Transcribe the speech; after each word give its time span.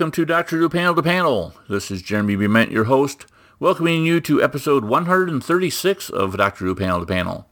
welcome 0.00 0.10
to 0.10 0.24
Doctor 0.24 0.56
Who 0.56 0.70
Panel 0.70 0.94
to 0.94 1.02
Panel. 1.02 1.52
This 1.68 1.90
is 1.90 2.00
Jeremy 2.00 2.34
Bement, 2.34 2.70
your 2.70 2.84
host, 2.84 3.26
welcoming 3.58 4.06
you 4.06 4.18
to 4.22 4.42
episode 4.42 4.82
136 4.82 6.08
of 6.08 6.38
Doctor 6.38 6.64
Who 6.64 6.74
Panel 6.74 7.00
to 7.00 7.04
Panel. 7.04 7.46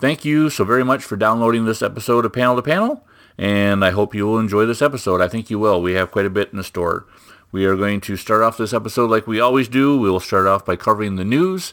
Thank 0.00 0.24
you 0.24 0.50
so 0.50 0.64
very 0.64 0.84
much 0.84 1.04
for 1.04 1.16
downloading 1.16 1.64
this 1.64 1.82
episode 1.82 2.24
of 2.24 2.32
Panel 2.32 2.56
to 2.56 2.62
Panel, 2.62 3.06
and 3.38 3.84
I 3.84 3.92
hope 3.92 4.16
you 4.16 4.26
will 4.26 4.40
enjoy 4.40 4.66
this 4.66 4.82
episode. 4.82 5.20
I 5.20 5.28
think 5.28 5.48
you 5.48 5.60
will. 5.60 5.80
We 5.80 5.92
have 5.92 6.10
quite 6.10 6.26
a 6.26 6.30
bit 6.30 6.50
in 6.50 6.56
the 6.56 6.64
store. 6.64 7.06
We 7.52 7.66
are 7.66 7.76
going 7.76 8.00
to 8.00 8.16
start 8.16 8.42
off 8.42 8.58
this 8.58 8.72
episode 8.72 9.08
like 9.08 9.28
we 9.28 9.38
always 9.38 9.68
do. 9.68 9.96
We 9.96 10.10
will 10.10 10.18
start 10.18 10.48
off 10.48 10.64
by 10.64 10.74
covering 10.74 11.14
the 11.14 11.24
news, 11.24 11.72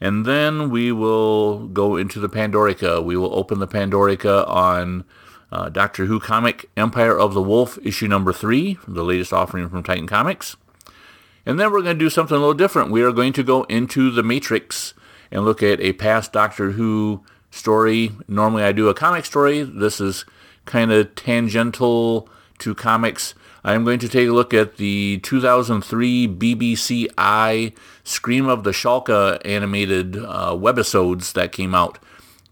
and 0.00 0.26
then 0.26 0.68
we 0.68 0.90
will 0.90 1.68
go 1.68 1.94
into 1.94 2.18
the 2.18 2.28
Pandorica. 2.28 3.04
We 3.04 3.16
will 3.16 3.32
open 3.32 3.60
the 3.60 3.68
Pandorica 3.68 4.48
on 4.48 5.04
uh, 5.52 5.68
Doctor 5.68 6.06
Who 6.06 6.20
comic 6.20 6.70
Empire 6.76 7.18
of 7.18 7.34
the 7.34 7.42
Wolf, 7.42 7.78
issue 7.84 8.08
number 8.08 8.32
three, 8.32 8.78
the 8.86 9.04
latest 9.04 9.32
offering 9.32 9.68
from 9.68 9.82
Titan 9.82 10.06
Comics. 10.06 10.56
And 11.46 11.60
then 11.60 11.70
we're 11.70 11.82
going 11.82 11.98
to 11.98 12.04
do 12.04 12.10
something 12.10 12.36
a 12.36 12.40
little 12.40 12.54
different. 12.54 12.90
We 12.90 13.02
are 13.02 13.12
going 13.12 13.32
to 13.34 13.42
go 13.42 13.64
into 13.64 14.10
the 14.10 14.22
Matrix 14.22 14.94
and 15.30 15.44
look 15.44 15.62
at 15.62 15.80
a 15.80 15.92
past 15.94 16.32
Doctor 16.32 16.72
Who 16.72 17.22
story. 17.50 18.12
Normally 18.26 18.62
I 18.64 18.72
do 18.72 18.88
a 18.88 18.94
comic 18.94 19.24
story. 19.24 19.62
This 19.62 20.00
is 20.00 20.24
kind 20.64 20.90
of 20.90 21.14
tangential 21.14 22.28
to 22.58 22.74
comics. 22.74 23.34
I 23.62 23.74
am 23.74 23.84
going 23.84 23.98
to 24.00 24.08
take 24.08 24.28
a 24.28 24.32
look 24.32 24.52
at 24.52 24.76
the 24.76 25.18
2003 25.18 26.28
BBC 26.28 27.08
I 27.16 27.72
Scream 28.02 28.46
of 28.46 28.64
the 28.64 28.72
Shalka 28.72 29.40
animated 29.44 30.16
uh, 30.16 30.52
webisodes 30.52 31.32
that 31.32 31.52
came 31.52 31.74
out 31.74 31.98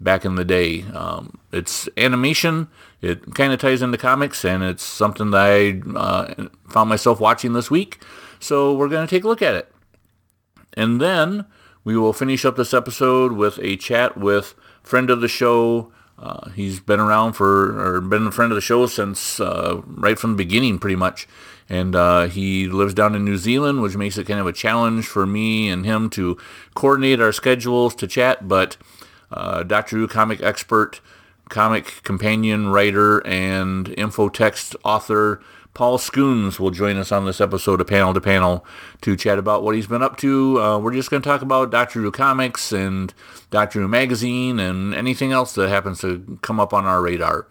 back 0.00 0.24
in 0.24 0.36
the 0.36 0.44
day. 0.44 0.82
Um, 0.94 1.38
it's 1.52 1.88
animation. 1.96 2.68
It 3.02 3.34
kind 3.34 3.52
of 3.52 3.60
ties 3.60 3.82
into 3.82 3.98
comics, 3.98 4.44
and 4.44 4.62
it's 4.62 4.84
something 4.84 5.32
that 5.32 5.40
I 5.40 5.82
uh, 5.98 6.46
found 6.68 6.88
myself 6.88 7.18
watching 7.18 7.52
this 7.52 7.70
week. 7.70 8.00
So 8.38 8.72
we're 8.72 8.88
going 8.88 9.06
to 9.06 9.10
take 9.10 9.24
a 9.24 9.28
look 9.28 9.42
at 9.42 9.54
it. 9.54 9.72
And 10.74 11.00
then 11.00 11.46
we 11.84 11.96
will 11.96 12.12
finish 12.12 12.44
up 12.44 12.56
this 12.56 12.72
episode 12.72 13.32
with 13.32 13.58
a 13.60 13.76
chat 13.76 14.16
with 14.16 14.54
friend 14.82 15.10
of 15.10 15.20
the 15.20 15.28
show. 15.28 15.92
Uh, 16.16 16.50
he's 16.50 16.78
been 16.78 17.00
around 17.00 17.32
for, 17.32 17.96
or 17.96 18.00
been 18.00 18.28
a 18.28 18.32
friend 18.32 18.52
of 18.52 18.56
the 18.56 18.60
show 18.62 18.86
since 18.86 19.40
uh, 19.40 19.82
right 19.86 20.18
from 20.18 20.32
the 20.32 20.36
beginning, 20.36 20.78
pretty 20.78 20.96
much. 20.96 21.26
And 21.68 21.96
uh, 21.96 22.28
he 22.28 22.68
lives 22.68 22.94
down 22.94 23.16
in 23.16 23.24
New 23.24 23.38
Zealand, 23.38 23.82
which 23.82 23.96
makes 23.96 24.16
it 24.16 24.28
kind 24.28 24.38
of 24.38 24.46
a 24.46 24.52
challenge 24.52 25.06
for 25.06 25.26
me 25.26 25.68
and 25.68 25.84
him 25.84 26.08
to 26.10 26.38
coordinate 26.74 27.20
our 27.20 27.32
schedules 27.32 27.96
to 27.96 28.06
chat. 28.06 28.46
But 28.46 28.76
uh, 29.32 29.64
Doctor 29.64 29.96
Who 29.96 30.06
comic 30.06 30.40
expert, 30.40 31.00
comic 31.48 32.02
companion 32.02 32.68
writer, 32.68 33.18
and 33.26 33.86
infotext 33.86 34.76
author 34.84 35.42
Paul 35.74 35.96
Scoones 35.96 36.58
will 36.58 36.70
join 36.70 36.98
us 36.98 37.10
on 37.10 37.24
this 37.24 37.40
episode 37.40 37.80
of 37.80 37.86
Panel 37.86 38.12
to 38.12 38.20
Panel 38.20 38.64
to 39.00 39.16
chat 39.16 39.38
about 39.38 39.62
what 39.62 39.74
he's 39.74 39.86
been 39.86 40.02
up 40.02 40.18
to. 40.18 40.60
Uh, 40.60 40.78
we're 40.78 40.92
just 40.92 41.10
going 41.10 41.22
to 41.22 41.28
talk 41.28 41.40
about 41.40 41.70
Doctor 41.70 42.00
Who 42.00 42.10
comics 42.10 42.72
and 42.72 43.14
Doctor 43.50 43.80
Who 43.80 43.88
magazine 43.88 44.58
and 44.58 44.94
anything 44.94 45.32
else 45.32 45.54
that 45.54 45.70
happens 45.70 46.00
to 46.02 46.38
come 46.42 46.60
up 46.60 46.74
on 46.74 46.84
our 46.84 47.00
radar. 47.00 47.46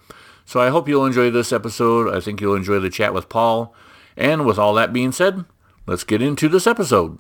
So 0.46 0.60
I 0.60 0.70
hope 0.70 0.88
you'll 0.88 1.06
enjoy 1.06 1.32
this 1.32 1.52
episode. 1.52 2.16
I 2.16 2.20
think 2.20 2.42
you'll 2.42 2.56
enjoy 2.56 2.80
the 2.80 2.90
chat 2.92 3.14
with 3.14 3.28
Paul. 3.28 3.74
And 4.16 4.46
with 4.46 4.60
all 4.60 4.76
that 4.76 4.94
being 4.94 5.12
said, 5.12 5.46
let's 5.88 6.04
get 6.04 6.22
into 6.22 6.48
this 6.48 6.68
episode. 6.68 7.18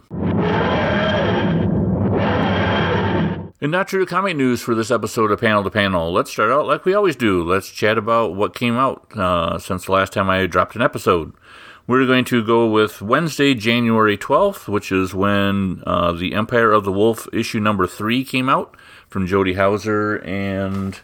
In 3.62 3.70
Doctor 3.70 4.00
Who 4.00 4.08
comic 4.08 4.36
news 4.36 4.60
for 4.60 4.74
this 4.74 4.90
episode 4.90 5.30
of 5.30 5.40
Panel 5.40 5.64
to 5.64 5.70
Panel, 5.70 6.12
let's 6.12 6.32
start 6.32 6.50
out 6.50 6.66
like 6.66 6.84
we 6.84 6.96
always 6.96 7.16
do. 7.16 7.44
Let's 7.44 7.70
chat 7.70 7.96
about 7.96 8.34
what 8.34 8.56
came 8.56 8.76
out 8.76 9.16
uh, 9.16 9.60
since 9.60 9.86
the 9.86 9.92
last 9.92 10.14
time 10.14 10.32
I 10.32 10.48
dropped 10.48 10.76
an 10.76 10.82
episode. 10.82 11.32
We're 11.86 12.08
going 12.08 12.26
to 12.26 12.44
go 12.44 12.68
with 12.68 13.04
Wednesday, 13.04 13.54
January 13.54 14.18
12th, 14.18 14.68
which 14.68 14.92
is 14.92 15.14
when 15.14 15.84
uh, 15.86 16.12
the 16.12 16.34
Empire 16.34 16.72
of 16.72 16.86
the 16.86 16.92
Wolf 16.92 17.28
issue 17.32 17.60
number 17.60 17.86
three 17.86 18.26
came 18.26 18.50
out 18.50 18.76
from 19.08 19.28
Jody 19.28 19.54
Houser 19.54 20.16
and 20.26 21.00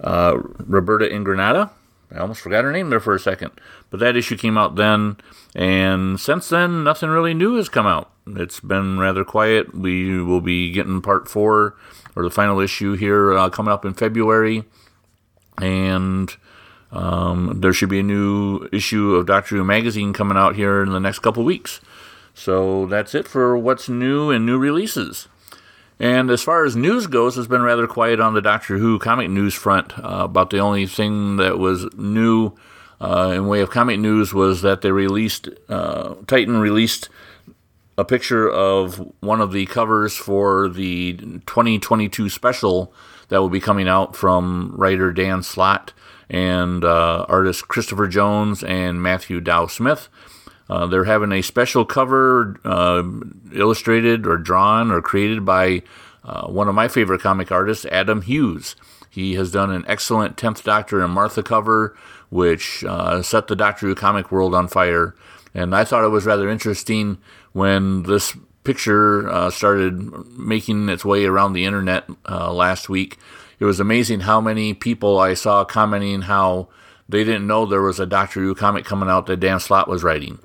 uh, 0.00 0.38
Roberta 0.60 1.06
Ingranata. 1.06 1.70
I 2.14 2.18
almost 2.18 2.40
forgot 2.40 2.62
her 2.62 2.70
name 2.70 2.90
there 2.90 3.00
for 3.00 3.16
a 3.16 3.20
second. 3.20 3.50
But 3.90 3.98
that 3.98 4.14
issue 4.14 4.36
came 4.36 4.56
out 4.56 4.76
then, 4.76 5.16
and 5.56 6.20
since 6.20 6.50
then, 6.50 6.84
nothing 6.84 7.10
really 7.10 7.34
new 7.34 7.56
has 7.56 7.68
come 7.68 7.88
out. 7.88 8.12
It's 8.36 8.60
been 8.60 8.98
rather 8.98 9.24
quiet. 9.24 9.74
We 9.74 10.22
will 10.22 10.40
be 10.40 10.70
getting 10.72 11.02
part 11.02 11.28
four, 11.28 11.76
or 12.14 12.22
the 12.22 12.30
final 12.30 12.60
issue 12.60 12.94
here, 12.94 13.32
uh, 13.32 13.50
coming 13.50 13.72
up 13.72 13.84
in 13.84 13.94
February. 13.94 14.64
And 15.58 16.34
um, 16.92 17.60
there 17.60 17.72
should 17.72 17.88
be 17.88 18.00
a 18.00 18.04
new 18.04 18.68
issue 18.72 19.14
of 19.14 19.26
Doctor 19.26 19.56
Who 19.56 19.64
magazine 19.64 20.12
coming 20.12 20.36
out 20.36 20.56
here 20.56 20.82
in 20.82 20.90
the 20.90 21.00
next 21.00 21.20
couple 21.20 21.44
weeks. 21.44 21.80
So 22.34 22.86
that's 22.86 23.14
it 23.14 23.28
for 23.28 23.56
what's 23.56 23.88
new 23.88 24.30
and 24.30 24.46
new 24.46 24.58
releases. 24.58 25.28
And 25.98 26.30
as 26.30 26.42
far 26.42 26.64
as 26.64 26.74
news 26.74 27.06
goes, 27.06 27.36
it's 27.36 27.46
been 27.46 27.62
rather 27.62 27.86
quiet 27.86 28.20
on 28.20 28.32
the 28.32 28.40
Doctor 28.40 28.78
Who 28.78 28.98
comic 28.98 29.28
news 29.28 29.52
front. 29.52 29.98
Uh, 29.98 30.24
about 30.24 30.48
the 30.48 30.58
only 30.58 30.86
thing 30.86 31.36
that 31.36 31.58
was 31.58 31.86
new 31.94 32.52
uh, 33.00 33.32
in 33.34 33.46
way 33.46 33.60
of 33.60 33.70
comic 33.70 34.00
news 34.00 34.32
was 34.32 34.62
that 34.62 34.80
they 34.80 34.92
released, 34.92 35.48
uh, 35.68 36.14
Titan 36.26 36.58
released 36.58 37.10
a 38.00 38.04
picture 38.04 38.50
of 38.50 38.96
one 39.20 39.42
of 39.42 39.52
the 39.52 39.66
covers 39.66 40.16
for 40.16 40.70
the 40.70 41.12
2022 41.46 42.30
special 42.30 42.94
that 43.28 43.38
will 43.38 43.50
be 43.50 43.60
coming 43.60 43.88
out 43.88 44.16
from 44.16 44.72
writer 44.74 45.12
Dan 45.12 45.42
Slott 45.42 45.92
and 46.30 46.82
uh, 46.82 47.26
artist 47.28 47.68
Christopher 47.68 48.08
Jones 48.08 48.64
and 48.64 49.02
Matthew 49.02 49.38
Dow 49.40 49.66
Smith. 49.66 50.08
Uh, 50.70 50.86
they're 50.86 51.04
having 51.04 51.30
a 51.30 51.42
special 51.42 51.84
cover 51.84 52.58
uh, 52.64 53.02
illustrated 53.52 54.26
or 54.26 54.38
drawn 54.38 54.90
or 54.90 55.02
created 55.02 55.44
by 55.44 55.82
uh, 56.24 56.46
one 56.46 56.68
of 56.68 56.74
my 56.74 56.88
favorite 56.88 57.20
comic 57.20 57.52
artists, 57.52 57.84
Adam 57.86 58.22
Hughes. 58.22 58.76
He 59.10 59.34
has 59.34 59.50
done 59.50 59.70
an 59.70 59.84
excellent 59.86 60.38
10th 60.38 60.62
Doctor 60.62 61.02
and 61.02 61.12
Martha 61.12 61.42
cover, 61.42 61.94
which 62.30 62.82
uh, 62.84 63.20
set 63.20 63.48
the 63.48 63.56
Doctor 63.56 63.88
Who 63.88 63.94
comic 63.94 64.32
world 64.32 64.54
on 64.54 64.68
fire. 64.68 65.14
And 65.52 65.74
I 65.74 65.84
thought 65.84 66.04
it 66.04 66.08
was 66.08 66.26
rather 66.26 66.48
interesting 66.48 67.18
when 67.52 68.04
this 68.04 68.36
picture 68.64 69.28
uh, 69.28 69.50
started 69.50 69.98
making 70.38 70.88
its 70.88 71.04
way 71.04 71.24
around 71.24 71.52
the 71.52 71.64
internet 71.64 72.08
uh, 72.28 72.52
last 72.52 72.88
week. 72.88 73.18
It 73.58 73.64
was 73.64 73.80
amazing 73.80 74.20
how 74.20 74.40
many 74.40 74.74
people 74.74 75.18
I 75.18 75.34
saw 75.34 75.64
commenting 75.64 76.22
how 76.22 76.68
they 77.08 77.24
didn't 77.24 77.46
know 77.46 77.66
there 77.66 77.82
was 77.82 78.00
a 78.00 78.06
Doctor 78.06 78.40
Who 78.40 78.54
comic 78.54 78.84
coming 78.84 79.08
out 79.08 79.26
that 79.26 79.40
Dan 79.40 79.60
Slott 79.60 79.88
was 79.88 80.02
writing 80.02 80.38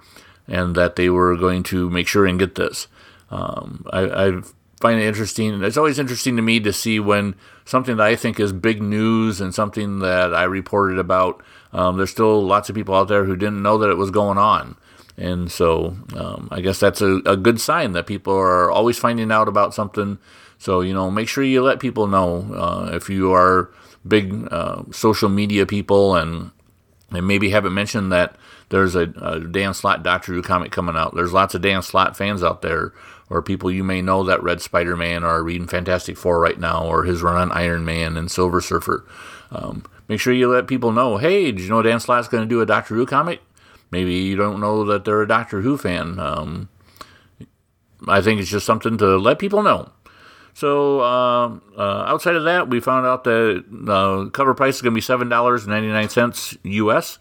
and 0.47 0.75
that 0.75 0.95
they 0.95 1.09
were 1.09 1.35
going 1.35 1.63
to 1.63 1.89
make 1.89 2.07
sure 2.07 2.25
and 2.25 2.39
get 2.39 2.55
this. 2.55 2.88
Um, 3.29 3.85
I, 3.91 4.27
I, 4.27 4.41
find 4.81 4.99
it 4.99 5.07
interesting. 5.07 5.53
And 5.53 5.63
it's 5.63 5.77
always 5.77 5.99
interesting 5.99 6.35
to 6.35 6.41
me 6.41 6.59
to 6.59 6.73
see 6.73 6.99
when 6.99 7.35
something 7.63 7.97
that 7.97 8.05
I 8.05 8.16
think 8.16 8.39
is 8.39 8.51
big 8.51 8.81
news 8.81 9.41
and 9.41 9.55
something 9.55 9.99
that 9.99 10.33
I 10.33 10.43
reported 10.43 10.99
about, 10.99 11.43
um, 11.72 11.97
there's 11.97 12.11
still 12.11 12.45
lots 12.45 12.69
of 12.69 12.75
people 12.75 12.93
out 12.93 13.07
there 13.07 13.23
who 13.23 13.35
didn't 13.35 13.63
know 13.63 13.77
that 13.77 13.89
it 13.89 13.97
was 13.97 14.11
going 14.11 14.37
on. 14.37 14.75
And 15.18 15.52
so 15.52 15.96
um, 16.16 16.50
I 16.52 16.62
guess 16.62 16.79
that's 16.79 17.02
a, 17.02 17.17
a, 17.26 17.38
good 17.38 17.62
sign 17.62 17.94
that 17.94 18.06
people 18.06 18.34
are 18.34 18.70
always 18.70 18.97
finding 18.97 19.32
out 19.32 19.47
about 19.47 19.73
something. 19.73 20.17
So, 20.58 20.82
you 20.82 20.94
know, 20.94 21.09
make 21.09 21.29
sure 21.29 21.44
you 21.44 21.64
let 21.64 21.79
people 21.79 22.08
know 22.08 22.53
uh, 22.53 22.90
if 22.94 23.09
you 23.09 23.32
are 23.34 23.72
big 24.06 24.47
uh, 24.52 24.84
social 24.91 25.29
media 25.29 25.66
people 25.66 26.16
and, 26.16 26.52
and 27.12 27.26
maybe 27.26 27.50
haven't 27.50 27.73
mentioned 27.73 28.12
that 28.12 28.35
there's 28.70 28.96
a, 28.96 29.14
a 29.22 29.40
Dan 29.40 29.73
Slott 29.73 30.03
Doctor 30.03 30.34
Who 30.34 30.41
comic 30.41 30.72
coming 30.72 30.96
out. 30.96 31.16
There's 31.16 31.34
lots 31.34 31.56
of 31.56 31.61
Dan 31.61 31.82
Slott 31.82 32.18
fans 32.18 32.44
out 32.44 32.61
there, 32.61 32.94
or 33.29 33.41
people 33.41 33.72
you 33.72 33.84
may 33.84 34.02
know 34.02 34.23
that 34.23 34.44
read 34.44 34.61
Spider 34.61 34.97
Man 34.97 35.23
or 35.23 35.28
are 35.28 35.44
reading 35.44 35.68
Fantastic 35.68 36.18
Four 36.18 36.40
right 36.40 36.59
now, 36.59 36.85
or 36.85 37.03
his 37.03 37.22
run 37.22 37.35
on 37.35 37.52
Iron 37.52 37.85
Man 37.85 38.18
and 38.18 38.29
Silver 38.29 38.61
Surfer. 38.61 39.06
Um, 39.52 39.85
make 40.08 40.20
sure 40.20 40.34
you 40.34 40.50
let 40.50 40.68
people 40.68 40.91
know 40.91 41.18
hey, 41.18 41.52
did 41.52 41.61
you 41.61 41.70
know 41.70 41.82
Dan 41.82 42.00
Slott's 42.00 42.28
going 42.28 42.44
to 42.44 42.50
do 42.50 42.61
a 42.61 42.66
Doctor 42.66 42.96
Who 42.96 43.06
comic? 43.06 43.41
Maybe 43.96 44.16
you 44.16 44.36
don't 44.36 44.59
know 44.59 44.84
that 44.84 45.06
they're 45.06 45.22
a 45.22 45.28
Doctor 45.28 45.62
Who 45.62 45.78
fan. 45.78 46.20
Um, 46.20 46.68
I 48.06 48.20
think 48.20 48.42
it's 48.42 48.50
just 48.50 48.66
something 48.66 48.97
to 48.97 49.16
let 49.16 49.40
people 49.40 49.64
know. 49.64 49.90
So 50.53 51.00
uh, 51.00 51.59
uh, 51.78 52.03
outside 52.06 52.36
of 52.36 52.44
that, 52.44 52.70
we 52.70 52.82
found 52.82 53.06
out 53.06 53.24
that 53.24 53.64
the 53.72 53.94
uh, 53.94 54.30
cover 54.32 54.53
price 54.53 54.76
is 54.76 54.82
going 54.82 54.92
to 54.92 54.96
be 54.96 55.00
seven 55.00 55.30
dollars 55.30 55.66
ninety 55.66 55.88
nine 55.88 56.09
cents 56.09 56.58
U.S. 56.64 57.20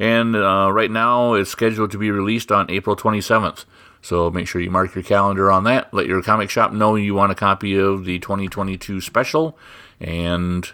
And 0.00 0.34
uh, 0.34 0.72
right 0.72 0.90
now, 0.90 1.34
it's 1.34 1.48
scheduled 1.48 1.92
to 1.92 1.98
be 1.98 2.10
released 2.10 2.50
on 2.50 2.68
April 2.72 2.96
27th. 2.96 3.64
So 4.02 4.28
make 4.28 4.48
sure 4.48 4.60
you 4.60 4.70
mark 4.70 4.96
your 4.96 5.04
calendar 5.04 5.48
on 5.52 5.62
that. 5.62 5.94
Let 5.94 6.06
your 6.06 6.22
comic 6.22 6.50
shop 6.50 6.72
know 6.72 6.96
you 6.96 7.14
want 7.14 7.30
a 7.30 7.36
copy 7.36 7.78
of 7.78 8.04
the 8.04 8.18
2022 8.18 9.00
special. 9.00 9.56
And 10.00 10.68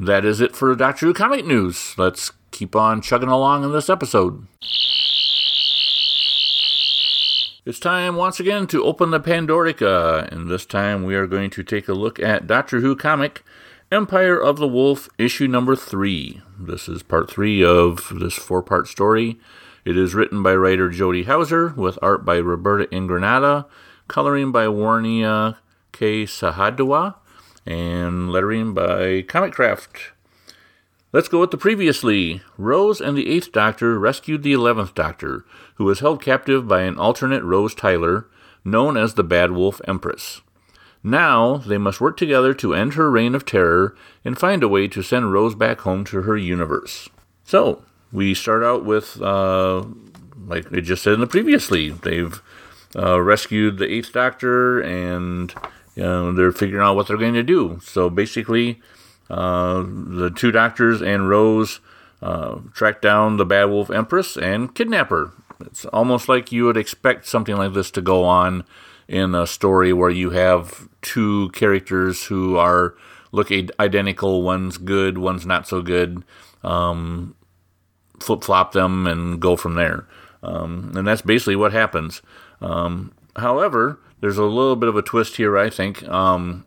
that 0.00 0.24
is 0.24 0.40
it 0.40 0.56
for 0.56 0.74
Doctor 0.74 1.06
Who 1.06 1.14
comic 1.14 1.46
news. 1.46 1.94
Let's 1.96 2.32
keep 2.54 2.76
on 2.76 3.02
chugging 3.02 3.28
along 3.28 3.64
in 3.64 3.72
this 3.72 3.90
episode. 3.90 4.46
It's 7.66 7.80
time 7.80 8.16
once 8.16 8.38
again 8.38 8.66
to 8.68 8.84
open 8.84 9.10
the 9.10 9.20
Pandorica, 9.20 10.30
and 10.30 10.48
this 10.48 10.64
time 10.64 11.04
we 11.04 11.14
are 11.16 11.26
going 11.26 11.50
to 11.50 11.62
take 11.62 11.88
a 11.88 11.94
look 11.94 12.20
at 12.20 12.46
Doctor 12.46 12.80
Who 12.80 12.94
comic 12.94 13.42
Empire 13.90 14.38
of 14.38 14.58
the 14.58 14.68
Wolf, 14.68 15.08
issue 15.18 15.48
number 15.48 15.74
three. 15.74 16.42
This 16.58 16.88
is 16.88 17.02
part 17.02 17.30
three 17.30 17.64
of 17.64 18.12
this 18.20 18.34
four 18.34 18.62
part 18.62 18.86
story. 18.86 19.40
It 19.84 19.96
is 19.96 20.14
written 20.14 20.42
by 20.42 20.54
writer 20.54 20.88
Jody 20.88 21.24
Houser 21.24 21.68
with 21.76 21.98
art 22.00 22.24
by 22.24 22.36
Roberta 22.36 22.86
Ingranata, 22.86 23.66
coloring 24.08 24.52
by 24.52 24.66
Warnia 24.66 25.56
K. 25.92 26.24
Sahadewa, 26.24 27.16
and 27.66 28.30
lettering 28.30 28.74
by 28.74 29.22
Comicraft. 29.22 30.13
Let's 31.14 31.28
go 31.28 31.38
with 31.38 31.52
the 31.52 31.56
previously. 31.56 32.42
Rose 32.58 33.00
and 33.00 33.16
the 33.16 33.30
Eighth 33.30 33.52
Doctor 33.52 34.00
rescued 34.00 34.42
the 34.42 34.52
Eleventh 34.52 34.96
Doctor, 34.96 35.44
who 35.76 35.84
was 35.84 36.00
held 36.00 36.20
captive 36.20 36.66
by 36.66 36.80
an 36.80 36.98
alternate 36.98 37.44
Rose 37.44 37.72
Tyler, 37.72 38.26
known 38.64 38.96
as 38.96 39.14
the 39.14 39.22
Bad 39.22 39.52
Wolf 39.52 39.80
Empress. 39.86 40.40
Now 41.04 41.58
they 41.58 41.78
must 41.78 42.00
work 42.00 42.16
together 42.16 42.52
to 42.54 42.74
end 42.74 42.94
her 42.94 43.12
reign 43.12 43.36
of 43.36 43.46
terror 43.46 43.96
and 44.24 44.36
find 44.36 44.64
a 44.64 44.68
way 44.68 44.88
to 44.88 45.02
send 45.02 45.32
Rose 45.32 45.54
back 45.54 45.82
home 45.82 46.04
to 46.06 46.22
her 46.22 46.36
universe. 46.36 47.08
So, 47.44 47.84
we 48.10 48.34
start 48.34 48.64
out 48.64 48.84
with, 48.84 49.22
uh, 49.22 49.84
like 50.48 50.72
I 50.72 50.80
just 50.80 51.04
said 51.04 51.12
in 51.12 51.20
the 51.20 51.28
previously, 51.28 51.90
they've 51.90 52.42
uh, 52.96 53.20
rescued 53.20 53.78
the 53.78 53.88
Eighth 53.88 54.12
Doctor 54.12 54.80
and 54.80 55.54
you 55.94 56.02
know, 56.02 56.32
they're 56.32 56.50
figuring 56.50 56.84
out 56.84 56.96
what 56.96 57.06
they're 57.06 57.16
going 57.16 57.34
to 57.34 57.44
do. 57.44 57.78
So 57.84 58.10
basically, 58.10 58.80
uh, 59.30 59.82
the 59.82 60.32
two 60.34 60.50
doctors 60.50 61.02
and 61.02 61.28
Rose 61.28 61.80
uh, 62.22 62.60
track 62.72 63.00
down 63.00 63.36
the 63.36 63.44
Bad 63.44 63.64
Wolf 63.64 63.90
Empress 63.90 64.36
and 64.36 64.74
kidnap 64.74 65.10
her. 65.10 65.32
It's 65.60 65.84
almost 65.86 66.28
like 66.28 66.52
you 66.52 66.64
would 66.64 66.76
expect 66.76 67.26
something 67.26 67.56
like 67.56 67.74
this 67.74 67.90
to 67.92 68.02
go 68.02 68.24
on 68.24 68.64
in 69.08 69.34
a 69.34 69.46
story 69.46 69.92
where 69.92 70.10
you 70.10 70.30
have 70.30 70.88
two 71.02 71.50
characters 71.50 72.24
who 72.24 72.56
are 72.56 72.94
look 73.32 73.50
identical. 73.50 74.42
One's 74.42 74.78
good, 74.78 75.18
one's 75.18 75.46
not 75.46 75.68
so 75.68 75.82
good. 75.82 76.24
Um, 76.62 77.34
flip 78.20 78.42
flop 78.42 78.72
them 78.72 79.06
and 79.06 79.40
go 79.40 79.56
from 79.56 79.74
there. 79.74 80.06
Um, 80.42 80.92
and 80.94 81.06
that's 81.06 81.22
basically 81.22 81.56
what 81.56 81.72
happens. 81.72 82.22
Um, 82.60 83.12
however, 83.36 83.98
there's 84.20 84.38
a 84.38 84.44
little 84.44 84.76
bit 84.76 84.88
of 84.88 84.96
a 84.96 85.02
twist 85.02 85.36
here, 85.36 85.58
I 85.58 85.70
think. 85.70 86.06
Um, 86.08 86.66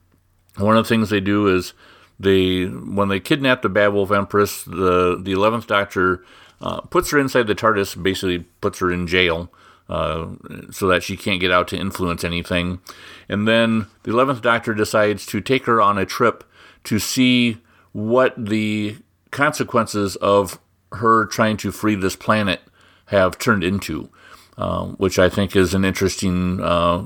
one 0.57 0.77
of 0.77 0.86
the 0.86 0.89
things 0.89 1.09
they 1.09 1.19
do 1.19 1.48
is 1.48 1.74
they, 2.19 2.65
when 2.65 3.09
they 3.09 3.19
kidnap 3.19 3.61
the 3.61 3.69
Bad 3.69 3.89
Wolf 3.89 4.11
Empress, 4.11 4.63
the 4.63 5.19
the 5.21 5.31
Eleventh 5.31 5.67
Doctor 5.67 6.23
uh, 6.61 6.81
puts 6.81 7.11
her 7.11 7.19
inside 7.19 7.47
the 7.47 7.55
TARDIS, 7.55 8.01
basically 8.01 8.39
puts 8.61 8.79
her 8.79 8.91
in 8.91 9.07
jail. 9.07 9.51
Uh, 9.89 10.31
so 10.69 10.85
that 10.87 11.01
she 11.01 11.15
can't 11.15 11.39
get 11.39 11.49
out 11.49 11.65
to 11.65 11.77
influence 11.77 12.25
anything. 12.25 12.81
And 13.29 13.47
then 13.47 13.87
the 14.03 14.11
11th 14.11 14.41
Doctor 14.41 14.73
decides 14.73 15.25
to 15.27 15.39
take 15.39 15.65
her 15.65 15.81
on 15.81 15.97
a 15.97 16.05
trip 16.05 16.43
to 16.83 16.99
see 16.99 17.59
what 17.93 18.33
the 18.37 18.97
consequences 19.31 20.17
of 20.17 20.59
her 20.91 21.25
trying 21.25 21.57
to 21.57 21.71
free 21.71 21.95
this 21.95 22.15
planet 22.15 22.61
have 23.07 23.37
turned 23.37 23.63
into, 23.63 24.09
uh, 24.57 24.85
which 24.85 25.17
I 25.17 25.29
think 25.29 25.55
is 25.55 25.73
an 25.73 25.85
interesting 25.85 26.59
uh, 26.61 27.05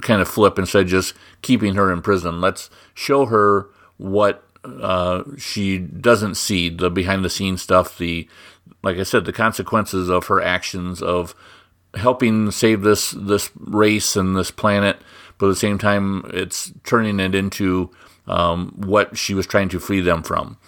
kind 0.00 0.20
of 0.20 0.28
flip 0.28 0.58
instead 0.58 0.82
of 0.82 0.88
just 0.88 1.14
keeping 1.42 1.74
her 1.74 1.92
in 1.92 2.02
prison. 2.02 2.40
Let's 2.40 2.70
show 2.94 3.26
her 3.26 3.68
what 3.98 4.44
uh, 4.64 5.24
she 5.36 5.78
doesn't 5.78 6.36
see 6.36 6.68
the 6.68 6.90
behind 6.90 7.24
the 7.24 7.30
scenes 7.30 7.62
stuff, 7.62 7.98
the 7.98 8.28
like 8.82 8.96
I 8.96 9.02
said, 9.02 9.24
the 9.24 9.32
consequences 9.32 10.08
of 10.08 10.26
her 10.26 10.40
actions 10.40 11.02
of 11.02 11.34
helping 11.94 12.50
save 12.50 12.82
this 12.82 13.10
this 13.10 13.50
race 13.56 14.16
and 14.16 14.36
this 14.36 14.50
planet, 14.50 14.98
but 15.38 15.46
at 15.46 15.50
the 15.50 15.56
same 15.56 15.78
time, 15.78 16.30
it's 16.32 16.72
turning 16.84 17.20
it 17.20 17.34
into 17.34 17.90
um, 18.26 18.72
what 18.76 19.16
she 19.16 19.34
was 19.34 19.46
trying 19.46 19.68
to 19.70 19.80
free 19.80 20.00
them 20.00 20.22
from. 20.22 20.58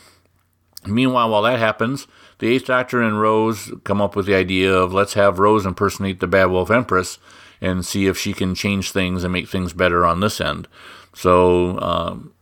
Meanwhile, 0.87 1.31
while 1.31 1.43
that 1.43 1.59
happens, 1.59 2.07
the 2.41 2.49
Eighth 2.49 2.67
Doctor 2.67 3.01
and 3.01 3.21
Rose 3.21 3.73
come 3.85 4.03
up 4.03 4.17
with 4.17 4.27
the 4.27 4.35
idea 4.35 4.73
of 4.73 4.93
let's 4.93 5.15
have 5.15 5.39
Rose 5.39 5.65
impersonate 5.65 6.21
the 6.21 6.27
Bad 6.27 6.47
Wolf 6.47 6.71
Empress 6.71 7.19
and 7.61 7.87
see 7.87 8.07
if 8.07 8.19
she 8.19 8.35
can 8.35 8.55
change 8.55 8.91
things 8.91 9.25
and 9.25 9.33
make 9.33 9.49
things 9.49 9.73
better 9.73 10.05
on 10.05 10.21
this 10.21 10.41
end. 10.41 10.69
So 11.15 11.79
um, 11.81 12.34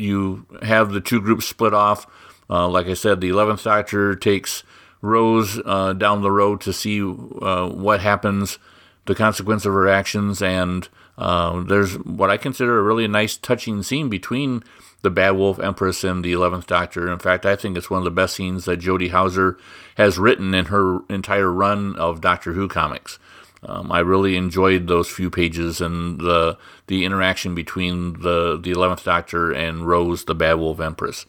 you 0.00 0.46
have 0.62 0.92
the 0.92 1.00
two 1.00 1.20
groups 1.20 1.46
split 1.46 1.74
off. 1.74 2.06
Uh, 2.48 2.68
like 2.68 2.86
I 2.86 2.94
said, 2.94 3.20
the 3.20 3.30
11th 3.30 3.62
Doctor 3.62 4.16
takes 4.16 4.64
Rose 5.02 5.60
uh, 5.64 5.92
down 5.92 6.22
the 6.22 6.32
road 6.32 6.60
to 6.62 6.72
see 6.72 7.00
uh, 7.00 7.68
what 7.68 8.00
happens, 8.00 8.58
the 9.06 9.14
consequence 9.14 9.64
of 9.64 9.72
her 9.72 9.88
actions, 9.88 10.42
and 10.42 10.88
uh, 11.16 11.62
there's 11.62 11.94
what 11.98 12.30
I 12.30 12.36
consider 12.36 12.78
a 12.78 12.82
really 12.82 13.06
nice, 13.06 13.36
touching 13.36 13.82
scene 13.82 14.08
between 14.08 14.62
the 15.02 15.10
Bad 15.10 15.32
Wolf 15.32 15.58
Empress 15.58 16.04
and 16.04 16.24
the 16.24 16.32
Eleventh 16.32 16.66
Doctor. 16.66 17.10
In 17.10 17.18
fact, 17.18 17.46
I 17.46 17.56
think 17.56 17.76
it's 17.76 17.90
one 17.90 17.98
of 17.98 18.04
the 18.04 18.10
best 18.10 18.36
scenes 18.36 18.64
that 18.64 18.78
Jody 18.78 19.08
Houser 19.08 19.56
has 19.96 20.18
written 20.18 20.52
in 20.54 20.66
her 20.66 21.00
entire 21.08 21.50
run 21.50 21.96
of 21.96 22.20
Doctor 22.20 22.52
Who 22.52 22.68
comics. 22.68 23.18
Um, 23.62 23.92
I 23.92 23.98
really 24.00 24.36
enjoyed 24.36 24.86
those 24.86 25.08
few 25.08 25.30
pages 25.30 25.80
and 25.80 26.20
the 26.20 26.56
the 26.86 27.04
interaction 27.04 27.54
between 27.54 28.20
the 28.20 28.58
the 28.58 28.70
Eleventh 28.70 29.04
Doctor 29.04 29.52
and 29.52 29.86
Rose, 29.86 30.24
the 30.24 30.34
Bad 30.34 30.54
Wolf 30.54 30.80
Empress. 30.80 31.26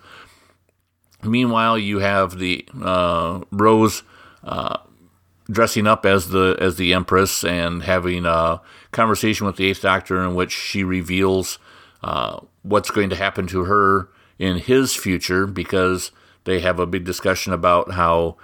Meanwhile, 1.24 1.78
you 1.78 2.00
have 2.00 2.38
the 2.38 2.66
uh, 2.82 3.42
Rose 3.52 4.04
uh, 4.44 4.78
dressing 5.50 5.88
up 5.88 6.06
as 6.06 6.30
the 6.30 6.58
as 6.60 6.78
the 6.78 6.94
Empress 6.94 7.44
and 7.44 7.84
having 7.84 8.26
a 8.26 8.62
conversation 8.92 9.46
with 9.46 9.58
the 9.58 9.70
Eighth 9.70 9.82
Doctor 9.82 10.24
in 10.24 10.34
which 10.34 10.52
she 10.52 10.84
reveals 10.84 11.60
uh, 12.02 12.40
what's 12.64 12.92
going 12.92 13.10
to 13.10 13.16
happen 13.16 13.46
to 13.48 13.66
her 13.66 14.10
in 14.40 14.58
his 14.58 14.96
future 14.96 15.46
because 15.46 16.12
they 16.46 16.62
have 16.62 16.80
a 16.80 16.88
big 16.88 17.04
discussion 17.04 17.54
about 17.54 17.92
how 17.92 18.38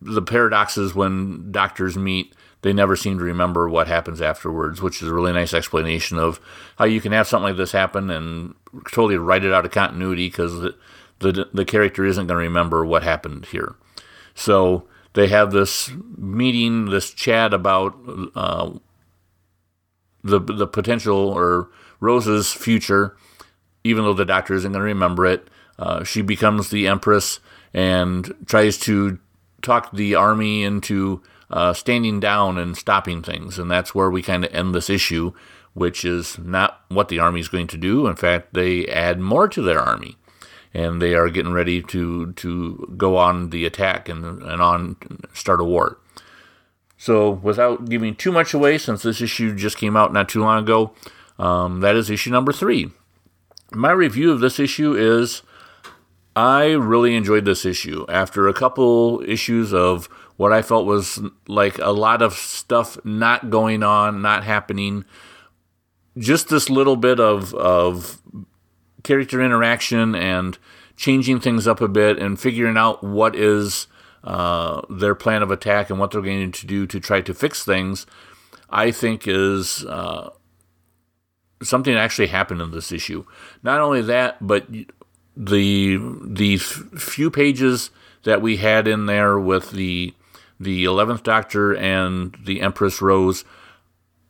the 0.00 0.22
paradoxes 0.22 0.94
when 0.94 1.52
doctors 1.52 1.96
meet 1.96 2.34
they 2.64 2.72
never 2.72 2.96
seem 2.96 3.18
to 3.18 3.24
remember 3.24 3.68
what 3.68 3.88
happens 3.88 4.22
afterwards, 4.22 4.80
which 4.80 5.02
is 5.02 5.08
a 5.08 5.12
really 5.12 5.34
nice 5.34 5.52
explanation 5.52 6.18
of 6.18 6.40
how 6.78 6.86
you 6.86 6.98
can 6.98 7.12
have 7.12 7.26
something 7.26 7.50
like 7.50 7.58
this 7.58 7.72
happen 7.72 8.08
and 8.08 8.54
totally 8.90 9.18
write 9.18 9.44
it 9.44 9.52
out 9.52 9.66
of 9.66 9.70
continuity 9.70 10.28
because 10.28 10.60
the, 10.60 10.74
the, 11.18 11.46
the 11.52 11.66
character 11.66 12.06
isn't 12.06 12.26
going 12.26 12.38
to 12.38 12.42
remember 12.42 12.82
what 12.86 13.02
happened 13.02 13.44
here. 13.44 13.74
So 14.34 14.88
they 15.12 15.28
have 15.28 15.52
this 15.52 15.90
meeting, 16.16 16.86
this 16.86 17.12
chat 17.12 17.52
about 17.52 17.98
uh, 18.34 18.70
the 20.22 20.40
the 20.40 20.66
potential 20.66 21.18
or 21.18 21.68
Rose's 22.00 22.50
future, 22.50 23.14
even 23.84 24.04
though 24.04 24.14
the 24.14 24.24
doctor 24.24 24.54
isn't 24.54 24.72
going 24.72 24.80
to 24.80 24.86
remember 24.86 25.26
it. 25.26 25.48
Uh, 25.78 26.02
she 26.02 26.22
becomes 26.22 26.70
the 26.70 26.86
empress 26.88 27.40
and 27.74 28.32
tries 28.46 28.78
to 28.78 29.18
talk 29.60 29.92
the 29.92 30.14
army 30.14 30.62
into 30.62 31.20
uh, 31.54 31.72
standing 31.72 32.18
down 32.18 32.58
and 32.58 32.76
stopping 32.76 33.22
things. 33.22 33.58
And 33.58 33.70
that's 33.70 33.94
where 33.94 34.10
we 34.10 34.22
kind 34.22 34.44
of 34.44 34.52
end 34.52 34.74
this 34.74 34.90
issue, 34.90 35.32
which 35.72 36.04
is 36.04 36.36
not 36.36 36.80
what 36.88 37.08
the 37.08 37.20
army 37.20 37.38
is 37.38 37.48
going 37.48 37.68
to 37.68 37.76
do. 37.76 38.08
In 38.08 38.16
fact, 38.16 38.54
they 38.54 38.86
add 38.88 39.20
more 39.20 39.48
to 39.48 39.62
their 39.62 39.80
army. 39.80 40.16
And 40.74 41.00
they 41.00 41.14
are 41.14 41.30
getting 41.30 41.52
ready 41.52 41.80
to, 41.82 42.32
to 42.32 42.92
go 42.96 43.16
on 43.16 43.50
the 43.50 43.64
attack 43.64 44.08
and, 44.08 44.42
and 44.42 44.60
on 44.60 44.96
start 45.32 45.60
a 45.60 45.64
war. 45.64 45.98
So, 46.96 47.30
without 47.30 47.88
giving 47.88 48.16
too 48.16 48.32
much 48.32 48.52
away, 48.52 48.78
since 48.78 49.02
this 49.02 49.20
issue 49.20 49.54
just 49.54 49.78
came 49.78 49.96
out 49.96 50.12
not 50.12 50.28
too 50.28 50.40
long 50.40 50.64
ago, 50.64 50.92
um, 51.38 51.80
that 51.80 51.94
is 51.94 52.10
issue 52.10 52.30
number 52.30 52.52
three. 52.52 52.90
My 53.72 53.92
review 53.92 54.32
of 54.32 54.40
this 54.40 54.58
issue 54.58 54.94
is 54.94 55.42
I 56.34 56.70
really 56.72 57.14
enjoyed 57.14 57.44
this 57.44 57.64
issue. 57.64 58.04
After 58.08 58.48
a 58.48 58.54
couple 58.54 59.22
issues 59.26 59.72
of 59.72 60.08
what 60.36 60.52
I 60.52 60.62
felt 60.62 60.86
was 60.86 61.20
like 61.46 61.78
a 61.78 61.92
lot 61.92 62.22
of 62.22 62.34
stuff 62.34 62.98
not 63.04 63.50
going 63.50 63.82
on, 63.82 64.22
not 64.22 64.44
happening, 64.44 65.04
just 66.18 66.48
this 66.48 66.68
little 66.68 66.96
bit 66.96 67.20
of, 67.20 67.54
of 67.54 68.20
character 69.02 69.40
interaction 69.40 70.14
and 70.14 70.58
changing 70.96 71.40
things 71.40 71.66
up 71.66 71.80
a 71.80 71.88
bit 71.88 72.18
and 72.18 72.40
figuring 72.40 72.76
out 72.76 73.02
what 73.02 73.36
is 73.36 73.86
uh, 74.24 74.80
their 74.88 75.14
plan 75.14 75.42
of 75.42 75.50
attack 75.50 75.90
and 75.90 75.98
what 75.98 76.10
they're 76.10 76.22
going 76.22 76.50
to 76.50 76.66
do 76.66 76.86
to 76.86 76.98
try 76.98 77.20
to 77.20 77.34
fix 77.34 77.64
things, 77.64 78.06
I 78.70 78.90
think 78.90 79.28
is 79.28 79.84
uh, 79.84 80.30
something 81.62 81.94
actually 81.94 82.28
happened 82.28 82.60
in 82.60 82.70
this 82.70 82.90
issue. 82.90 83.24
Not 83.62 83.80
only 83.80 84.02
that, 84.02 84.44
but 84.44 84.66
the 85.36 85.98
the 86.24 86.58
few 86.58 87.30
pages 87.30 87.90
that 88.22 88.40
we 88.40 88.56
had 88.56 88.88
in 88.88 89.06
there 89.06 89.38
with 89.38 89.72
the 89.72 90.14
the 90.58 90.84
eleventh 90.84 91.22
Doctor 91.22 91.74
and 91.74 92.36
the 92.44 92.60
Empress 92.60 93.02
Rose, 93.02 93.44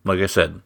like 0.04 0.20
I 0.20 0.26
said, 0.26 0.62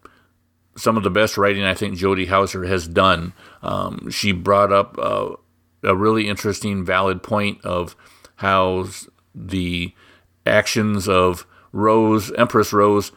some 0.76 0.96
of 0.96 1.02
the 1.02 1.10
best 1.10 1.36
writing 1.36 1.64
I 1.64 1.74
think 1.74 1.96
Jody 1.96 2.26
Houser 2.26 2.64
has 2.64 2.86
done. 2.86 3.32
Um, 3.62 4.10
she 4.10 4.32
brought 4.32 4.72
up 4.72 4.96
a, 4.98 5.34
a 5.82 5.96
really 5.96 6.28
interesting, 6.28 6.84
valid 6.84 7.22
point 7.22 7.64
of 7.64 7.96
how 8.36 8.86
the 9.34 9.92
actions 10.46 11.08
of 11.08 11.46
Rose, 11.72 12.32
Empress 12.32 12.72
Rose, 12.72 13.12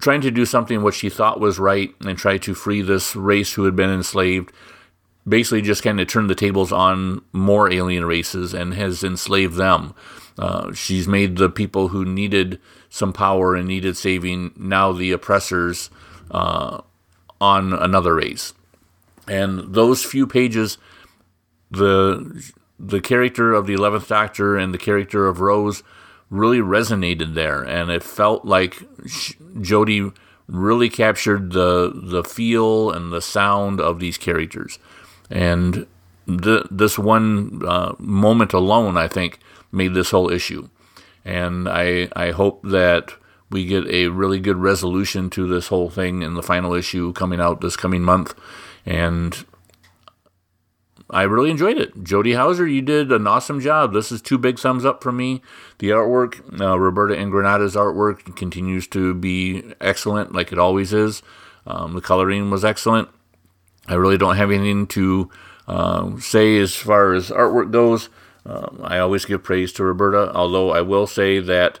trying 0.00 0.22
to 0.22 0.30
do 0.30 0.46
something 0.46 0.82
what 0.82 0.94
she 0.94 1.10
thought 1.10 1.40
was 1.40 1.58
right 1.58 1.94
and 2.00 2.16
try 2.16 2.38
to 2.38 2.54
free 2.54 2.80
this 2.80 3.14
race 3.14 3.52
who 3.52 3.64
had 3.64 3.76
been 3.76 3.90
enslaved 3.90 4.50
basically 5.26 5.62
just 5.62 5.82
kind 5.82 6.00
of 6.00 6.08
turned 6.08 6.30
the 6.30 6.34
tables 6.34 6.72
on 6.72 7.22
more 7.32 7.70
alien 7.72 8.04
races 8.04 8.54
and 8.54 8.74
has 8.74 9.04
enslaved 9.04 9.56
them. 9.56 9.94
Uh, 10.38 10.72
she's 10.72 11.06
made 11.06 11.36
the 11.36 11.50
people 11.50 11.88
who 11.88 12.04
needed 12.04 12.58
some 12.88 13.12
power 13.12 13.54
and 13.54 13.68
needed 13.68 13.96
saving 13.96 14.52
now 14.56 14.92
the 14.92 15.12
oppressors 15.12 15.90
uh, 16.30 16.80
on 17.40 17.72
another 17.72 18.14
race. 18.14 18.54
And 19.28 19.74
those 19.74 20.04
few 20.04 20.26
pages, 20.26 20.78
the 21.70 22.52
the 22.78 23.00
character 23.00 23.52
of 23.52 23.66
the 23.66 23.74
Eleventh 23.74 24.08
Doctor 24.08 24.56
and 24.56 24.72
the 24.72 24.78
character 24.78 25.28
of 25.28 25.40
Rose 25.40 25.82
really 26.30 26.58
resonated 26.58 27.34
there, 27.34 27.62
and 27.62 27.90
it 27.90 28.02
felt 28.02 28.44
like 28.44 28.82
Jody 29.60 30.10
really 30.48 30.88
captured 30.88 31.52
the 31.52 31.92
the 31.94 32.24
feel 32.24 32.90
and 32.90 33.12
the 33.12 33.20
sound 33.20 33.80
of 33.80 34.00
these 34.00 34.18
characters. 34.18 34.78
And 35.30 35.86
the, 36.26 36.66
this 36.70 36.98
one 36.98 37.62
uh, 37.66 37.94
moment 37.98 38.52
alone, 38.52 38.96
I 38.96 39.08
think, 39.08 39.38
made 39.72 39.94
this 39.94 40.10
whole 40.10 40.30
issue. 40.30 40.68
And 41.24 41.68
I 41.68 42.08
I 42.14 42.30
hope 42.30 42.62
that 42.64 43.12
we 43.50 43.66
get 43.66 43.86
a 43.88 44.08
really 44.08 44.40
good 44.40 44.56
resolution 44.56 45.28
to 45.30 45.46
this 45.46 45.68
whole 45.68 45.90
thing 45.90 46.22
in 46.22 46.34
the 46.34 46.42
final 46.42 46.72
issue 46.74 47.12
coming 47.12 47.40
out 47.40 47.60
this 47.60 47.76
coming 47.76 48.02
month. 48.02 48.34
And 48.86 49.44
I 51.10 51.22
really 51.22 51.50
enjoyed 51.50 51.76
it. 51.76 52.04
Jody 52.04 52.34
Houser, 52.34 52.66
you 52.66 52.82
did 52.82 53.10
an 53.10 53.26
awesome 53.26 53.60
job. 53.60 53.92
This 53.92 54.12
is 54.12 54.22
two 54.22 54.38
big 54.38 54.58
thumbs 54.58 54.84
up 54.84 55.02
from 55.02 55.16
me. 55.16 55.42
The 55.78 55.90
artwork, 55.90 56.60
uh, 56.60 56.78
Roberta 56.78 57.14
Ingranata's 57.14 57.74
artwork 57.74 58.36
continues 58.36 58.86
to 58.88 59.12
be 59.14 59.74
excellent, 59.80 60.32
like 60.32 60.52
it 60.52 60.58
always 60.58 60.92
is. 60.92 61.22
Um, 61.66 61.94
the 61.94 62.00
coloring 62.00 62.50
was 62.50 62.64
excellent. 62.64 63.08
I 63.86 63.94
really 63.94 64.18
don't 64.18 64.36
have 64.36 64.50
anything 64.50 64.86
to 64.88 65.30
uh, 65.66 66.18
say 66.18 66.58
as 66.58 66.74
far 66.74 67.12
as 67.12 67.30
artwork 67.30 67.70
goes. 67.70 68.08
Um, 68.46 68.80
I 68.82 68.98
always 68.98 69.24
give 69.24 69.42
praise 69.42 69.72
to 69.74 69.84
Roberta, 69.84 70.32
although 70.34 70.70
I 70.70 70.80
will 70.80 71.06
say 71.06 71.40
that 71.40 71.78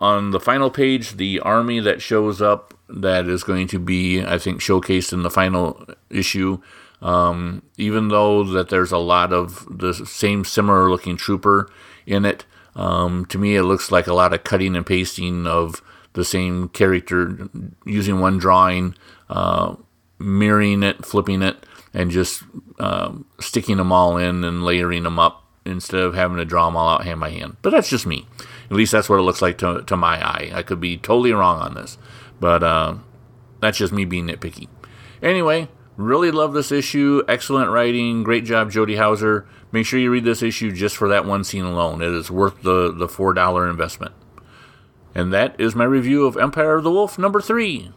on 0.00 0.30
the 0.30 0.40
final 0.40 0.70
page, 0.70 1.16
the 1.16 1.40
army 1.40 1.80
that 1.80 2.02
shows 2.02 2.42
up 2.42 2.74
that 2.88 3.28
is 3.28 3.44
going 3.44 3.68
to 3.68 3.78
be, 3.78 4.22
I 4.22 4.38
think, 4.38 4.60
showcased 4.60 5.12
in 5.12 5.22
the 5.22 5.30
final 5.30 5.86
issue 6.08 6.60
um, 7.02 7.62
even 7.76 8.08
though 8.08 8.44
that 8.44 8.68
there's 8.68 8.92
a 8.92 8.98
lot 8.98 9.32
of 9.32 9.66
the 9.70 9.94
same 9.94 10.44
similar 10.44 10.90
looking 10.90 11.16
trooper 11.16 11.70
in 12.06 12.24
it, 12.24 12.44
um, 12.74 13.24
to 13.26 13.38
me 13.38 13.56
it 13.56 13.62
looks 13.62 13.90
like 13.90 14.06
a 14.06 14.14
lot 14.14 14.32
of 14.32 14.44
cutting 14.44 14.76
and 14.76 14.86
pasting 14.86 15.46
of 15.46 15.82
the 16.12 16.24
same 16.24 16.68
character, 16.68 17.48
using 17.84 18.20
one 18.20 18.38
drawing, 18.38 18.94
uh, 19.28 19.76
mirroring 20.20 20.82
it, 20.82 21.04
flipping 21.04 21.42
it, 21.42 21.64
and 21.92 22.10
just 22.10 22.42
uh, 22.78 23.12
sticking 23.40 23.78
them 23.78 23.90
all 23.90 24.16
in 24.16 24.44
and 24.44 24.64
layering 24.64 25.02
them 25.02 25.18
up 25.18 25.44
instead 25.64 26.00
of 26.00 26.14
having 26.14 26.36
to 26.36 26.44
draw 26.44 26.66
them 26.66 26.76
all 26.76 26.88
out 26.88 27.04
hand 27.04 27.20
by 27.20 27.30
hand. 27.30 27.56
But 27.62 27.70
that's 27.70 27.90
just 27.90 28.06
me. 28.06 28.26
At 28.70 28.76
least 28.76 28.92
that's 28.92 29.08
what 29.08 29.18
it 29.18 29.22
looks 29.22 29.42
like 29.42 29.58
to, 29.58 29.82
to 29.82 29.96
my 29.96 30.24
eye. 30.24 30.52
I 30.54 30.62
could 30.62 30.80
be 30.80 30.96
totally 30.96 31.32
wrong 31.32 31.60
on 31.60 31.74
this, 31.74 31.98
but 32.38 32.62
uh, 32.62 32.96
that's 33.60 33.78
just 33.78 33.92
me 33.92 34.04
being 34.04 34.28
nitpicky. 34.28 34.68
Anyway, 35.22 35.68
Really 36.00 36.30
love 36.30 36.54
this 36.54 36.72
issue. 36.72 37.22
Excellent 37.28 37.70
writing. 37.70 38.22
Great 38.22 38.46
job, 38.46 38.70
Jody 38.70 38.96
Houser. 38.96 39.46
Make 39.70 39.84
sure 39.84 40.00
you 40.00 40.10
read 40.10 40.24
this 40.24 40.42
issue 40.42 40.72
just 40.72 40.96
for 40.96 41.08
that 41.08 41.26
one 41.26 41.44
scene 41.44 41.66
alone. 41.66 42.00
It 42.00 42.10
is 42.12 42.30
worth 42.30 42.62
the, 42.62 42.90
the 42.90 43.06
$4 43.06 43.68
investment. 43.68 44.14
And 45.14 45.30
that 45.34 45.60
is 45.60 45.74
my 45.74 45.84
review 45.84 46.24
of 46.24 46.38
Empire 46.38 46.76
of 46.76 46.84
the 46.84 46.90
Wolf 46.90 47.18
number 47.18 47.42
three. 47.42 47.92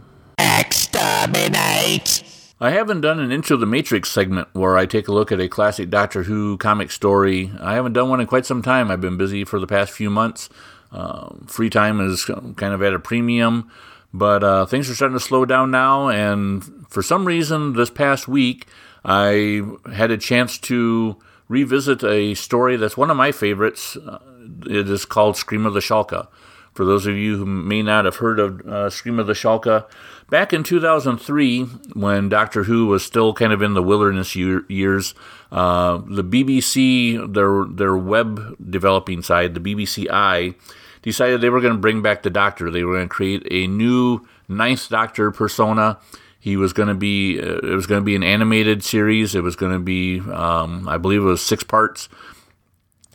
Exterminate! 1.14 2.24
I 2.60 2.72
haven't 2.72 3.02
done 3.02 3.20
an 3.20 3.32
Into 3.32 3.56
the 3.56 3.68
Matrix 3.68 4.10
segment 4.10 4.48
where 4.54 4.78
I 4.78 4.88
take 4.88 5.08
a 5.08 5.12
look 5.12 5.32
at 5.32 5.40
a 5.40 5.48
classic 5.48 5.92
Doctor 5.92 6.24
Who 6.24 6.58
comic 6.58 6.90
story. 6.90 7.52
I 7.62 7.76
haven't 7.76 7.94
done 7.94 8.10
one 8.10 8.20
in 8.20 8.26
quite 8.26 8.48
some 8.48 8.64
time. 8.64 8.90
I've 8.90 9.00
been 9.00 9.16
busy 9.16 9.44
for 9.46 9.60
the 9.60 9.68
past 9.68 9.92
few 9.92 10.10
months. 10.10 10.50
Uh, 10.92 11.30
free 11.46 11.70
time 11.70 12.02
is 12.02 12.26
kind 12.26 12.74
of 12.74 12.82
at 12.82 12.96
a 12.96 13.00
premium. 13.00 13.70
But 14.12 14.44
uh, 14.44 14.66
things 14.66 14.90
are 14.90 14.96
starting 14.96 15.18
to 15.18 15.24
slow 15.24 15.46
down 15.46 15.70
now, 15.72 16.08
and 16.10 16.88
for 16.90 17.04
some 17.04 17.26
reason, 17.26 17.74
this 17.74 17.90
past 17.92 18.28
week, 18.28 18.66
I 19.06 19.62
had 19.94 20.10
a 20.10 20.18
chance 20.18 20.58
to 20.60 21.18
revisit 21.48 22.04
a 22.04 22.34
story 22.34 22.76
that's 22.76 22.98
one 22.98 23.12
of 23.12 23.18
my 23.18 23.32
favorites. 23.32 23.98
Uh, 23.98 24.20
it 24.66 24.90
is 24.90 25.06
called 25.06 25.38
Scream 25.38 25.66
of 25.66 25.74
the 25.74 25.80
Shalka. 25.80 26.28
For 26.74 26.86
those 26.86 27.06
of 27.06 27.16
you 27.16 27.38
who 27.38 27.46
may 27.46 27.84
not 27.84 28.06
have 28.06 28.16
heard 28.16 28.40
of 28.40 28.62
uh, 28.62 28.90
Scream 28.90 29.20
of 29.20 29.28
the 29.28 29.34
Shalka, 29.34 29.86
back 30.30 30.54
in 30.54 30.64
2003, 30.64 31.64
when 31.94 32.30
Doctor 32.30 32.64
Who 32.64 32.88
was 32.88 33.04
still 33.04 33.34
kind 33.34 33.54
of 33.54 33.62
in 33.62 33.74
the 33.74 33.84
wilderness 33.84 34.36
year, 34.36 34.64
years, 34.68 35.14
uh, 35.52 35.98
the 36.08 36.24
BBC, 36.24 37.34
their 37.34 37.66
their 37.66 37.96
web 37.96 38.56
developing 38.70 39.22
side, 39.22 39.54
the 39.54 39.60
BBCi, 39.60 40.56
decided 41.02 41.42
they 41.42 41.50
were 41.50 41.62
going 41.62 41.74
to 41.74 41.80
bring 41.80 42.02
back 42.02 42.24
the 42.24 42.30
Doctor. 42.30 42.72
They 42.72 42.84
were 42.84 42.96
going 42.96 43.10
to 43.10 43.14
create 43.14 43.48
a 43.52 43.68
new 43.68 44.26
Ninth 44.48 44.90
Doctor 44.90 45.32
persona. 45.32 46.00
He 46.40 46.58
was 46.58 46.74
going 46.74 46.90
to 46.90 46.96
be 46.96 47.40
uh, 47.40 47.60
it 47.60 47.76
was 47.76 47.88
going 47.88 48.02
to 48.02 48.06
be 48.06 48.16
an 48.16 48.24
animated 48.24 48.84
series. 48.84 49.36
It 49.36 49.44
was 49.44 49.56
going 49.56 49.74
to 49.74 49.80
be 49.80 50.20
um, 50.20 50.88
I 50.90 50.98
believe 50.98 51.22
it 51.22 51.26
was 51.26 51.46
six 51.46 51.64
parts, 51.64 52.10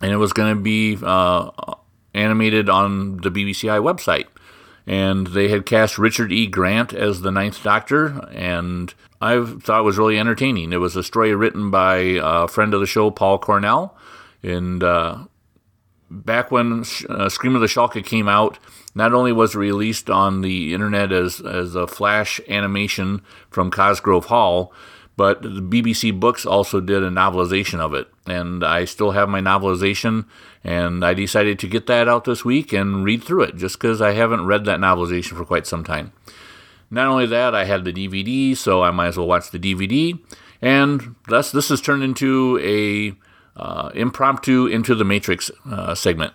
and 0.01 0.13
it 0.13 0.17
was 0.17 0.33
going 0.33 0.57
to 0.57 0.63
be 0.63 0.97
uh, 1.03 1.51
animated 2.15 2.71
on 2.71 3.19
the 3.19 3.31
BBCI 3.31 3.83
website. 3.83 4.27
And 4.89 5.29
they 5.29 5.49
had 5.49 5.67
cast 5.67 5.99
Richard 5.99 6.33
E. 6.33 6.47
Grant 6.47 6.95
as 6.95 7.21
the 7.21 7.31
Ninth 7.31 7.63
Doctor, 7.63 8.27
and 8.33 8.93
I 9.21 9.45
thought 9.45 9.81
it 9.81 9.85
was 9.85 9.99
really 9.99 10.19
entertaining. 10.19 10.73
It 10.73 10.79
was 10.79 10.97
a 10.97 11.03
story 11.03 11.35
written 11.35 11.71
by 11.71 12.19
a 12.23 12.49
friend 12.49 12.73
of 12.73 12.81
the 12.81 12.87
show, 12.87 13.11
Paul 13.11 13.39
Cornell, 13.39 13.95
and 14.43 14.83
uh, 14.83 15.25
back 16.11 16.51
when 16.51 16.85
uh, 17.09 17.29
Scream 17.29 17.55
of 17.55 17.61
the 17.61 17.67
Shalka 17.67 18.05
came 18.05 18.29
out, 18.29 18.59
not 18.95 19.13
only 19.13 19.31
was 19.31 19.55
it 19.55 19.59
released 19.59 20.09
on 20.09 20.41
the 20.41 20.73
internet 20.73 21.13
as, 21.13 21.41
as 21.41 21.75
a 21.75 21.87
flash 21.87 22.41
animation 22.49 23.21
from 23.51 23.71
Cosgrove 23.71 24.27
Hall, 24.27 24.73
but 25.17 25.43
the 25.43 25.49
BBC 25.49 26.19
Books 26.19 26.47
also 26.47 26.81
did 26.81 27.03
a 27.03 27.11
novelization 27.11 27.81
of 27.81 27.93
it. 27.93 28.09
And 28.27 28.65
I 28.65 28.85
still 28.85 29.11
have 29.11 29.29
my 29.29 29.41
novelization, 29.41 30.27
and 30.65 31.05
I 31.05 31.15
decided 31.15 31.59
to 31.61 31.69
get 31.69 31.87
that 31.87 32.09
out 32.09 32.25
this 32.25 32.45
week 32.45 32.73
and 32.73 33.05
read 33.05 33.23
through 33.23 33.43
it 33.43 33.57
just 33.57 33.79
because 33.79 34.03
I 34.03 34.13
haven't 34.13 34.47
read 34.47 34.65
that 34.65 34.81
novelization 34.81 35.37
for 35.37 35.45
quite 35.45 35.67
some 35.67 35.85
time. 35.85 36.13
Not 36.91 37.07
only 37.07 37.27
that, 37.27 37.55
I 37.55 37.65
had 37.65 37.85
the 37.85 37.93
DVD, 37.93 38.57
so 38.57 38.83
I 38.83 38.91
might 38.91 39.09
as 39.09 39.17
well 39.17 39.27
watch 39.27 39.51
the 39.51 39.59
DVD. 39.59 40.19
And 40.61 41.15
thus, 41.29 41.53
this 41.53 41.69
has 41.69 41.81
turned 41.81 42.03
into 42.03 42.59
a 42.63 43.15
uh, 43.61 43.91
impromptu 43.95 44.67
into 44.67 44.95
the 44.95 45.05
Matrix 45.05 45.51
uh, 45.71 45.95
segment. 45.95 46.33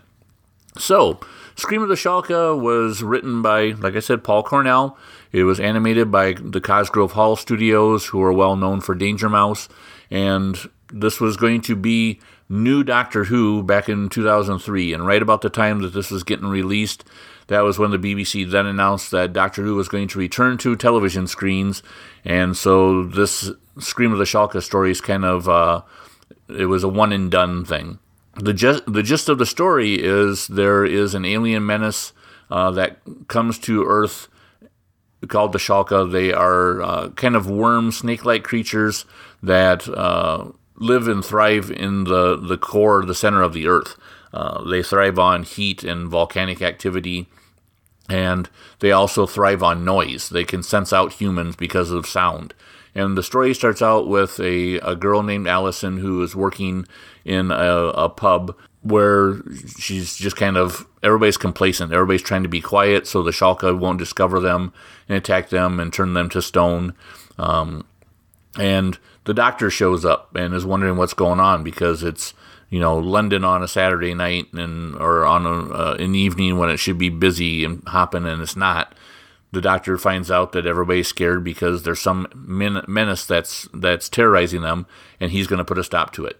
So, 0.77 1.19
Scream 1.55 1.83
of 1.83 1.89
the 1.89 1.95
Shalka 1.95 2.59
was 2.59 3.03
written 3.03 3.41
by, 3.41 3.71
like 3.71 3.95
I 3.95 3.99
said, 3.99 4.23
Paul 4.23 4.43
Cornell. 4.43 4.97
It 5.31 5.43
was 5.43 5.59
animated 5.59 6.11
by 6.11 6.33
the 6.33 6.61
Cosgrove 6.61 7.11
Hall 7.11 7.35
Studios, 7.35 8.07
who 8.07 8.21
are 8.23 8.33
well 8.33 8.55
known 8.55 8.81
for 8.81 8.95
Danger 8.95 9.29
Mouse. 9.29 9.69
And 10.09 10.57
this 10.91 11.19
was 11.19 11.37
going 11.37 11.61
to 11.61 11.75
be 11.75 12.19
new 12.49 12.83
Doctor 12.83 13.25
Who 13.25 13.63
back 13.63 13.89
in 13.89 14.09
2003. 14.09 14.93
And 14.93 15.05
right 15.05 15.21
about 15.21 15.41
the 15.41 15.49
time 15.49 15.81
that 15.81 15.93
this 15.93 16.11
was 16.11 16.23
getting 16.23 16.47
released, 16.47 17.03
that 17.47 17.61
was 17.61 17.77
when 17.77 17.91
the 17.91 17.97
BBC 17.97 18.49
then 18.49 18.65
announced 18.65 19.11
that 19.11 19.33
Doctor 19.33 19.63
Who 19.63 19.75
was 19.75 19.87
going 19.89 20.07
to 20.09 20.19
return 20.19 20.57
to 20.59 20.75
television 20.75 21.27
screens. 21.27 21.83
And 22.23 22.55
so 22.55 23.03
this 23.03 23.51
Scream 23.79 24.11
of 24.11 24.19
the 24.19 24.25
Shalka 24.25 24.61
story 24.61 24.91
is 24.91 25.01
kind 25.01 25.25
of. 25.25 25.49
Uh, 25.49 25.81
it 26.47 26.65
was 26.65 26.83
a 26.83 26.87
one 26.87 27.11
and 27.11 27.31
done 27.31 27.65
thing. 27.65 27.99
The 28.35 28.53
gist, 28.53 28.83
the 28.85 29.03
gist 29.03 29.29
of 29.29 29.37
the 29.37 29.45
story 29.45 29.95
is 29.95 30.47
there 30.47 30.85
is 30.85 31.15
an 31.15 31.25
alien 31.25 31.65
menace 31.65 32.13
uh, 32.51 32.71
that 32.71 32.99
comes 33.27 33.57
to 33.59 33.85
Earth 33.85 34.27
called 35.27 35.53
the 35.53 35.59
Shalka. 35.59 36.11
They 36.11 36.33
are 36.33 36.81
uh, 36.81 37.09
kind 37.09 37.35
of 37.35 37.49
worm, 37.49 37.91
snake 37.91 38.25
like 38.25 38.43
creatures 38.43 39.05
that 39.41 39.87
uh, 39.87 40.51
live 40.83 41.07
and 41.07 41.23
thrive 41.23 41.71
in 41.71 42.03
the, 42.03 42.35
the 42.35 42.57
core, 42.57 43.05
the 43.05 43.15
center 43.15 43.41
of 43.41 43.53
the 43.53 43.67
Earth. 43.67 43.95
Uh, 44.33 44.63
they 44.69 44.83
thrive 44.83 45.17
on 45.17 45.43
heat 45.43 45.83
and 45.83 46.09
volcanic 46.09 46.61
activity, 46.61 47.27
and 48.09 48.49
they 48.79 48.91
also 48.91 49.25
thrive 49.25 49.63
on 49.63 49.85
noise. 49.85 50.29
They 50.29 50.43
can 50.43 50.63
sense 50.63 50.91
out 50.91 51.13
humans 51.13 51.55
because 51.55 51.91
of 51.91 52.05
sound. 52.05 52.53
And 52.95 53.17
the 53.17 53.23
story 53.23 53.53
starts 53.53 53.81
out 53.81 54.07
with 54.07 54.39
a, 54.39 54.75
a 54.79 54.95
girl 54.95 55.23
named 55.23 55.47
Allison 55.47 55.97
who 55.97 56.21
is 56.21 56.35
working 56.35 56.85
in 57.25 57.49
a, 57.49 57.91
a 57.95 58.09
pub 58.09 58.55
where 58.81 59.41
she's 59.79 60.17
just 60.17 60.35
kind 60.35 60.57
of 60.57 60.85
everybody's 61.01 61.37
complacent. 61.37 61.93
Everybody's 61.93 62.21
trying 62.21 62.43
to 62.43 62.49
be 62.49 62.61
quiet 62.61 63.07
so 63.07 63.23
the 63.23 63.31
Shalka 63.31 63.77
won't 63.77 63.97
discover 63.97 64.39
them 64.39 64.73
and 65.07 65.17
attack 65.17 65.49
them 65.49 65.79
and 65.79 65.91
turn 65.91 66.13
them 66.13 66.29
to 66.29 66.41
stone. 66.41 66.93
Um, 67.39 67.85
and 68.59 68.99
the 69.25 69.33
doctor 69.33 69.69
shows 69.69 70.03
up 70.05 70.35
and 70.35 70.53
is 70.53 70.65
wondering 70.65 70.97
what's 70.97 71.13
going 71.13 71.39
on 71.39 71.63
because 71.63 72.03
it's 72.03 72.33
you 72.69 72.79
know 72.79 72.97
London 72.97 73.43
on 73.43 73.63
a 73.63 73.67
Saturday 73.67 74.13
night 74.13 74.51
and 74.53 74.95
or 74.95 75.25
on 75.25 75.45
a, 75.45 75.73
uh, 75.73 75.95
an 75.99 76.15
evening 76.15 76.57
when 76.57 76.69
it 76.69 76.77
should 76.77 76.97
be 76.97 77.09
busy 77.09 77.63
and 77.63 77.83
hopping 77.87 78.25
and 78.25 78.41
it's 78.41 78.55
not. 78.55 78.95
the 79.53 79.61
doctor 79.61 79.97
finds 79.99 80.31
out 80.31 80.51
that 80.51 80.65
everybody's 80.65 81.07
scared 81.07 81.43
because 81.43 81.83
there's 81.83 82.01
some 82.01 82.27
men- 82.35 82.83
menace 82.87 83.25
that's 83.25 83.69
that's 83.73 84.09
terrorizing 84.09 84.61
them, 84.61 84.87
and 85.19 85.31
he's 85.31 85.47
going 85.47 85.59
to 85.59 85.63
put 85.65 85.77
a 85.77 85.83
stop 85.83 86.11
to 86.13 86.25
it. 86.25 86.39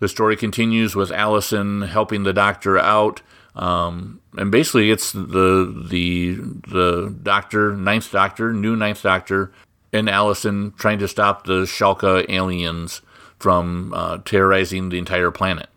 The 0.00 0.08
story 0.08 0.34
continues 0.36 0.96
with 0.96 1.12
Allison 1.12 1.82
helping 1.82 2.22
the 2.24 2.32
doctor 2.32 2.78
out, 2.78 3.20
um, 3.54 4.20
and 4.36 4.50
basically 4.50 4.90
it's 4.90 5.12
the 5.12 5.86
the 5.90 6.36
the 6.68 7.14
doctor, 7.22 7.76
Ninth 7.76 8.10
Doctor, 8.10 8.52
new 8.52 8.74
Ninth 8.76 9.02
Doctor, 9.02 9.52
and 9.92 10.08
Allison 10.08 10.72
trying 10.76 10.98
to 11.00 11.08
stop 11.08 11.46
the 11.46 11.62
Shalka 11.62 12.28
aliens 12.28 13.02
from 13.38 13.92
uh, 13.94 14.18
terrorizing 14.24 14.88
the 14.88 14.98
entire 14.98 15.30
planet. 15.30 15.68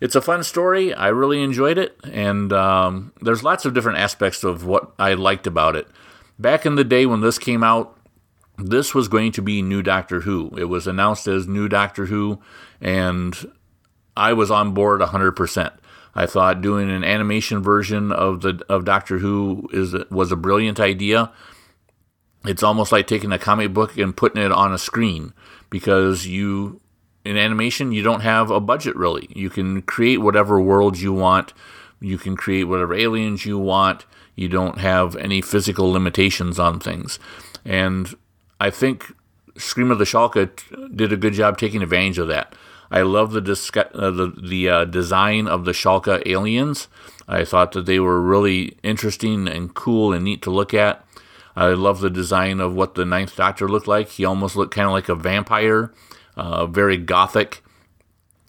It's 0.00 0.14
a 0.14 0.20
fun 0.20 0.42
story. 0.42 0.92
I 0.92 1.08
really 1.08 1.42
enjoyed 1.42 1.78
it, 1.78 1.98
and 2.04 2.52
um, 2.52 3.12
there's 3.20 3.42
lots 3.42 3.64
of 3.64 3.72
different 3.72 3.98
aspects 3.98 4.44
of 4.44 4.64
what 4.64 4.92
I 4.98 5.14
liked 5.14 5.46
about 5.46 5.76
it. 5.76 5.88
Back 6.38 6.66
in 6.66 6.74
the 6.74 6.84
day 6.84 7.06
when 7.06 7.22
this 7.22 7.38
came 7.38 7.62
out, 7.62 7.96
this 8.58 8.94
was 8.94 9.08
going 9.08 9.32
to 9.32 9.42
be 9.42 9.62
New 9.62 9.82
Doctor 9.82 10.20
Who. 10.20 10.50
It 10.56 10.64
was 10.64 10.86
announced 10.86 11.26
as 11.26 11.46
New 11.46 11.68
Doctor 11.68 12.06
Who, 12.06 12.40
and 12.80 13.34
I 14.16 14.32
was 14.32 14.50
on 14.50 14.72
board 14.72 15.00
100%. 15.00 15.72
I 16.14 16.26
thought 16.26 16.62
doing 16.62 16.90
an 16.90 17.04
animation 17.04 17.62
version 17.62 18.10
of 18.10 18.40
the 18.40 18.64
of 18.70 18.86
Doctor 18.86 19.18
Who 19.18 19.68
is 19.72 19.94
was 20.10 20.32
a 20.32 20.36
brilliant 20.36 20.80
idea. 20.80 21.30
It's 22.46 22.62
almost 22.62 22.92
like 22.92 23.06
taking 23.06 23.32
a 23.32 23.38
comic 23.38 23.72
book 23.72 23.96
and 23.96 24.16
putting 24.16 24.42
it 24.42 24.52
on 24.52 24.72
a 24.72 24.78
screen 24.78 25.32
because 25.70 26.26
you 26.26 26.80
in 27.24 27.36
animation, 27.36 27.90
you 27.90 28.02
don't 28.02 28.20
have 28.20 28.50
a 28.50 28.60
budget 28.60 28.94
really. 28.94 29.28
You 29.34 29.50
can 29.50 29.82
create 29.82 30.18
whatever 30.18 30.60
worlds 30.60 31.02
you 31.02 31.12
want. 31.12 31.52
You 32.00 32.18
can 32.18 32.36
create 32.36 32.64
whatever 32.64 32.94
aliens 32.94 33.44
you 33.44 33.58
want. 33.58 34.04
You 34.36 34.48
don't 34.48 34.78
have 34.78 35.16
any 35.16 35.40
physical 35.40 35.90
limitations 35.90 36.58
on 36.58 36.78
things. 36.78 37.18
And 37.64 38.14
I 38.60 38.70
think 38.70 39.12
Scream 39.56 39.90
of 39.90 39.98
the 39.98 40.04
Shalka 40.04 40.50
did 40.94 41.12
a 41.12 41.16
good 41.16 41.32
job 41.32 41.58
taking 41.58 41.82
advantage 41.82 42.18
of 42.18 42.28
that. 42.28 42.54
I 42.90 43.02
love 43.02 43.32
the 43.32 43.40
uh, 43.40 44.10
the, 44.10 44.32
the 44.40 44.68
uh, 44.68 44.84
design 44.84 45.48
of 45.48 45.64
the 45.64 45.72
Shalka 45.72 46.22
aliens. 46.26 46.86
I 47.26 47.44
thought 47.44 47.72
that 47.72 47.86
they 47.86 47.98
were 47.98 48.20
really 48.20 48.76
interesting 48.84 49.48
and 49.48 49.74
cool 49.74 50.12
and 50.12 50.24
neat 50.24 50.42
to 50.42 50.50
look 50.50 50.72
at. 50.72 51.04
I 51.56 51.68
love 51.68 52.00
the 52.00 52.10
design 52.10 52.60
of 52.60 52.74
what 52.74 52.94
the 52.94 53.06
Ninth 53.06 53.34
Doctor 53.34 53.66
looked 53.66 53.88
like. 53.88 54.10
He 54.10 54.24
almost 54.24 54.56
looked 54.56 54.74
kind 54.74 54.86
of 54.86 54.92
like 54.92 55.08
a 55.08 55.14
vampire 55.14 55.92
uh, 56.36 56.66
very 56.66 56.96
gothic. 56.96 57.62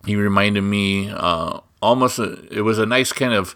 He 0.06 0.16
reminded 0.16 0.62
me 0.62 1.10
uh, 1.10 1.62
almost, 1.82 2.20
a, 2.20 2.46
it 2.52 2.62
was 2.62 2.80
a 2.80 2.86
nice 2.86 3.12
kind 3.12 3.34
of 3.34 3.56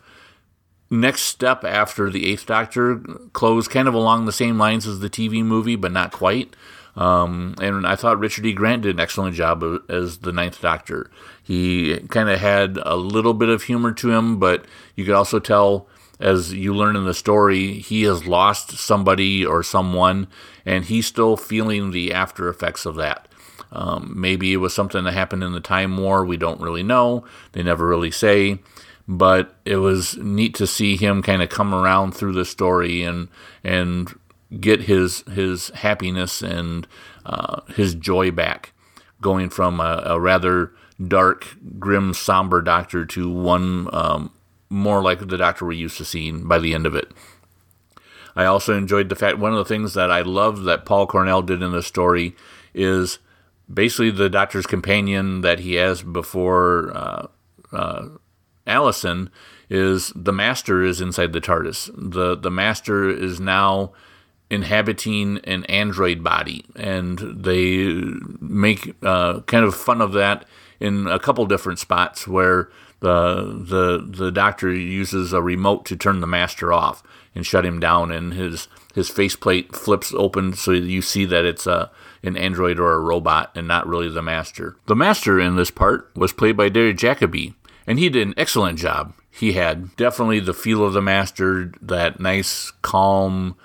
next 0.89 1.21
step 1.23 1.63
after 1.63 2.09
the 2.09 2.27
Eighth 2.27 2.45
Doctor 2.45 2.97
closed, 3.33 3.69
kind 3.69 3.87
of 3.87 3.93
along 3.93 4.25
the 4.25 4.31
same 4.31 4.57
lines 4.57 4.87
as 4.87 4.99
the 4.99 5.09
TV 5.09 5.43
movie, 5.43 5.75
but 5.75 5.91
not 5.91 6.11
quite. 6.11 6.55
Um, 6.95 7.55
and 7.61 7.87
I 7.87 7.95
thought 7.95 8.19
Richard 8.19 8.45
E. 8.45 8.53
Grant 8.53 8.81
did 8.81 8.95
an 8.95 8.99
excellent 8.99 9.35
job 9.35 9.63
as 9.87 10.19
the 10.19 10.33
Ninth 10.33 10.59
Doctor. 10.61 11.09
He 11.41 11.99
kind 12.09 12.29
of 12.29 12.39
had 12.39 12.77
a 12.83 12.95
little 12.95 13.33
bit 13.33 13.47
of 13.47 13.63
humor 13.63 13.93
to 13.93 14.11
him, 14.11 14.39
but 14.39 14.65
you 14.95 15.05
could 15.05 15.13
also 15.13 15.39
tell 15.39 15.87
as 16.21 16.53
you 16.53 16.73
learn 16.73 16.95
in 16.95 17.05
the 17.05 17.13
story, 17.13 17.73
he 17.79 18.03
has 18.03 18.27
lost 18.27 18.77
somebody 18.77 19.45
or 19.45 19.63
someone, 19.63 20.27
and 20.65 20.85
he's 20.85 21.07
still 21.07 21.35
feeling 21.35 21.91
the 21.91 22.13
after 22.13 22.47
effects 22.47 22.85
of 22.85 22.95
that. 22.95 23.27
Um, 23.71 24.13
maybe 24.15 24.53
it 24.53 24.57
was 24.57 24.73
something 24.73 25.03
that 25.03 25.13
happened 25.13 25.43
in 25.43 25.53
the 25.53 25.59
Time 25.59 25.97
War. 25.97 26.25
We 26.25 26.37
don't 26.37 26.61
really 26.61 26.83
know. 26.83 27.25
They 27.53 27.63
never 27.63 27.87
really 27.87 28.11
say. 28.11 28.59
But 29.07 29.55
it 29.65 29.77
was 29.77 30.15
neat 30.17 30.53
to 30.55 30.67
see 30.67 30.95
him 30.95 31.23
kind 31.23 31.41
of 31.41 31.49
come 31.49 31.73
around 31.73 32.11
through 32.11 32.33
the 32.33 32.45
story 32.45 33.01
and 33.03 33.27
and 33.63 34.13
get 34.59 34.81
his 34.81 35.21
his 35.33 35.69
happiness 35.69 36.41
and 36.41 36.87
uh, 37.25 37.61
his 37.75 37.95
joy 37.95 38.31
back, 38.31 38.73
going 39.21 39.49
from 39.49 39.79
a, 39.79 40.03
a, 40.05 40.19
rather 40.19 40.71
dark, 41.07 41.47
grim, 41.79 42.13
somber 42.13 42.61
doctor 42.61 43.05
to 43.05 43.29
one 43.29 43.87
um, 43.93 44.31
more 44.71 45.03
like 45.03 45.19
the 45.19 45.37
doctor 45.37 45.65
we're 45.65 45.73
used 45.73 45.97
to 45.97 46.05
seeing 46.05 46.47
by 46.47 46.57
the 46.57 46.73
end 46.73 46.85
of 46.85 46.95
it. 46.95 47.11
I 48.35 48.45
also 48.45 48.75
enjoyed 48.75 49.09
the 49.09 49.15
fact 49.15 49.37
one 49.37 49.51
of 49.51 49.57
the 49.57 49.65
things 49.65 49.93
that 49.93 50.09
I 50.09 50.21
love 50.21 50.63
that 50.63 50.85
Paul 50.85 51.05
Cornell 51.05 51.41
did 51.41 51.61
in 51.61 51.73
the 51.73 51.83
story 51.83 52.35
is 52.73 53.19
basically 53.71 54.11
the 54.11 54.29
doctor's 54.29 54.65
companion 54.65 55.41
that 55.41 55.59
he 55.59 55.75
has 55.75 56.01
before 56.01 56.91
uh, 56.95 57.27
uh, 57.73 58.07
Allison 58.65 59.29
is 59.69 60.13
the 60.15 60.33
master 60.33 60.81
is 60.83 61.01
inside 61.01 61.33
the 61.33 61.41
TARDIS. 61.41 61.91
The 61.95 62.35
the 62.35 62.51
master 62.51 63.09
is 63.09 63.39
now 63.39 63.91
inhabiting 64.49 65.39
an 65.45 65.65
android 65.65 66.23
body, 66.23 66.65
and 66.75 67.19
they 67.19 67.93
make 68.39 68.95
uh, 69.03 69.41
kind 69.41 69.65
of 69.65 69.75
fun 69.75 70.01
of 70.01 70.13
that 70.13 70.45
in 70.79 71.07
a 71.07 71.19
couple 71.19 71.45
different 71.45 71.79
spots 71.79 72.27
where 72.27 72.69
the 73.01 73.43
the 73.43 74.05
the 74.07 74.31
doctor 74.31 74.71
uses 74.71 75.33
a 75.33 75.41
remote 75.41 75.85
to 75.87 75.97
turn 75.97 76.21
the 76.21 76.27
master 76.27 76.71
off 76.71 77.03
and 77.35 77.45
shut 77.45 77.65
him 77.65 77.79
down, 77.79 78.11
and 78.11 78.33
his 78.33 78.67
his 78.93 79.09
faceplate 79.09 79.75
flips 79.75 80.13
open 80.13 80.53
so 80.53 80.71
you 80.71 81.01
see 81.01 81.25
that 81.25 81.45
it's 81.45 81.67
a 81.67 81.91
an 82.23 82.37
android 82.37 82.79
or 82.79 82.93
a 82.93 82.99
robot 82.99 83.51
and 83.55 83.67
not 83.67 83.87
really 83.87 84.09
the 84.09 84.21
master. 84.21 84.77
The 84.85 84.95
master 84.95 85.39
in 85.39 85.55
this 85.55 85.71
part 85.71 86.11
was 86.15 86.33
played 86.33 86.55
by 86.55 86.69
Derek 86.69 86.97
Jacobi, 86.97 87.55
and 87.87 87.99
he 87.99 88.09
did 88.09 88.27
an 88.27 88.33
excellent 88.37 88.77
job. 88.77 89.13
He 89.31 89.53
had 89.53 89.95
definitely 89.95 90.39
the 90.39 90.53
feel 90.53 90.85
of 90.85 90.93
the 90.93 91.01
master, 91.01 91.71
that 91.81 92.19
nice, 92.19 92.71
calm, 92.81 93.55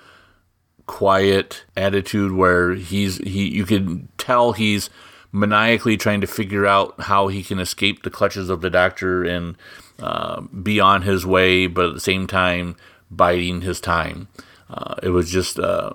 quiet 0.87 1.65
attitude 1.75 2.31
where 2.31 2.73
he's 2.73 3.17
he 3.17 3.49
you 3.49 3.65
can 3.65 4.07
tell 4.17 4.53
he's 4.53 4.89
maniacally 5.31 5.97
trying 5.97 6.21
to 6.21 6.27
figure 6.27 6.65
out 6.65 6.99
how 7.01 7.27
he 7.27 7.43
can 7.43 7.59
escape 7.59 8.03
the 8.03 8.09
clutches 8.09 8.49
of 8.49 8.61
the 8.61 8.69
doctor 8.69 9.23
and 9.23 9.55
uh, 9.99 10.41
be 10.41 10.79
on 10.79 11.01
his 11.01 11.25
way, 11.25 11.67
but 11.67 11.87
at 11.87 11.93
the 11.93 11.99
same 11.99 12.27
time 12.27 12.75
biding 13.09 13.61
his 13.61 13.79
time. 13.79 14.27
Uh, 14.69 14.95
it 15.01 15.09
was 15.09 15.31
just 15.31 15.59
uh, 15.59 15.91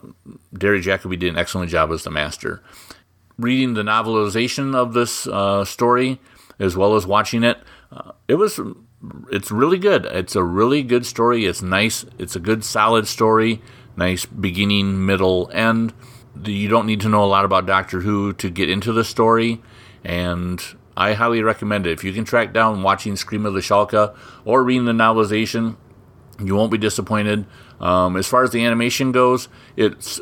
Derek 0.57 0.83
Jacobi 0.83 1.19
did 1.19 1.33
an 1.33 1.39
excellent 1.39 1.71
job 1.71 1.91
as 1.93 2.05
the 2.05 2.11
master. 2.11 2.63
Reading 3.39 3.75
the 3.75 3.83
novelization 3.83 4.75
of 4.75 4.95
this 4.95 5.27
uh, 5.27 5.65
story, 5.65 6.21
as 6.59 6.77
well 6.77 6.95
as 6.95 7.07
watching 7.07 7.45
it, 7.45 7.59
uh, 7.91 8.13
it 8.29 8.35
was 8.35 8.61
it's 9.31 9.51
really 9.51 9.79
good. 9.79 10.07
It's 10.07 10.37
a 10.37 10.45
really 10.45 10.83
good 10.83 11.05
story. 11.05 11.45
It's 11.45 11.63
nice. 11.63 12.05
It's 12.19 12.37
a 12.37 12.41
good 12.41 12.65
solid 12.65 13.07
story. 13.07 13.61
Nice 13.97 14.25
beginning, 14.25 15.05
middle, 15.05 15.51
end. 15.53 15.93
You 16.45 16.69
don't 16.69 16.87
need 16.87 17.01
to 17.03 17.09
know 17.09 17.25
a 17.25 17.27
lot 17.27 17.45
about 17.45 17.67
Doctor 17.67 18.01
Who 18.01 18.33
to 18.35 18.51
get 18.51 18.71
into 18.71 18.93
the 18.93 19.05
story, 19.05 19.61
and 20.05 20.63
I 20.97 21.15
highly 21.15 21.43
recommend 21.43 21.87
it. 21.87 21.93
If 21.93 22.05
you 22.05 22.13
can 22.13 22.25
track 22.25 22.53
down 22.53 22.83
watching 22.83 23.17
Scream 23.17 23.47
of 23.47 23.55
the 23.55 23.61
Shalka 23.61 24.17
or 24.45 24.63
reading 24.63 24.87
the 24.87 24.93
novelization, 24.93 25.77
you 26.43 26.55
won't 26.55 26.73
be 26.73 26.79
disappointed. 26.79 27.47
Um, 27.81 28.17
as 28.17 28.27
far 28.27 28.43
as 28.43 28.51
the 28.51 28.65
animation 28.65 29.13
goes, 29.13 29.49
it's 29.77 30.21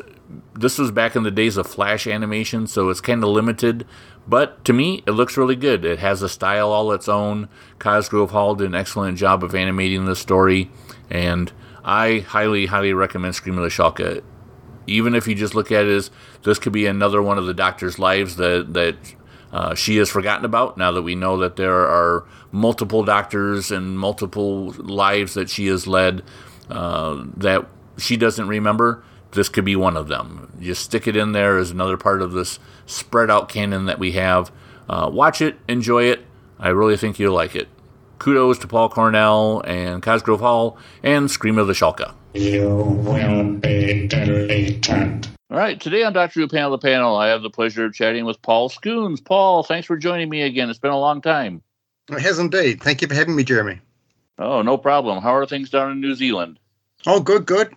this 0.53 0.77
was 0.77 0.91
back 0.91 1.15
in 1.15 1.23
the 1.23 1.31
days 1.31 1.57
of 1.57 1.67
flash 1.67 2.07
animation, 2.07 2.67
so 2.67 2.89
it's 2.89 3.01
kind 3.01 3.23
of 3.23 3.29
limited. 3.29 3.85
But 4.27 4.63
to 4.65 4.73
me, 4.73 5.03
it 5.05 5.11
looks 5.11 5.37
really 5.37 5.55
good. 5.55 5.83
It 5.83 5.99
has 5.99 6.21
a 6.21 6.29
style 6.29 6.71
all 6.71 6.91
its 6.91 7.09
own. 7.09 7.49
Cosgrove 7.79 8.31
Hall 8.31 8.55
did 8.55 8.67
an 8.67 8.75
excellent 8.75 9.17
job 9.17 9.43
of 9.43 9.55
animating 9.55 10.05
the 10.05 10.15
story, 10.15 10.71
and 11.09 11.51
I 11.83 12.19
highly, 12.19 12.67
highly 12.67 12.93
recommend 12.93 13.35
Scream 13.35 13.57
of 13.57 13.63
the 13.63 13.69
Shalka. 13.69 14.21
Even 14.87 15.15
if 15.15 15.27
you 15.27 15.35
just 15.35 15.55
look 15.55 15.71
at 15.71 15.85
it 15.85 15.91
as 15.91 16.11
this 16.43 16.59
could 16.59 16.73
be 16.73 16.85
another 16.85 17.21
one 17.21 17.37
of 17.37 17.45
the 17.45 17.53
Doctor's 17.53 17.99
lives 17.99 18.35
that 18.37 18.73
that 18.73 18.95
uh, 19.51 19.75
she 19.75 19.97
has 19.97 20.09
forgotten 20.09 20.45
about 20.45 20.77
now 20.77 20.91
that 20.91 21.01
we 21.01 21.15
know 21.15 21.37
that 21.37 21.57
there 21.57 21.85
are 21.85 22.25
multiple 22.51 23.03
doctors 23.03 23.71
and 23.71 23.99
multiple 23.99 24.71
lives 24.77 25.33
that 25.33 25.49
she 25.49 25.67
has 25.67 25.87
led 25.87 26.23
uh, 26.69 27.23
that 27.35 27.65
she 27.97 28.17
doesn't 28.17 28.47
remember, 28.47 29.03
this 29.31 29.49
could 29.49 29.65
be 29.65 29.75
one 29.75 29.97
of 29.97 30.07
them. 30.07 30.51
Just 30.59 30.83
stick 30.83 31.07
it 31.07 31.15
in 31.15 31.31
there 31.33 31.57
as 31.57 31.71
another 31.71 31.97
part 31.97 32.21
of 32.21 32.31
this 32.31 32.59
spread 32.85 33.29
out 33.29 33.49
canon 33.49 33.85
that 33.85 33.99
we 33.99 34.13
have. 34.13 34.51
Uh, 34.89 35.09
watch 35.11 35.41
it, 35.41 35.57
enjoy 35.67 36.03
it. 36.03 36.25
I 36.59 36.69
really 36.69 36.97
think 36.97 37.19
you'll 37.19 37.33
like 37.33 37.55
it. 37.55 37.67
Kudos 38.21 38.59
to 38.59 38.67
Paul 38.67 38.87
Cornell 38.87 39.63
and 39.65 40.03
Cosgrove 40.03 40.41
Hall 40.41 40.77
and 41.01 41.31
Scream 41.31 41.57
of 41.57 41.65
the 41.65 41.73
Shalka. 41.73 42.13
You 42.35 42.69
will 42.69 43.55
be 43.55 44.07
deleted. 44.07 45.27
All 45.49 45.57
right, 45.57 45.81
today 45.81 46.03
on 46.03 46.13
Doctor 46.13 46.41
Who 46.41 46.47
Panel 46.47 46.69
the 46.69 46.77
Panel, 46.77 47.15
I 47.15 47.29
have 47.29 47.41
the 47.41 47.49
pleasure 47.49 47.83
of 47.83 47.95
chatting 47.95 48.25
with 48.25 48.39
Paul 48.43 48.69
Scoones. 48.69 49.25
Paul, 49.25 49.63
thanks 49.63 49.87
for 49.87 49.97
joining 49.97 50.29
me 50.29 50.43
again. 50.43 50.69
It's 50.69 50.77
been 50.77 50.91
a 50.91 50.99
long 50.99 51.19
time. 51.19 51.63
It 52.11 52.21
has 52.21 52.37
indeed. 52.37 52.83
Thank 52.83 53.01
you 53.01 53.07
for 53.07 53.15
having 53.15 53.35
me, 53.35 53.43
Jeremy. 53.43 53.79
Oh, 54.37 54.61
no 54.61 54.77
problem. 54.77 55.23
How 55.23 55.33
are 55.33 55.47
things 55.47 55.71
down 55.71 55.91
in 55.91 55.99
New 55.99 56.13
Zealand? 56.13 56.59
Oh, 57.07 57.21
good, 57.21 57.47
good. 57.47 57.75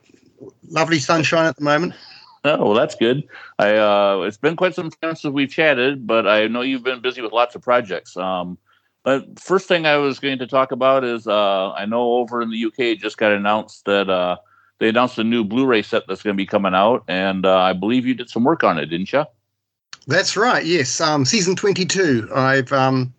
Lovely 0.69 0.99
sunshine 0.99 1.47
at 1.47 1.57
the 1.57 1.65
moment. 1.65 1.95
Oh, 2.47 2.63
well, 2.63 2.75
that's 2.75 2.95
good. 2.95 3.27
I 3.59 3.75
uh, 3.77 4.21
it's 4.27 4.37
been 4.37 4.55
quite 4.55 4.75
some 4.75 4.91
time 4.91 5.17
since 5.17 5.33
we've 5.33 5.49
chatted, 5.49 6.07
but 6.07 6.29
I 6.29 6.47
know 6.47 6.61
you've 6.61 6.83
been 6.83 7.01
busy 7.01 7.23
with 7.23 7.33
lots 7.33 7.55
of 7.55 7.63
projects. 7.63 8.19
Um, 8.19 8.59
but 9.05 9.39
first 9.39 9.69
thing 9.69 9.87
I 9.87 9.99
was 9.99 10.19
going 10.19 10.39
to 10.39 10.47
talk 10.47 10.73
about 10.73 11.05
is 11.05 11.29
uh, 11.29 11.73
I 11.73 11.85
know 11.85 12.15
over 12.15 12.41
in 12.41 12.51
the 12.51 12.65
UK 12.65 12.81
it 12.81 13.01
just 13.01 13.19
got 13.19 13.33
announced 13.33 13.85
that 13.85 14.09
uh, 14.09 14.39
they 14.79 14.89
announced 14.89 15.19
a 15.19 15.25
new 15.25 15.45
Blu-ray 15.45 15.83
set 15.83 16.05
that's 16.09 16.23
going 16.23 16.35
to 16.35 16.41
be 16.41 16.47
coming 16.47 16.75
out, 16.75 17.05
and 17.07 17.47
uh, 17.47 17.59
I 17.59 17.75
believe 17.75 18.07
you 18.07 18.15
did 18.15 18.31
some 18.31 18.45
work 18.45 18.65
on 18.65 18.79
it, 18.79 18.87
didn't 18.87 19.13
you? 19.13 19.25
That's 20.07 20.37
right. 20.37 20.65
Yes, 20.65 21.01
um, 21.01 21.25
season 21.25 21.55
twenty-two. 21.55 22.31
I've 22.35 22.73
um, 22.73 23.13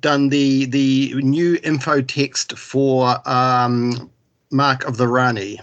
done 0.00 0.28
the 0.28 0.66
the 0.66 1.14
new 1.16 1.58
info 1.62 2.02
text 2.02 2.56
for 2.58 3.16
um, 3.28 4.10
Mark 4.50 4.84
of 4.84 4.98
the 4.98 5.08
Rani. 5.08 5.58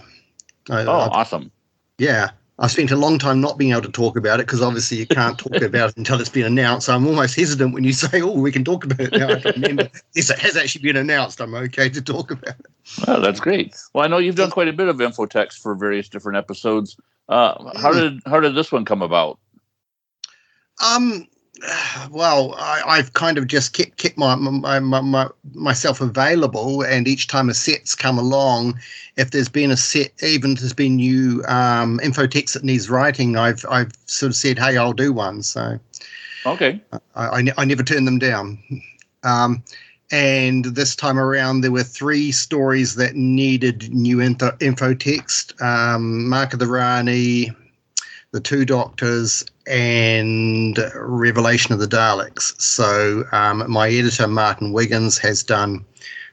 oh, 0.68 0.88
awesome! 0.88 1.50
Yeah, 1.98 2.30
I've 2.60 2.72
spent 2.72 2.90
a 2.90 2.96
long 2.96 3.20
time 3.20 3.40
not 3.40 3.56
being 3.56 3.70
able 3.70 3.82
to 3.82 3.92
talk 3.92 4.16
about 4.16 4.40
it 4.40 4.46
because 4.46 4.60
obviously 4.60 4.98
you 4.98 5.06
can't 5.06 5.38
talk 5.38 5.54
about 5.62 5.90
it 5.90 5.96
until 5.96 6.20
it's 6.20 6.28
been 6.28 6.46
announced. 6.46 6.86
So 6.86 6.94
I'm 6.94 7.06
almost 7.06 7.36
hesitant 7.36 7.72
when 7.72 7.84
you 7.84 7.92
say, 7.92 8.20
"Oh, 8.20 8.32
we 8.32 8.50
can 8.50 8.64
talk 8.64 8.84
about 8.84 9.00
it 9.00 9.12
now." 9.12 9.28
I 9.28 9.40
can 9.40 9.60
remember 9.60 9.88
yes, 10.14 10.30
it 10.30 10.38
has 10.40 10.56
actually 10.56 10.82
been 10.82 10.96
announced. 10.96 11.40
I'm 11.40 11.54
okay 11.54 11.88
to 11.88 12.02
talk 12.02 12.30
about 12.30 12.56
it. 12.58 12.66
Well, 13.06 13.20
that's 13.20 13.40
great. 13.40 13.76
Well, 13.94 14.04
I 14.04 14.08
know 14.08 14.18
you've 14.18 14.36
done 14.36 14.50
quite 14.50 14.68
a 14.68 14.72
bit 14.72 14.88
of 14.88 14.96
infotext 14.96 15.58
for 15.58 15.74
various 15.74 16.08
different 16.08 16.36
episodes. 16.36 16.96
Uh, 17.28 17.78
how 17.78 17.92
did 17.92 18.20
how 18.26 18.40
did 18.40 18.54
this 18.54 18.72
one 18.72 18.84
come 18.84 19.02
about? 19.02 19.38
Um, 20.84 21.26
well, 22.10 22.54
I, 22.58 22.96
have 22.96 23.12
kind 23.14 23.38
of 23.38 23.46
just 23.46 23.72
kept 23.72 23.96
kept 23.96 24.16
my, 24.16 24.34
my, 24.34 24.78
my, 24.78 25.00
my, 25.00 25.28
myself 25.54 26.00
available, 26.00 26.82
and 26.82 27.08
each 27.08 27.26
time 27.26 27.48
a 27.48 27.54
set's 27.54 27.94
come 27.94 28.18
along, 28.18 28.78
if 29.16 29.30
there's 29.30 29.48
been 29.48 29.70
a 29.70 29.76
set, 29.76 30.12
even 30.22 30.52
if 30.52 30.60
there's 30.60 30.72
been 30.72 30.96
new 30.96 31.42
um, 31.48 31.98
infotext 32.02 32.52
that 32.52 32.64
needs 32.64 32.90
writing, 32.90 33.36
I've 33.36 33.64
I've 33.70 33.92
sort 34.06 34.30
of 34.30 34.36
said, 34.36 34.58
hey, 34.58 34.76
I'll 34.76 34.92
do 34.92 35.12
one. 35.12 35.42
So, 35.42 35.78
okay, 36.46 36.80
I 36.92 36.98
I, 37.16 37.44
I 37.56 37.64
never 37.64 37.82
turn 37.82 38.04
them 38.04 38.18
down. 38.18 38.58
Um, 39.24 39.62
and 40.10 40.64
this 40.64 40.96
time 40.96 41.18
around, 41.18 41.60
there 41.60 41.72
were 41.72 41.82
three 41.82 42.32
stories 42.32 42.94
that 42.94 43.14
needed 43.14 43.92
new 43.92 44.20
info, 44.20 44.52
infotext: 44.52 45.60
um, 45.60 46.28
Mark 46.28 46.52
of 46.52 46.60
the 46.60 46.66
Rani, 46.66 47.52
the 48.30 48.40
Two 48.40 48.64
Doctors, 48.64 49.44
and 49.68 50.78
Revelation 50.94 51.72
of 51.72 51.80
the 51.80 51.86
Daleks. 51.86 52.60
So 52.60 53.24
um, 53.32 53.70
my 53.70 53.88
editor 53.88 54.26
Martin 54.26 54.72
Wiggins 54.72 55.18
has 55.18 55.42
done 55.42 55.84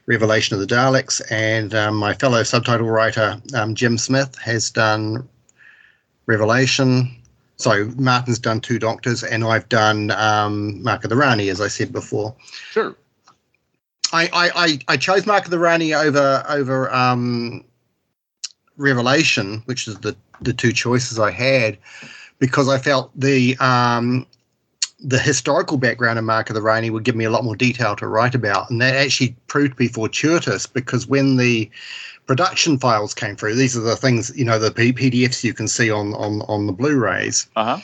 Revelation 0.06 0.54
of 0.54 0.60
the 0.60 0.74
Daleks, 0.74 1.20
and 1.30 1.74
um, 1.74 1.96
my 1.96 2.14
fellow 2.14 2.42
subtitle 2.42 2.88
writer 2.88 3.40
um, 3.54 3.74
Jim 3.74 3.98
Smith 3.98 4.36
has 4.38 4.70
done 4.70 5.28
Revelation. 6.26 7.10
So 7.56 7.90
Martin's 7.96 8.38
done 8.38 8.60
Two 8.60 8.78
Doctors, 8.78 9.24
and 9.24 9.44
I've 9.44 9.68
done 9.68 10.10
um, 10.12 10.82
Mark 10.82 11.04
of 11.04 11.10
the 11.10 11.16
Rani, 11.16 11.48
as 11.48 11.60
I 11.60 11.68
said 11.68 11.92
before. 11.92 12.34
Sure. 12.70 12.96
I, 14.12 14.28
I, 14.32 14.78
I 14.88 14.96
chose 14.96 15.26
Mark 15.26 15.44
of 15.46 15.50
the 15.50 15.58
Rani 15.58 15.92
over 15.92 16.44
over 16.48 16.94
um, 16.94 17.64
Revelation, 18.76 19.62
which 19.66 19.88
is 19.88 19.98
the 19.98 20.16
the 20.40 20.52
two 20.52 20.72
choices 20.72 21.18
I 21.18 21.30
had 21.30 21.78
because 22.38 22.68
I 22.68 22.78
felt 22.78 23.10
the 23.18 23.56
um, 23.58 24.26
the 25.00 25.18
historical 25.18 25.76
background 25.76 26.18
of 26.18 26.24
Mark 26.24 26.48
of 26.48 26.54
the 26.54 26.62
Rani 26.62 26.90
would 26.90 27.04
give 27.04 27.16
me 27.16 27.24
a 27.24 27.30
lot 27.30 27.44
more 27.44 27.56
detail 27.56 27.96
to 27.96 28.06
write 28.06 28.34
about, 28.34 28.70
and 28.70 28.80
that 28.80 28.94
actually 28.94 29.36
proved 29.46 29.72
to 29.72 29.76
be 29.76 29.88
fortuitous 29.88 30.66
because 30.66 31.06
when 31.06 31.36
the 31.36 31.70
production 32.26 32.78
files 32.78 33.14
came 33.14 33.36
through, 33.36 33.54
these 33.54 33.76
are 33.76 33.80
the 33.80 33.96
things 33.96 34.36
you 34.36 34.44
know 34.44 34.58
the 34.58 34.70
PDFs 34.70 35.44
you 35.44 35.54
can 35.54 35.68
see 35.68 35.90
on 35.90 36.14
on 36.14 36.42
on 36.42 36.66
the 36.66 36.72
Blu-rays, 36.72 37.46
uh-huh. 37.56 37.80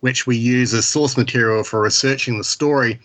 which 0.00 0.26
we 0.26 0.36
use 0.36 0.72
as 0.74 0.86
source 0.86 1.16
material 1.16 1.64
for 1.64 1.80
researching 1.80 2.38
the 2.38 2.44
story. 2.44 2.98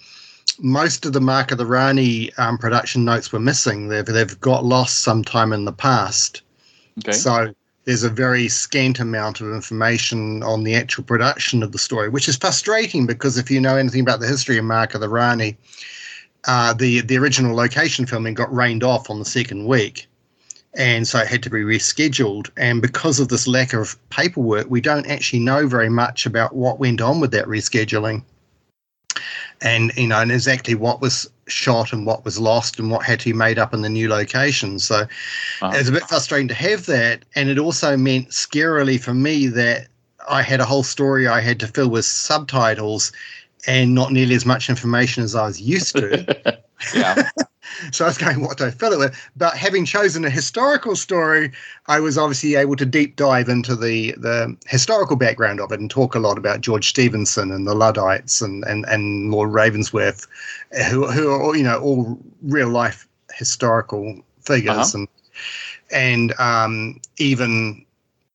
Most 0.60 1.06
of 1.06 1.14
the 1.14 1.22
Mark 1.22 1.52
of 1.52 1.58
the 1.58 1.66
Rani 1.66 2.34
um, 2.36 2.58
production 2.58 3.06
notes 3.06 3.32
were 3.32 3.40
missing. 3.40 3.88
They've 3.88 4.06
they've 4.06 4.40
got 4.40 4.66
lost 4.66 5.00
sometime 5.00 5.54
in 5.54 5.66
the 5.66 5.74
past. 5.74 6.42
Okay. 7.00 7.14
So 7.14 7.54
there's 7.92 8.04
a 8.04 8.10
very 8.10 8.48
scant 8.48 9.02
amount 9.02 9.42
of 9.42 9.52
information 9.52 10.42
on 10.44 10.64
the 10.64 10.76
actual 10.76 11.04
production 11.04 11.62
of 11.62 11.74
the 11.74 11.78
story, 11.78 12.08
which 12.08 12.30
is 12.30 12.38
frustrating 12.38 13.06
because 13.06 13.38
if 13.38 13.52
you 13.52 13.60
know 13.60 13.76
anything 13.76 14.00
about 14.00 14.22
the 14.22 14.28
history 14.28 14.58
of 14.58 14.64
Mark 14.64 14.94
of 14.94 15.02
the 15.02 15.10
Rani, 15.10 15.58
uh, 16.48 16.74
the 16.74 17.02
the 17.02 17.18
original 17.18 17.54
location 17.54 18.06
filming 18.06 18.34
got 18.34 18.54
rained 18.56 18.82
off 18.82 19.10
on 19.10 19.20
the 19.20 19.26
second 19.26 19.66
week, 19.66 20.08
and 20.74 21.06
so 21.06 21.20
it 21.20 21.28
had 21.28 21.44
to 21.44 21.50
be 21.50 21.64
rescheduled. 21.64 22.50
And 22.56 22.82
because 22.82 23.20
of 23.20 23.28
this 23.28 23.46
lack 23.46 23.74
of 23.74 23.98
paperwork, 24.10 24.68
we 24.70 24.80
don't 24.80 25.08
actually 25.08 25.42
know 25.42 25.68
very 25.68 25.90
much 25.90 26.26
about 26.26 26.56
what 26.56 26.80
went 26.80 27.02
on 27.02 27.20
with 27.20 27.32
that 27.32 27.46
rescheduling 27.46 28.24
and 29.62 29.92
you 29.96 30.08
know, 30.08 30.22
and 30.22 30.32
exactly 30.32 30.76
what 30.76 31.02
was 31.02 31.30
shot 31.52 31.94
and 31.94 32.06
what 32.06 32.26
was 32.26 32.40
lost 32.40 32.80
and 32.80 32.90
what 32.90 33.06
had 33.06 33.20
to 33.20 33.26
be 33.26 33.34
made 33.34 33.60
up 33.60 33.74
in 33.74 33.82
the 33.82 33.90
new 33.90 34.10
location. 34.10 34.80
So 34.80 34.96
uh-huh. 34.96 35.72
it 35.74 35.78
was 35.78 35.90
a 35.90 35.94
bit 35.94 36.04
frustrating 36.04 36.48
to 36.48 36.54
have 36.54 36.86
that, 36.88 37.24
and 37.36 37.50
it 37.50 37.60
also 37.60 37.98
meant 37.98 38.30
scarily 38.30 39.00
for 39.00 39.14
me 39.14 39.48
that 39.48 39.88
I 40.30 40.42
had 40.42 40.60
a 40.60 40.66
whole 40.66 40.84
story 40.84 41.28
I 41.28 41.42
had 41.42 41.60
to 41.62 41.68
fill 41.68 41.90
with 41.90 42.06
subtitles 42.06 43.12
and 43.68 43.94
not 43.94 44.12
nearly 44.12 44.36
as 44.36 44.46
much 44.46 44.70
information 44.70 45.24
as 45.24 45.36
I 45.36 45.46
was 45.46 45.62
used 45.62 45.96
to. 45.98 46.60
yeah. 46.96 47.30
So 47.92 48.06
I 48.06 48.08
was 48.08 48.18
going, 48.18 48.42
what 48.42 48.58
do 48.58 48.66
I 48.66 48.72
fill 48.72 48.94
it 48.94 49.00
with? 49.00 49.32
But 49.36 49.56
having 49.56 49.86
chosen 49.86 50.26
a 50.26 50.30
historical 50.30 50.96
story, 50.96 51.52
I 51.88 52.00
was 52.00 52.18
obviously 52.18 52.56
able 52.56 52.76
to 52.76 52.86
deep 52.86 53.16
dive 53.16 53.50
into 53.50 53.76
the 53.76 54.14
the 54.14 54.56
historical 54.68 55.16
background 55.16 55.60
of 55.60 55.72
it 55.72 55.80
and 55.80 55.90
talk 55.90 56.16
a 56.16 56.20
lot 56.20 56.38
about 56.38 56.62
George 56.62 56.90
Stephenson 56.90 57.52
and 57.52 57.68
the 57.68 57.76
Luddites 57.76 58.42
and 58.42 58.64
and, 58.66 58.86
and 58.86 59.32
Lord 59.32 59.52
Ravensworth, 59.52 60.28
who 60.90 61.08
who 61.08 61.32
are 61.32 61.56
you 61.56 61.64
know 61.64 61.80
all 61.80 62.20
real 62.44 62.70
life 62.70 63.08
historical 63.34 64.22
figures 64.42 64.96
uh-huh. 64.96 65.00
and 65.00 65.08
and 65.92 66.40
um, 66.40 67.00
even 67.18 67.86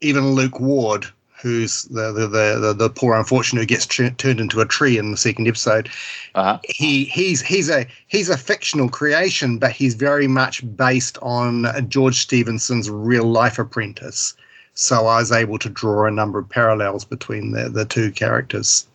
even 0.01 0.33
Luke 0.33 0.61
Ward, 0.61 1.07
who's 1.41 1.83
the 1.85 2.13
the 2.13 2.27
the, 2.27 2.75
the 2.77 2.91
poor 2.91 3.15
unfortunate 3.15 3.61
who 3.61 3.67
gets 3.67 3.87
turned 3.87 4.41
into 4.41 4.61
a 4.61 4.67
tree 4.67 4.99
in 4.99 5.11
the 5.11 5.17
second 5.17 5.47
episode. 5.47 5.89
Uh-huh. 6.35 6.59
He 6.65 7.05
he's 7.05 7.43
he's 7.43 7.71
a 7.71 7.87
he's 8.09 8.29
a 8.29 8.39
fictional 8.39 8.89
creation, 8.89 9.59
but 9.59 9.73
he's 9.73 9.95
very 9.95 10.27
much 10.27 10.65
based 10.77 11.19
on 11.23 11.67
George 11.89 12.17
Stephenson's 12.17 12.91
real 12.91 13.25
life 13.25 13.59
apprentice. 13.59 14.35
So 14.77 15.07
I 15.07 15.19
was 15.21 15.33
able 15.33 15.59
to 15.59 15.71
draw 15.71 16.05
a 16.05 16.11
number 16.11 16.39
of 16.39 16.49
parallels 16.49 17.05
between 17.05 17.53
the 17.53 17.71
the 17.71 17.87
two 17.87 18.13
characters. 18.13 18.87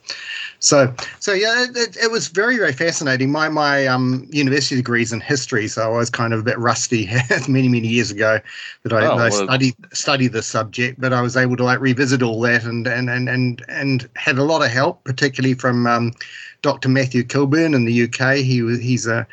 So, 0.59 0.93
so 1.19 1.33
yeah, 1.33 1.65
it, 1.75 1.97
it, 1.97 2.11
was 2.11 2.27
very, 2.27 2.57
very 2.57 2.71
fascinating. 2.71 3.31
My 3.31 3.49
my 3.49 3.87
um, 3.87 4.27
university 4.29 4.75
degree 4.75 5.01
is 5.01 5.11
in 5.11 5.19
history, 5.19 5.67
so 5.67 5.81
I 5.81 5.97
was 5.97 6.11
kind 6.11 6.33
of 6.33 6.39
a 6.39 6.43
bit 6.43 6.59
rusty 6.59 7.09
many, 7.47 7.67
many 7.67 7.87
years 7.87 8.11
ago 8.11 8.39
that 8.83 8.93
I, 8.93 9.07
oh, 9.07 9.17
I 9.17 9.29
studied 9.29 9.75
studied 9.91 10.33
the 10.33 10.43
subject. 10.43 11.01
But 11.01 11.13
I 11.13 11.21
was 11.21 11.35
able 11.35 11.57
to 11.57 11.63
like 11.63 11.79
revisit 11.79 12.21
all 12.21 12.39
that 12.41 12.63
and 12.63 12.85
and 12.85 13.09
and 13.09 13.27
and 13.27 13.65
and 13.69 14.07
had 14.15 14.37
a 14.37 14.43
lot 14.43 14.61
of 14.63 14.69
help, 14.69 15.03
particularly 15.03 15.55
from 15.55 15.87
um, 15.87 16.13
Dr. 16.61 16.89
Matthew 16.89 17.23
Kilburn 17.23 17.73
in 17.73 17.85
the 17.85 18.03
UK. 18.03 18.35
He 18.35 18.61
was 18.61 18.79
he's 18.79 19.07
a, 19.07 19.25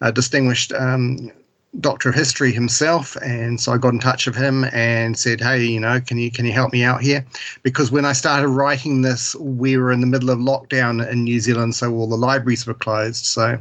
a 0.00 0.10
distinguished 0.10 0.72
um, 0.72 1.30
doctor 1.80 2.10
of 2.10 2.14
history 2.14 2.52
himself 2.52 3.16
and 3.22 3.58
so 3.58 3.72
i 3.72 3.78
got 3.78 3.94
in 3.94 3.98
touch 3.98 4.26
with 4.26 4.36
him 4.36 4.64
and 4.72 5.18
said 5.18 5.40
hey 5.40 5.64
you 5.64 5.80
know 5.80 5.98
can 6.00 6.18
you 6.18 6.30
can 6.30 6.44
you 6.44 6.52
help 6.52 6.70
me 6.70 6.84
out 6.84 7.00
here 7.00 7.24
because 7.62 7.90
when 7.90 8.04
i 8.04 8.12
started 8.12 8.48
writing 8.48 9.00
this 9.00 9.34
we 9.36 9.78
were 9.78 9.90
in 9.90 10.02
the 10.02 10.06
middle 10.06 10.28
of 10.28 10.38
lockdown 10.38 11.08
in 11.10 11.24
new 11.24 11.40
zealand 11.40 11.74
so 11.74 11.90
all 11.94 12.06
the 12.06 12.16
libraries 12.16 12.66
were 12.66 12.74
closed 12.74 13.24
so 13.24 13.58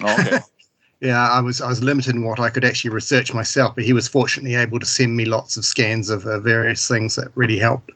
oh, 0.00 0.20
okay. 0.20 0.38
yeah 1.00 1.30
i 1.30 1.40
was 1.40 1.60
i 1.60 1.68
was 1.68 1.82
limited 1.84 2.16
in 2.16 2.24
what 2.24 2.40
i 2.40 2.50
could 2.50 2.64
actually 2.64 2.90
research 2.90 3.32
myself 3.32 3.74
but 3.76 3.84
he 3.84 3.92
was 3.92 4.08
fortunately 4.08 4.56
able 4.56 4.80
to 4.80 4.86
send 4.86 5.16
me 5.16 5.24
lots 5.24 5.56
of 5.56 5.64
scans 5.64 6.10
of 6.10 6.26
uh, 6.26 6.40
various 6.40 6.88
things 6.88 7.14
that 7.14 7.28
really 7.36 7.58
helped 7.58 7.92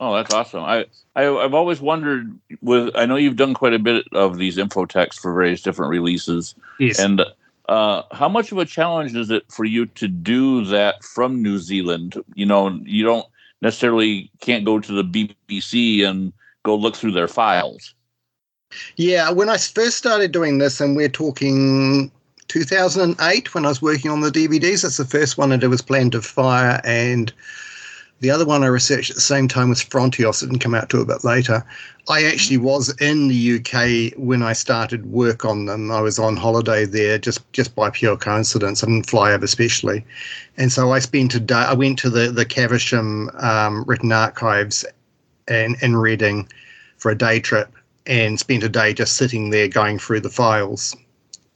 oh 0.00 0.14
that's 0.14 0.34
awesome 0.34 0.64
i 0.64 0.84
I, 1.14 1.22
have 1.22 1.54
always 1.54 1.80
wondered 1.80 2.38
with 2.60 2.94
I 2.94 3.06
know 3.06 3.16
you've 3.16 3.36
done 3.36 3.54
quite 3.54 3.72
a 3.72 3.78
bit 3.78 4.06
of 4.12 4.36
these 4.36 4.58
info 4.58 4.84
texts 4.84 5.20
for 5.20 5.32
various 5.32 5.62
different 5.62 5.88
releases. 5.88 6.54
Yes. 6.78 6.98
And 6.98 7.24
uh, 7.68 8.02
how 8.12 8.28
much 8.28 8.52
of 8.52 8.58
a 8.58 8.64
challenge 8.64 9.14
is 9.14 9.30
it 9.30 9.44
for 9.50 9.64
you 9.64 9.86
to 9.86 10.08
do 10.08 10.64
that 10.66 11.02
from 11.02 11.42
New 11.42 11.58
Zealand? 11.58 12.22
You 12.34 12.46
know, 12.46 12.80
you 12.84 13.04
don't 13.04 13.26
necessarily 13.62 14.30
can't 14.40 14.64
go 14.64 14.78
to 14.78 14.92
the 14.92 15.02
BBC 15.02 16.04
and 16.04 16.32
go 16.62 16.76
look 16.76 16.96
through 16.96 17.12
their 17.12 17.28
files. 17.28 17.94
Yeah, 18.96 19.30
when 19.30 19.48
I 19.48 19.56
first 19.56 19.96
started 19.96 20.32
doing 20.32 20.58
this, 20.58 20.80
and 20.80 20.96
we're 20.96 21.08
talking 21.08 22.10
2008 22.48 23.54
when 23.54 23.64
I 23.64 23.68
was 23.68 23.82
working 23.82 24.10
on 24.10 24.20
the 24.20 24.30
DVDs, 24.30 24.82
that's 24.82 24.96
the 24.96 25.04
first 25.04 25.38
one 25.38 25.52
I 25.52 25.56
did 25.56 25.68
was 25.68 25.82
Planet 25.82 26.14
of 26.14 26.26
Fire, 26.26 26.80
and 26.84 27.32
the 28.20 28.30
other 28.30 28.46
one 28.46 28.62
I 28.62 28.66
researched 28.66 29.10
at 29.10 29.16
the 29.16 29.22
same 29.22 29.46
time 29.46 29.68
was 29.68 29.84
Frontios. 29.84 30.42
It 30.42 30.46
didn't 30.46 30.60
come 30.60 30.74
out 30.74 30.88
to 30.90 31.00
a 31.00 31.04
bit 31.04 31.22
later. 31.22 31.64
I 32.08 32.24
actually 32.24 32.56
was 32.56 32.94
in 33.00 33.28
the 33.28 33.56
UK 33.56 34.18
when 34.18 34.42
I 34.42 34.52
started 34.52 35.06
work 35.06 35.44
on 35.44 35.66
them. 35.66 35.90
I 35.90 36.00
was 36.00 36.18
on 36.18 36.36
holiday 36.36 36.86
there 36.86 37.18
just, 37.18 37.50
just 37.52 37.74
by 37.74 37.90
pure 37.90 38.16
coincidence. 38.16 38.82
I 38.82 38.86
didn't 38.86 39.10
fly 39.10 39.32
over 39.32 39.44
especially. 39.44 40.04
And 40.56 40.72
so 40.72 40.92
I 40.92 41.00
spent 41.00 41.34
a 41.34 41.40
day, 41.40 41.54
I 41.54 41.74
went 41.74 41.98
to 42.00 42.10
the, 42.10 42.30
the 42.30 42.44
Caversham 42.44 43.30
um, 43.34 43.84
written 43.84 44.12
archives 44.12 44.84
in, 45.48 45.76
in 45.82 45.96
Reading 45.96 46.48
for 46.96 47.10
a 47.10 47.18
day 47.18 47.40
trip 47.40 47.70
and 48.06 48.38
spent 48.38 48.62
a 48.62 48.68
day 48.68 48.94
just 48.94 49.16
sitting 49.16 49.50
there 49.50 49.68
going 49.68 49.98
through 49.98 50.20
the 50.20 50.30
files 50.30 50.96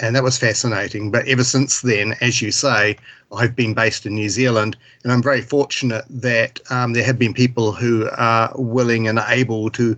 and 0.00 0.16
that 0.16 0.22
was 0.22 0.38
fascinating. 0.38 1.10
But 1.10 1.28
ever 1.28 1.44
since 1.44 1.82
then, 1.82 2.16
as 2.20 2.42
you 2.42 2.50
say, 2.50 2.96
I've 3.32 3.54
been 3.54 3.74
based 3.74 4.06
in 4.06 4.14
New 4.14 4.28
Zealand, 4.28 4.76
and 5.04 5.12
I'm 5.12 5.22
very 5.22 5.42
fortunate 5.42 6.04
that 6.08 6.58
um, 6.70 6.94
there 6.94 7.04
have 7.04 7.18
been 7.18 7.34
people 7.34 7.72
who 7.72 8.08
are 8.16 8.52
willing 8.56 9.06
and 9.08 9.20
able 9.28 9.70
to 9.70 9.96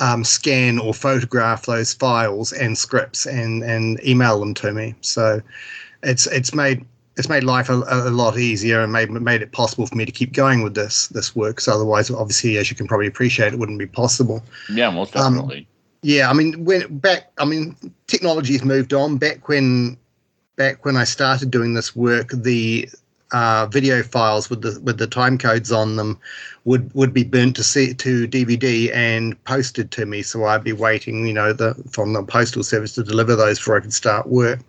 um, 0.00 0.24
scan 0.24 0.78
or 0.78 0.94
photograph 0.94 1.66
those 1.66 1.92
files 1.94 2.52
and 2.52 2.76
scripts 2.76 3.26
and 3.26 3.62
and 3.62 4.02
email 4.04 4.40
them 4.40 4.54
to 4.54 4.72
me. 4.72 4.94
So 5.00 5.40
it's 6.02 6.26
it's 6.26 6.54
made 6.54 6.84
it's 7.16 7.28
made 7.28 7.44
life 7.44 7.68
a, 7.68 7.74
a 7.74 8.10
lot 8.10 8.38
easier 8.38 8.80
and 8.80 8.92
made 8.92 9.10
made 9.10 9.42
it 9.42 9.52
possible 9.52 9.86
for 9.86 9.96
me 9.96 10.04
to 10.04 10.12
keep 10.12 10.32
going 10.32 10.62
with 10.62 10.74
this 10.74 11.08
this 11.08 11.36
work. 11.36 11.56
Because 11.56 11.68
otherwise, 11.68 12.10
obviously, 12.10 12.56
as 12.58 12.70
you 12.70 12.76
can 12.76 12.86
probably 12.86 13.08
appreciate, 13.08 13.52
it 13.52 13.58
wouldn't 13.58 13.78
be 13.78 13.86
possible. 13.86 14.42
Yeah, 14.70 14.90
most 14.90 15.14
um, 15.16 15.34
definitely. 15.34 15.58
Um, 15.58 15.66
yeah, 16.02 16.30
I 16.30 16.32
mean, 16.32 16.64
when 16.64 16.98
back, 16.98 17.30
I 17.38 17.44
mean, 17.44 17.76
technology 18.06 18.52
has 18.52 18.64
moved 18.64 18.92
on. 18.92 19.18
Back 19.18 19.48
when, 19.48 19.96
back 20.56 20.84
when 20.84 20.96
I 20.96 21.04
started 21.04 21.50
doing 21.50 21.74
this 21.74 21.96
work, 21.96 22.30
the 22.32 22.88
uh, 23.32 23.66
video 23.66 24.02
files 24.02 24.48
with 24.48 24.62
the 24.62 24.80
with 24.80 24.98
the 24.98 25.06
time 25.06 25.36
codes 25.36 25.70
on 25.70 25.96
them 25.96 26.18
would 26.64 26.92
would 26.94 27.12
be 27.12 27.24
burnt 27.24 27.56
to 27.56 27.64
see 27.64 27.92
to 27.94 28.26
DVD 28.28 28.94
and 28.94 29.42
posted 29.44 29.90
to 29.92 30.06
me. 30.06 30.22
So 30.22 30.44
I'd 30.44 30.64
be 30.64 30.72
waiting, 30.72 31.26
you 31.26 31.34
know, 31.34 31.52
the 31.52 31.74
from 31.90 32.12
the 32.12 32.22
postal 32.22 32.62
service 32.62 32.94
to 32.94 33.02
deliver 33.02 33.36
those 33.36 33.58
before 33.58 33.76
I 33.76 33.80
could 33.80 33.92
start 33.92 34.28
work. 34.28 34.60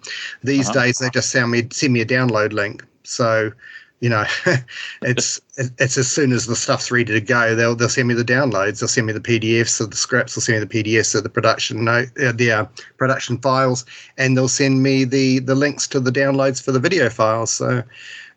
These 0.43 0.69
uh-huh. 0.69 0.85
days, 0.85 0.97
they 0.97 1.09
just 1.11 1.29
send 1.29 1.51
me 1.51 1.67
send 1.71 1.93
me 1.93 2.01
a 2.01 2.05
download 2.05 2.53
link. 2.53 2.83
So 3.03 3.51
you 3.99 4.09
know, 4.09 4.25
it's 5.01 5.41
it's 5.57 5.97
as 5.97 6.09
soon 6.09 6.31
as 6.31 6.45
the 6.45 6.55
stuff's 6.55 6.91
ready 6.91 7.13
to 7.13 7.21
go, 7.21 7.55
they'll 7.55 7.75
they'll 7.75 7.89
send 7.89 8.07
me 8.07 8.13
the 8.13 8.23
downloads, 8.23 8.79
they'll 8.79 8.87
send 8.87 9.07
me 9.07 9.13
the 9.13 9.19
PDFs 9.19 9.81
of 9.81 9.91
the 9.91 9.97
scripts, 9.97 10.35
they'll 10.35 10.41
send 10.41 10.59
me 10.59 10.65
the 10.65 10.83
PDFs 10.83 11.15
of 11.15 11.23
the 11.23 11.29
production 11.29 11.83
note, 11.83 12.07
uh, 12.19 12.31
the 12.31 12.51
uh, 12.51 12.65
production 12.97 13.37
files, 13.39 13.85
and 14.17 14.37
they'll 14.37 14.47
send 14.47 14.81
me 14.83 15.03
the 15.03 15.39
the 15.39 15.55
links 15.55 15.87
to 15.87 15.99
the 15.99 16.11
downloads 16.11 16.63
for 16.63 16.71
the 16.71 16.79
video 16.79 17.09
files. 17.09 17.51
So 17.51 17.83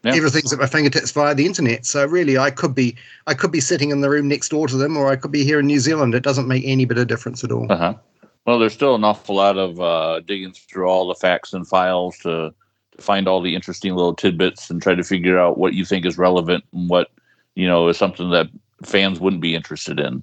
yeah. 0.04 0.14
everything's 0.14 0.52
at 0.52 0.58
my 0.58 0.66
fingertips 0.66 1.12
via 1.12 1.34
the 1.34 1.46
internet. 1.46 1.86
So 1.86 2.04
really, 2.06 2.38
I 2.38 2.50
could 2.50 2.74
be 2.74 2.96
I 3.26 3.34
could 3.34 3.52
be 3.52 3.60
sitting 3.60 3.90
in 3.90 4.00
the 4.00 4.10
room 4.10 4.28
next 4.28 4.48
door 4.48 4.66
to 4.66 4.76
them, 4.76 4.96
or 4.96 5.08
I 5.08 5.16
could 5.16 5.32
be 5.32 5.44
here 5.44 5.60
in 5.60 5.66
New 5.66 5.80
Zealand. 5.80 6.14
It 6.14 6.24
doesn't 6.24 6.48
make 6.48 6.64
any 6.66 6.84
bit 6.84 6.98
of 6.98 7.06
difference 7.06 7.44
at 7.44 7.52
all. 7.52 7.70
Uh-huh. 7.70 7.94
Well, 8.44 8.58
there's 8.58 8.72
still 8.72 8.96
an 8.96 9.04
awful 9.04 9.36
lot 9.36 9.56
of 9.56 9.80
uh, 9.80 10.20
digging 10.20 10.52
through 10.52 10.88
all 10.88 11.06
the 11.06 11.14
facts 11.14 11.52
and 11.52 11.66
files 11.66 12.18
to 12.18 12.52
find 13.02 13.28
all 13.28 13.40
the 13.40 13.54
interesting 13.54 13.94
little 13.94 14.14
tidbits 14.14 14.70
and 14.70 14.80
try 14.80 14.94
to 14.94 15.04
figure 15.04 15.38
out 15.38 15.58
what 15.58 15.74
you 15.74 15.84
think 15.84 16.06
is 16.06 16.18
relevant 16.18 16.64
and 16.72 16.88
what 16.88 17.10
you 17.54 17.66
know 17.66 17.88
is 17.88 17.98
something 17.98 18.30
that 18.30 18.48
fans 18.84 19.20
wouldn't 19.20 19.42
be 19.42 19.54
interested 19.54 20.00
in. 20.00 20.22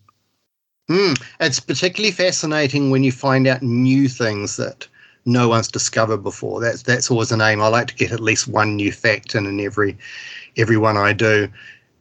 Mm, 0.89 1.21
it's 1.39 1.59
particularly 1.59 2.11
fascinating 2.11 2.89
when 2.89 3.03
you 3.03 3.11
find 3.11 3.45
out 3.45 3.61
new 3.61 4.07
things 4.07 4.57
that 4.57 4.87
no 5.25 5.47
one's 5.47 5.67
discovered 5.67 6.23
before. 6.23 6.59
That's 6.59 6.81
that's 6.81 7.11
always 7.11 7.31
an 7.31 7.41
aim. 7.41 7.61
I 7.61 7.67
like 7.67 7.87
to 7.87 7.95
get 7.95 8.11
at 8.11 8.19
least 8.19 8.47
one 8.47 8.75
new 8.75 8.91
fact 8.91 9.35
in 9.35 9.45
in 9.45 9.59
every 9.59 9.97
every 10.57 10.77
one 10.77 10.97
I 10.97 11.13
do. 11.13 11.47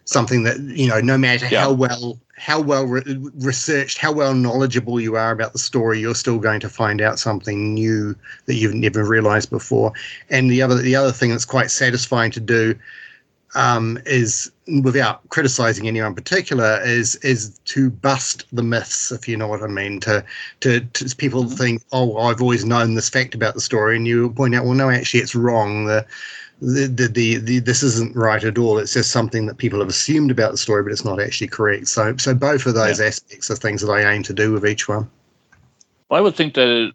Something 0.05 0.45
that 0.45 0.59
you 0.61 0.88
know, 0.88 1.01
no 1.01 1.19
matter 1.19 1.47
yeah. 1.51 1.61
how 1.61 1.73
well 1.73 2.19
how 2.38 2.61
well 2.61 2.87
re- 2.87 3.03
researched, 3.37 3.98
how 3.98 4.12
well 4.12 4.35
knowledgeable 4.35 5.01
you 5.01 5.16
are 5.16 5.33
about 5.33 5.53
the 5.53 5.59
story, 5.59 6.01
you're 6.01 6.14
still 6.14 6.38
going 6.38 6.61
to 6.61 6.68
find 6.68 7.01
out 7.01 7.18
something 7.18 7.74
new 7.74 8.14
that 8.46 8.55
you've 8.55 8.74
never 8.74 9.05
realized 9.05 9.51
before. 9.51 9.92
And 10.31 10.51
the 10.51 10.62
other 10.62 10.77
the 10.77 10.96
other 10.96 11.12
thing 11.12 11.31
that's 11.31 11.44
quite 11.44 11.70
satisfying 11.70 12.31
to 12.33 12.40
do 12.40 12.74
um, 13.55 13.98
is, 14.05 14.51
without 14.83 15.27
criticizing 15.31 15.88
anyone 15.88 16.11
in 16.11 16.14
particular, 16.14 16.81
is 16.83 17.16
is 17.16 17.59
to 17.66 17.90
bust 17.90 18.44
the 18.53 18.62
myths, 18.62 19.11
if 19.11 19.27
you 19.27 19.37
know 19.37 19.48
what 19.48 19.62
I 19.62 19.66
mean. 19.66 20.01
To 20.01 20.24
to, 20.61 20.81
to 20.81 21.16
people 21.16 21.44
mm-hmm. 21.44 21.55
think, 21.55 21.83
oh, 21.92 22.18
I've 22.18 22.42
always 22.42 22.64
known 22.64 22.94
this 22.94 23.09
fact 23.09 23.35
about 23.35 23.55
the 23.55 23.61
story, 23.61 23.96
and 23.96 24.07
you 24.07 24.31
point 24.31 24.55
out, 24.55 24.64
well, 24.64 24.74
no, 24.74 24.90
actually, 24.90 25.20
it's 25.20 25.35
wrong. 25.35 25.87
The 25.87 26.07
the, 26.61 26.87
the, 26.87 27.07
the, 27.07 27.37
the, 27.37 27.59
this 27.61 27.83
isn't 27.83 28.16
right 28.16 28.42
at 28.42 28.59
all. 28.59 28.79
It's 28.79 28.94
just 28.94 29.11
something 29.11 29.47
that 29.47 29.59
people 29.59 29.79
have 29.79 29.88
assumed 29.88 30.31
about 30.31 30.51
the 30.51 30.59
story, 30.59 30.83
but 30.83 30.92
it's 30.92 31.05
not 31.05 31.21
actually 31.21 31.49
correct. 31.49 31.88
So, 31.88 32.16
so 32.16 32.35
both 32.35 32.66
of 32.66 32.75
those 32.75 33.01
yeah. 33.01 33.07
aspects 33.07 33.51
are 33.51 33.57
things 33.57 33.81
that 33.83 33.90
I 33.90 34.12
aim 34.12 34.23
to 34.25 34.33
do 34.33 34.53
with 34.53 34.66
each 34.66 34.88
one. 34.88 35.09
Well, 36.09 36.18
I 36.18 36.21
would 36.21 36.35
think 36.35 36.55
that 36.55 36.92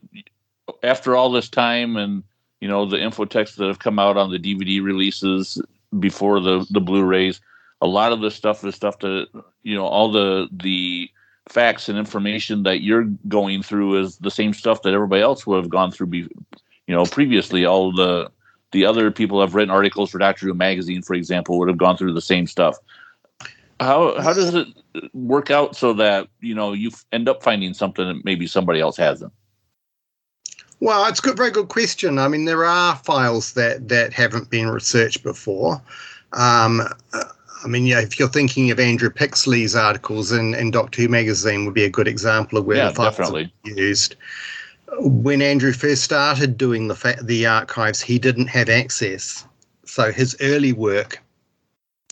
after 0.82 1.16
all 1.16 1.32
this 1.32 1.50
time 1.50 1.98
and 1.98 2.24
you 2.60 2.68
know 2.68 2.86
the 2.86 2.98
infotext 2.98 3.56
that 3.58 3.68
have 3.68 3.80
come 3.80 4.00
out 4.00 4.18
on 4.18 4.32
the 4.32 4.40
DVD 4.40 4.84
releases 4.84 5.62
before 6.00 6.40
the 6.40 6.66
the 6.72 6.80
Blu-rays, 6.80 7.42
a 7.82 7.88
lot 7.88 8.12
of 8.12 8.22
the 8.22 8.32
stuff 8.32 8.64
is 8.64 8.76
stuff 8.76 9.00
that 9.00 9.28
you 9.64 9.76
know 9.76 9.86
all 9.86 10.12
the 10.12 10.48
the 10.52 11.10
facts 11.50 11.90
and 11.90 12.00
information 12.00 12.64
that 12.64 12.82
you're 12.82 13.04
going 13.28 13.62
through 13.62 14.00
is 14.00 14.18
the 14.18 14.32
same 14.32 14.54
stuff 14.54 14.82
that 14.82 14.94
everybody 14.94 15.22
else 15.22 15.46
would 15.46 15.58
have 15.58 15.70
gone 15.70 15.92
through. 15.92 16.08
Be, 16.08 16.28
you 16.88 16.96
know, 16.96 17.06
previously 17.06 17.66
all 17.66 17.92
the 17.92 18.32
the 18.74 18.86
other 18.86 19.10
people 19.12 19.40
have 19.40 19.56
written 19.56 19.70
articles 19.70 20.12
for 20.12 20.18
Doctor 20.18 20.48
Who 20.48 20.54
magazine, 20.54 21.02
for 21.02 21.14
example, 21.14 21.58
would 21.60 21.70
have 21.70 21.78
gone 21.78 21.96
through 21.96 22.14
the 22.14 22.22
same 22.22 22.46
stuff. 22.46 22.78
How 23.80 24.20
how 24.22 24.34
does 24.34 24.54
it 24.54 24.68
work 25.14 25.50
out 25.50 25.76
so 25.76 25.94
that 25.94 26.28
you 26.42 26.54
know 26.54 26.74
you 26.74 26.92
end 27.12 27.30
up 27.30 27.42
finding 27.42 27.74
something 27.74 28.06
that 28.06 28.26
maybe 28.26 28.48
somebody 28.48 28.82
else 28.82 28.98
hasn't? 28.98 29.32
Well, 30.80 31.06
it's 31.08 31.20
a 31.20 31.22
good, 31.22 31.38
very 31.38 31.52
good 31.52 31.70
question. 31.70 32.20
I 32.20 32.28
mean, 32.28 32.44
there 32.46 32.66
are 32.66 32.96
files 32.98 33.54
that 33.54 33.88
that 33.88 34.12
haven't 34.12 34.50
been 34.50 34.70
researched 34.70 35.24
before. 35.24 35.82
Um, 36.34 36.82
I 37.64 37.68
mean, 37.68 37.86
yeah, 37.86 38.02
if 38.02 38.20
you're 38.20 38.28
thinking 38.28 38.72
of 38.72 38.80
Andrew 38.80 39.10
Pixley's 39.10 39.76
articles 39.76 40.32
in, 40.32 40.54
in 40.56 40.72
Doctor 40.72 41.02
Who 41.02 41.08
magazine, 41.08 41.66
would 41.66 41.74
be 41.74 41.86
a 41.86 41.90
good 41.90 42.08
example 42.08 42.58
of 42.58 42.66
where 42.66 42.78
yeah, 42.78 42.90
the 42.90 42.96
files 42.96 43.16
definitely. 43.18 43.54
are 43.66 43.72
used 43.72 44.16
when 45.00 45.42
Andrew 45.42 45.74
first 45.74 46.04
started 46.04 46.58
doing 46.58 46.88
the 46.88 46.96
fa- 46.96 47.20
the 47.22 47.46
archives, 47.46 48.02
he 48.02 48.20
didn't 48.20 48.48
have 48.48 48.70
access, 48.70 49.46
so 49.86 50.12
his 50.12 50.36
early 50.42 50.74
work 50.74 51.22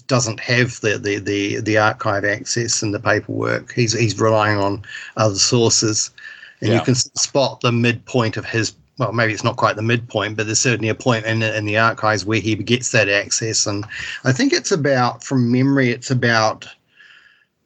doesn't 0.07 0.39
have 0.41 0.79
the, 0.81 0.97
the, 0.97 1.19
the, 1.19 1.61
the 1.61 1.77
archive 1.77 2.25
access 2.25 2.81
and 2.81 2.93
the 2.93 2.99
paperwork. 2.99 3.71
He's 3.73 3.93
he's 3.93 4.19
relying 4.19 4.57
on 4.57 4.83
other 5.17 5.35
sources, 5.35 6.11
and 6.61 6.69
yeah. 6.69 6.79
you 6.79 6.81
can 6.81 6.95
spot 6.95 7.61
the 7.61 7.71
midpoint 7.71 8.37
of 8.37 8.45
his. 8.45 8.73
Well, 8.97 9.13
maybe 9.13 9.33
it's 9.33 9.43
not 9.43 9.57
quite 9.57 9.77
the 9.77 9.81
midpoint, 9.81 10.37
but 10.37 10.45
there's 10.45 10.59
certainly 10.59 10.89
a 10.89 10.95
point 10.95 11.25
in 11.25 11.41
in 11.41 11.65
the 11.65 11.77
archives 11.77 12.25
where 12.25 12.39
he 12.39 12.55
gets 12.55 12.91
that 12.91 13.09
access, 13.09 13.65
and 13.65 13.85
I 14.25 14.31
think 14.31 14.53
it's 14.53 14.71
about, 14.71 15.23
from 15.23 15.51
memory, 15.51 15.89
it's 15.89 16.11
about 16.11 16.67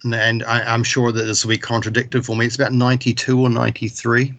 and 0.03 0.43
I, 0.43 0.73
am 0.73 0.83
sure 0.83 1.11
that 1.11 1.23
this 1.23 1.43
will 1.43 1.49
be 1.49 1.57
contradicted 1.57 2.25
for 2.25 2.35
me. 2.35 2.45
It's 2.45 2.55
about 2.55 2.73
92 2.73 3.41
or 3.41 3.49
93. 3.49 4.35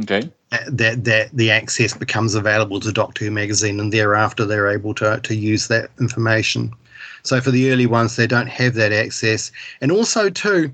Okay. 0.00 0.30
That 0.68 1.04
that 1.04 1.30
the 1.32 1.50
access 1.50 1.96
becomes 1.96 2.34
available 2.34 2.80
to 2.80 2.92
Doctor 2.92 3.24
Who 3.24 3.30
magazine, 3.30 3.80
and 3.80 3.92
thereafter 3.92 4.44
they're 4.44 4.70
able 4.70 4.94
to 4.94 5.20
to 5.20 5.34
use 5.34 5.68
that 5.68 5.90
information. 6.00 6.72
So 7.22 7.40
for 7.40 7.50
the 7.50 7.72
early 7.72 7.86
ones, 7.86 8.16
they 8.16 8.26
don't 8.26 8.48
have 8.48 8.74
that 8.74 8.92
access, 8.92 9.50
and 9.80 9.90
also 9.90 10.30
too. 10.30 10.72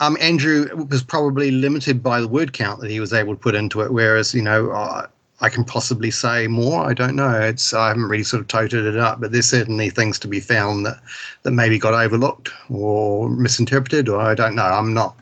Um, 0.00 0.16
Andrew 0.20 0.86
was 0.90 1.02
probably 1.02 1.52
limited 1.52 2.02
by 2.02 2.20
the 2.20 2.26
word 2.26 2.52
count 2.52 2.80
that 2.80 2.90
he 2.90 2.98
was 2.98 3.12
able 3.12 3.34
to 3.34 3.40
put 3.40 3.54
into 3.54 3.82
it, 3.82 3.92
whereas 3.92 4.34
you 4.34 4.42
know 4.42 4.72
I, 4.72 5.06
I 5.40 5.48
can 5.48 5.64
possibly 5.64 6.10
say 6.10 6.48
more. 6.48 6.84
I 6.84 6.94
don't 6.94 7.14
know. 7.14 7.40
It's 7.40 7.72
I 7.72 7.88
haven't 7.88 8.08
really 8.08 8.24
sort 8.24 8.40
of 8.40 8.48
toted 8.48 8.84
it 8.86 8.96
up, 8.96 9.20
but 9.20 9.30
there's 9.30 9.48
certainly 9.48 9.90
things 9.90 10.18
to 10.20 10.28
be 10.28 10.40
found 10.40 10.86
that 10.86 11.00
that 11.42 11.52
maybe 11.52 11.78
got 11.78 11.94
overlooked 11.94 12.50
or 12.68 13.30
misinterpreted, 13.30 14.08
or 14.08 14.20
I 14.20 14.34
don't 14.34 14.56
know. 14.56 14.64
I'm 14.64 14.94
not 14.94 15.16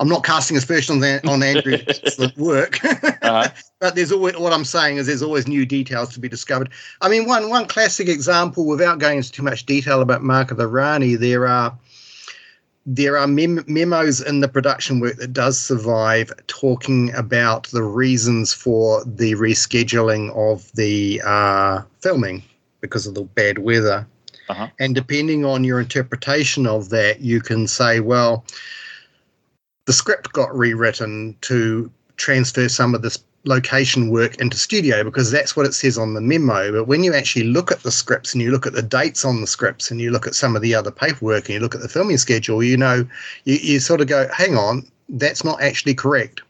I'm 0.00 0.08
not 0.08 0.24
casting 0.24 0.56
aspersions 0.56 1.04
on, 1.04 1.28
on 1.28 1.42
Andrew's 1.42 1.82
excellent 1.88 2.36
work, 2.36 2.84
uh-huh. 2.84 3.48
but 3.80 3.94
there's 3.94 4.12
always 4.12 4.36
what 4.36 4.52
I'm 4.52 4.64
saying 4.64 4.96
is 4.96 5.06
there's 5.06 5.22
always 5.22 5.46
new 5.46 5.66
details 5.66 6.12
to 6.14 6.20
be 6.20 6.28
discovered. 6.28 6.70
I 7.00 7.08
mean, 7.08 7.26
one 7.26 7.48
one 7.48 7.66
classic 7.66 8.08
example, 8.08 8.66
without 8.66 8.98
going 8.98 9.18
into 9.18 9.32
too 9.32 9.42
much 9.42 9.66
detail 9.66 10.00
about 10.00 10.22
Mark 10.22 10.50
of 10.50 10.56
the 10.56 10.68
Rani, 10.68 11.16
there 11.16 11.46
are 11.46 11.76
there 12.86 13.16
are 13.16 13.26
mem- 13.26 13.64
memos 13.66 14.20
in 14.20 14.40
the 14.40 14.48
production 14.48 15.00
work 15.00 15.16
that 15.16 15.32
does 15.32 15.58
survive 15.58 16.30
talking 16.46 17.14
about 17.14 17.66
the 17.68 17.82
reasons 17.82 18.52
for 18.52 19.02
the 19.04 19.32
rescheduling 19.34 20.34
of 20.36 20.70
the 20.72 21.22
uh, 21.24 21.80
filming 22.00 22.42
because 22.80 23.06
of 23.06 23.14
the 23.14 23.22
bad 23.22 23.58
weather. 23.58 24.06
Uh-huh. 24.50 24.68
And 24.78 24.94
depending 24.94 25.46
on 25.46 25.64
your 25.64 25.80
interpretation 25.80 26.66
of 26.66 26.90
that, 26.90 27.20
you 27.20 27.40
can 27.40 27.66
say, 27.66 28.00
well, 28.00 28.44
the 29.86 29.92
script 29.92 30.32
got 30.32 30.56
rewritten 30.56 31.36
to 31.42 31.90
transfer 32.16 32.68
some 32.68 32.94
of 32.94 33.02
this 33.02 33.18
location 33.44 34.08
work 34.08 34.36
into 34.40 34.56
studio 34.56 35.04
because 35.04 35.30
that's 35.30 35.54
what 35.54 35.66
it 35.66 35.74
says 35.74 35.98
on 35.98 36.14
the 36.14 36.20
memo. 36.20 36.72
But 36.72 36.84
when 36.84 37.04
you 37.04 37.12
actually 37.12 37.44
look 37.44 37.70
at 37.70 37.82
the 37.82 37.90
scripts 37.90 38.32
and 38.32 38.42
you 38.42 38.50
look 38.50 38.66
at 38.66 38.72
the 38.72 38.82
dates 38.82 39.24
on 39.24 39.40
the 39.40 39.46
scripts 39.46 39.90
and 39.90 40.00
you 40.00 40.10
look 40.10 40.26
at 40.26 40.34
some 40.34 40.56
of 40.56 40.62
the 40.62 40.74
other 40.74 40.90
paperwork 40.90 41.44
and 41.44 41.54
you 41.54 41.60
look 41.60 41.74
at 41.74 41.82
the 41.82 41.88
filming 41.88 42.16
schedule, 42.16 42.62
you 42.62 42.76
know, 42.76 43.06
you, 43.44 43.56
you 43.56 43.80
sort 43.80 44.00
of 44.00 44.06
go, 44.06 44.28
hang 44.32 44.56
on, 44.56 44.88
that's 45.08 45.44
not 45.44 45.60
actually 45.60 45.94
correct 45.94 46.40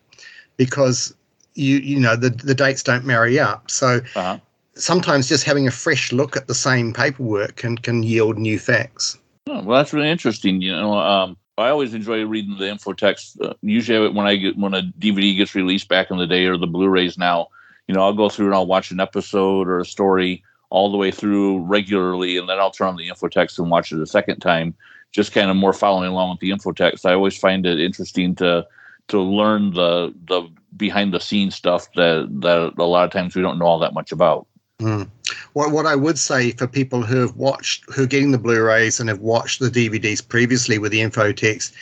because 0.56 1.12
you 1.54 1.78
you 1.78 1.98
know 1.98 2.16
the 2.16 2.30
the 2.30 2.54
dates 2.54 2.82
don't 2.82 3.04
marry 3.04 3.38
up. 3.38 3.70
So 3.70 4.00
uh-huh. 4.14 4.38
sometimes 4.74 5.28
just 5.28 5.44
having 5.44 5.66
a 5.66 5.70
fresh 5.70 6.12
look 6.12 6.36
at 6.36 6.46
the 6.46 6.54
same 6.54 6.92
paperwork 6.92 7.56
can 7.56 7.76
can 7.78 8.02
yield 8.02 8.38
new 8.38 8.58
facts. 8.58 9.18
Oh, 9.46 9.62
well, 9.62 9.78
that's 9.78 9.92
really 9.92 10.10
interesting. 10.10 10.62
You 10.62 10.72
know, 10.72 10.94
um, 10.94 11.36
I 11.56 11.68
always 11.68 11.94
enjoy 11.94 12.24
reading 12.24 12.58
the 12.58 12.68
info 12.68 12.92
text. 12.92 13.40
Uh, 13.40 13.54
usually, 13.62 14.08
when 14.08 14.26
I 14.26 14.36
get 14.36 14.56
when 14.56 14.74
a 14.74 14.82
DVD 14.82 15.36
gets 15.36 15.54
released 15.54 15.88
back 15.88 16.10
in 16.10 16.18
the 16.18 16.26
day 16.26 16.46
or 16.46 16.56
the 16.56 16.66
Blu-rays 16.66 17.16
now, 17.16 17.48
you 17.86 17.94
know, 17.94 18.02
I'll 18.02 18.12
go 18.12 18.28
through 18.28 18.46
and 18.46 18.54
I'll 18.54 18.66
watch 18.66 18.90
an 18.90 19.00
episode 19.00 19.68
or 19.68 19.80
a 19.80 19.84
story 19.84 20.42
all 20.70 20.90
the 20.90 20.96
way 20.96 21.10
through 21.10 21.60
regularly, 21.60 22.36
and 22.36 22.48
then 22.48 22.58
I'll 22.58 22.72
turn 22.72 22.88
on 22.88 22.96
the 22.96 23.08
info 23.08 23.28
text 23.28 23.58
and 23.58 23.70
watch 23.70 23.92
it 23.92 24.00
a 24.00 24.06
second 24.06 24.40
time, 24.40 24.74
just 25.12 25.32
kind 25.32 25.50
of 25.50 25.56
more 25.56 25.72
following 25.72 26.10
along 26.10 26.30
with 26.30 26.40
the 26.40 26.50
info 26.50 26.72
text. 26.72 27.06
I 27.06 27.14
always 27.14 27.36
find 27.36 27.64
it 27.66 27.80
interesting 27.80 28.34
to 28.36 28.66
to 29.08 29.20
learn 29.20 29.74
the 29.74 30.12
the 30.26 30.48
behind 30.76 31.14
the 31.14 31.20
scenes 31.20 31.54
stuff 31.54 31.86
that 31.94 32.28
that 32.40 32.72
a 32.76 32.84
lot 32.84 33.04
of 33.04 33.12
times 33.12 33.36
we 33.36 33.42
don't 33.42 33.58
know 33.58 33.66
all 33.66 33.78
that 33.78 33.94
much 33.94 34.10
about. 34.10 34.48
Mm. 34.80 35.08
What 35.54 35.70
what 35.70 35.86
I 35.86 35.96
would 35.96 36.18
say 36.18 36.52
for 36.52 36.66
people 36.66 37.02
who 37.02 37.20
have 37.20 37.36
watched 37.36 37.84
who 37.92 38.02
are 38.02 38.06
getting 38.06 38.32
the 38.32 38.38
Blu-rays 38.38 39.00
and 39.00 39.08
have 39.08 39.20
watched 39.20 39.60
the 39.60 39.70
DVDs 39.70 40.26
previously 40.26 40.78
with 40.78 40.92
the 40.92 41.00
infotext 41.00 41.72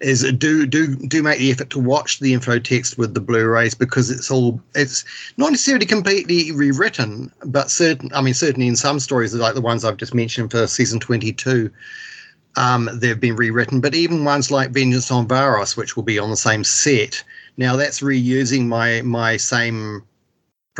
is 0.00 0.22
do 0.32 0.66
do 0.66 0.96
do 0.96 1.22
make 1.22 1.38
the 1.38 1.50
effort 1.50 1.70
to 1.70 1.78
watch 1.78 2.20
the 2.20 2.32
infotext 2.32 2.98
with 2.98 3.14
the 3.14 3.20
Blu-rays 3.20 3.74
because 3.74 4.10
it's 4.10 4.30
all 4.30 4.60
it's 4.74 5.04
not 5.36 5.50
necessarily 5.50 5.86
completely 5.86 6.52
rewritten, 6.52 7.32
but 7.44 7.70
certain 7.70 8.10
I 8.14 8.20
mean 8.20 8.34
certainly 8.34 8.68
in 8.68 8.76
some 8.76 9.00
stories 9.00 9.34
like 9.34 9.54
the 9.54 9.60
ones 9.60 9.84
I've 9.84 9.96
just 9.96 10.14
mentioned 10.14 10.50
for 10.50 10.66
season 10.66 11.00
22 11.00 11.70
um, 12.56 12.90
they've 12.94 13.20
been 13.20 13.36
rewritten, 13.36 13.80
but 13.80 13.94
even 13.94 14.24
ones 14.24 14.50
like 14.50 14.70
Vengeance 14.70 15.10
on 15.10 15.28
Varos, 15.28 15.76
which 15.76 15.96
will 15.96 16.02
be 16.02 16.18
on 16.18 16.30
the 16.30 16.36
same 16.36 16.64
set. 16.64 17.22
Now 17.56 17.76
that's 17.76 18.00
reusing 18.00 18.66
my 18.66 19.02
my 19.02 19.36
same 19.36 20.02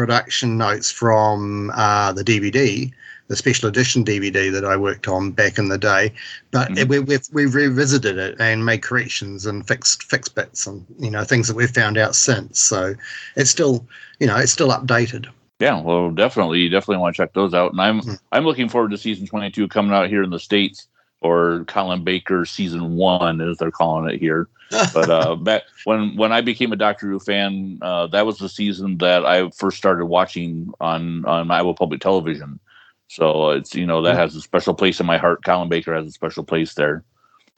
production 0.00 0.56
notes 0.56 0.90
from 0.90 1.70
uh, 1.74 2.10
the 2.10 2.24
DVD, 2.24 2.90
the 3.28 3.36
special 3.36 3.68
edition 3.68 4.02
DVD 4.02 4.50
that 4.50 4.64
I 4.64 4.74
worked 4.74 5.06
on 5.08 5.30
back 5.30 5.58
in 5.58 5.68
the 5.68 5.76
day. 5.76 6.10
But 6.52 6.70
mm-hmm. 6.70 6.88
we, 6.88 7.00
we've 7.00 7.28
we've 7.34 7.54
revisited 7.54 8.16
it 8.16 8.40
and 8.40 8.64
made 8.64 8.80
corrections 8.80 9.44
and 9.44 9.68
fixed 9.68 10.04
fixed 10.04 10.34
bits 10.34 10.66
and 10.66 10.86
you 10.98 11.10
know 11.10 11.22
things 11.22 11.48
that 11.48 11.54
we've 11.54 11.68
found 11.68 11.98
out 11.98 12.14
since. 12.14 12.58
So 12.58 12.94
it's 13.36 13.50
still 13.50 13.86
you 14.20 14.26
know 14.26 14.38
it's 14.38 14.52
still 14.52 14.70
updated. 14.70 15.26
Yeah, 15.58 15.78
well, 15.82 16.10
definitely, 16.10 16.60
you 16.60 16.70
definitely 16.70 17.02
want 17.02 17.14
to 17.14 17.22
check 17.22 17.34
those 17.34 17.52
out. 17.52 17.72
And 17.72 17.80
I'm 17.82 18.00
mm-hmm. 18.00 18.14
I'm 18.32 18.46
looking 18.46 18.70
forward 18.70 18.92
to 18.92 18.96
season 18.96 19.26
22 19.26 19.68
coming 19.68 19.92
out 19.92 20.08
here 20.08 20.22
in 20.22 20.30
the 20.30 20.40
states 20.40 20.88
or 21.20 21.66
Colin 21.66 22.04
Baker 22.04 22.46
season 22.46 22.96
one, 22.96 23.42
as 23.42 23.58
they're 23.58 23.70
calling 23.70 24.08
it 24.08 24.18
here. 24.18 24.48
But 24.70 25.10
uh, 25.10 25.36
back 25.36 25.62
when 25.84 26.16
when 26.16 26.32
I 26.32 26.40
became 26.40 26.72
a 26.72 26.76
Doctor 26.76 27.08
Who 27.08 27.18
fan, 27.18 27.78
uh, 27.82 28.06
that 28.08 28.26
was 28.26 28.38
the 28.38 28.48
season 28.48 28.98
that 28.98 29.26
I 29.26 29.50
first 29.50 29.76
started 29.76 30.06
watching 30.06 30.72
on 30.80 31.24
on 31.24 31.50
Iowa 31.50 31.74
Public 31.74 32.00
Television. 32.00 32.60
So 33.08 33.50
it's 33.50 33.74
you 33.74 33.86
know 33.86 34.02
that 34.02 34.16
has 34.16 34.36
a 34.36 34.40
special 34.40 34.74
place 34.74 35.00
in 35.00 35.06
my 35.06 35.18
heart. 35.18 35.44
Colin 35.44 35.68
Baker 35.68 35.94
has 35.94 36.06
a 36.06 36.12
special 36.12 36.44
place 36.44 36.74
there. 36.74 37.04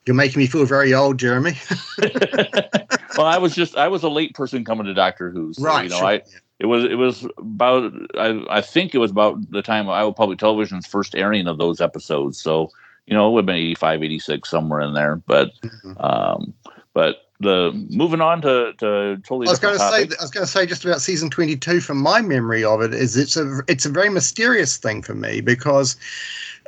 You're 0.05 0.15
making 0.15 0.39
me 0.39 0.47
feel 0.47 0.65
very 0.65 0.93
old, 0.93 1.17
Jeremy. 1.17 1.53
well, 3.17 3.27
I 3.27 3.37
was 3.37 3.55
just 3.55 3.77
I 3.77 3.87
was 3.87 4.03
a 4.03 4.09
late 4.09 4.33
person 4.33 4.65
coming 4.65 4.85
to 4.87 4.93
Doctor 4.93 5.29
Who. 5.29 5.53
So, 5.53 5.63
right. 5.63 5.83
You 5.83 5.89
know, 5.89 5.97
sure. 5.97 6.07
I 6.07 6.21
it 6.59 6.65
was 6.65 6.83
it 6.83 6.95
was 6.95 7.27
about 7.37 7.93
I 8.17 8.43
I 8.49 8.61
think 8.61 8.95
it 8.95 8.97
was 8.97 9.11
about 9.11 9.51
the 9.51 9.61
time 9.61 9.87
Iowa 9.87 10.13
Public 10.13 10.39
Television's 10.39 10.87
first 10.87 11.15
airing 11.15 11.47
of 11.47 11.59
those 11.59 11.79
episodes. 11.79 12.41
So 12.41 12.71
you 13.05 13.15
know, 13.15 13.27
it 13.27 13.31
would 13.31 13.41
have 13.41 13.47
been 13.47 13.55
85, 13.55 14.03
86, 14.03 14.49
somewhere 14.49 14.81
in 14.81 14.93
there. 14.93 15.17
But, 15.17 15.51
mm-hmm. 15.61 15.93
um, 15.99 16.53
but 16.93 17.27
the 17.39 17.71
moving 17.89 18.21
on 18.21 18.41
to, 18.41 18.73
to 18.77 19.17
totally. 19.23 19.47
I 19.47 19.51
was 19.51 19.59
going 19.59 19.77
to 19.77 19.79
say, 19.79 20.03
I 20.19 20.21
was 20.21 20.31
going 20.31 20.45
to 20.45 20.51
say 20.51 20.65
just 20.65 20.85
about 20.85 21.01
season 21.01 21.29
22 21.29 21.81
from 21.81 21.97
my 21.97 22.21
memory 22.21 22.63
of 22.63 22.81
it 22.81 22.93
is 22.93 23.17
it's 23.17 23.35
a, 23.35 23.61
it's 23.67 23.85
a 23.85 23.89
very 23.89 24.09
mysterious 24.09 24.77
thing 24.77 25.01
for 25.01 25.13
me 25.13 25.41
because 25.41 25.95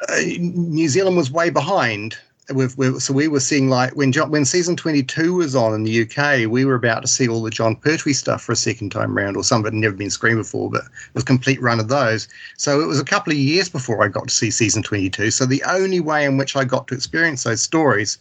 uh, 0.09 0.19
New 0.39 0.89
Zealand 0.89 1.17
was 1.17 1.31
way 1.31 1.49
behind 1.49 2.17
with, 2.53 2.77
with, 2.77 3.01
so 3.01 3.13
we 3.13 3.27
were 3.27 3.39
seeing 3.39 3.69
like 3.69 3.95
when 3.95 4.11
John, 4.11 4.29
when 4.29 4.45
season 4.45 4.75
22 4.75 5.33
was 5.33 5.55
on 5.55 5.73
in 5.73 5.83
the 5.83 6.03
UK, 6.03 6.49
we 6.49 6.63
were 6.63 6.75
about 6.75 7.01
to 7.01 7.07
see 7.07 7.27
all 7.27 7.41
the 7.41 7.49
Jon 7.49 7.75
Pertwee 7.75 8.13
stuff 8.13 8.43
for 8.43 8.51
a 8.51 8.55
second 8.55 8.91
time 8.91 9.17
round, 9.17 9.35
or 9.35 9.43
some 9.43 9.61
of 9.61 9.65
it 9.65 9.73
had 9.73 9.81
never 9.81 9.95
been 9.95 10.11
screened 10.11 10.37
before, 10.37 10.69
but 10.69 10.83
it 10.83 11.13
was 11.13 11.23
a 11.23 11.25
complete 11.25 11.61
run 11.61 11.79
of 11.79 11.87
those. 11.87 12.27
So 12.57 12.81
it 12.81 12.85
was 12.85 12.99
a 12.99 13.05
couple 13.05 13.33
of 13.33 13.39
years 13.39 13.69
before 13.69 14.03
I 14.03 14.09
got 14.09 14.27
to 14.27 14.33
see 14.33 14.51
season 14.51 14.83
22. 14.83 15.31
So 15.31 15.45
the 15.45 15.63
only 15.63 15.99
way 15.99 16.25
in 16.25 16.37
which 16.37 16.55
I 16.55 16.65
got 16.65 16.87
to 16.87 16.93
experience 16.93 17.43
those 17.43 17.61
stories 17.61 18.19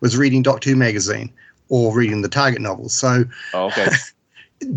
was 0.00 0.16
reading 0.16 0.42
Doctor 0.42 0.70
Who 0.70 0.76
magazine 0.76 1.30
or 1.68 1.94
reading 1.94 2.22
the 2.22 2.28
Target 2.28 2.60
novels. 2.60 2.94
So 2.94 3.24
oh, 3.54 3.66
okay. 3.66 3.88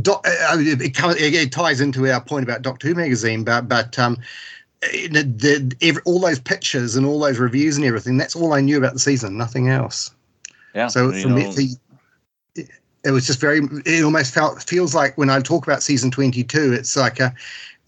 Do, 0.02 0.12
uh, 0.12 0.22
it, 0.60 0.82
it, 0.82 1.34
it, 1.34 1.52
ties 1.54 1.80
into 1.80 2.06
our 2.12 2.20
point 2.20 2.44
about 2.44 2.62
Doctor 2.62 2.90
Who 2.90 2.96
magazine, 2.96 3.46
but 3.46 3.70
but 3.70 3.98
um, 3.98 4.18
the, 4.82 5.24
the, 5.24 5.76
every, 5.82 6.02
all 6.06 6.20
those 6.20 6.40
pictures 6.40 6.98
and 6.98 7.06
all 7.06 7.20
those 7.20 7.40
reviews 7.40 7.78
and 7.78 7.86
everything. 7.86 8.18
That's 8.18 8.36
all 8.36 8.54
I 8.54 8.60
knew 8.60 8.78
about 8.78 8.94
the 8.94 9.00
season, 9.00 9.38
nothing 9.38 9.70
else. 9.70 10.12
Yeah. 10.76 10.88
So 10.88 11.14
for 11.14 11.30
me, 11.30 11.76
it, 12.56 12.70
it 13.06 13.12
was 13.12 13.26
just 13.26 13.40
very. 13.40 13.62
It 13.86 14.04
almost 14.04 14.34
felt 14.34 14.62
feels 14.64 14.94
like 14.94 15.18
when 15.18 15.30
I 15.30 15.40
talk 15.40 15.66
about 15.66 15.82
season 15.82 16.12
twenty 16.12 16.44
two, 16.44 16.74
it's 16.74 16.98
like 16.98 17.20
a, 17.20 17.34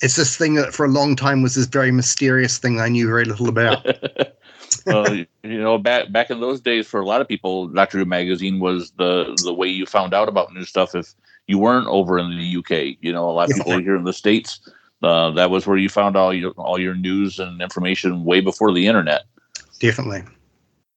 it's 0.02 0.16
this 0.16 0.36
thing 0.36 0.56
that 0.56 0.74
for 0.74 0.86
a 0.86 0.90
long 0.90 1.16
time 1.16 1.42
was 1.42 1.56
this 1.56 1.66
very 1.66 1.92
mysterious 1.92 2.58
thing 2.58 2.80
I 2.80 2.90
knew 2.90 3.08
very 3.08 3.26
little 3.26 3.50
about. 3.50 3.86
well, 4.86 5.14
you 5.16 5.28
know, 5.44 5.78
back 5.78 6.12
back 6.12 6.30
in 6.30 6.40
those 6.40 6.62
days, 6.62 6.88
for 6.88 7.00
a 7.00 7.06
lot 7.06 7.22
of 7.22 7.28
people, 7.28 7.68
Doctor 7.68 8.00
Who 8.00 8.06
magazine 8.06 8.60
was 8.60 8.92
the 8.92 9.38
the 9.44 9.54
way 9.54 9.68
you 9.68 9.86
found 9.86 10.14
out 10.14 10.30
about 10.30 10.54
new 10.54 10.66
stuff. 10.66 10.96
If 10.96 11.14
you 11.48 11.58
weren't 11.58 11.88
over 11.88 12.18
in 12.18 12.38
the 12.38 12.58
UK, 12.58 12.98
you 13.02 13.12
know, 13.12 13.30
a 13.30 13.32
lot 13.32 13.50
of 13.50 13.58
people 13.58 13.80
here 13.80 13.96
in 13.96 14.04
the 14.04 14.14
states 14.14 14.60
uh, 15.04 15.32
that 15.32 15.50
was 15.50 15.66
where 15.66 15.78
you 15.78 15.90
found 15.90 16.16
all 16.16 16.34
your 16.34 16.52
all 16.52 16.80
your 16.80 16.96
news 16.96 17.40
and 17.40 17.62
information 17.62 18.24
way 18.24 18.40
before 18.40 18.74
the 18.74 18.88
internet. 18.88 19.24
Definitely. 19.80 20.24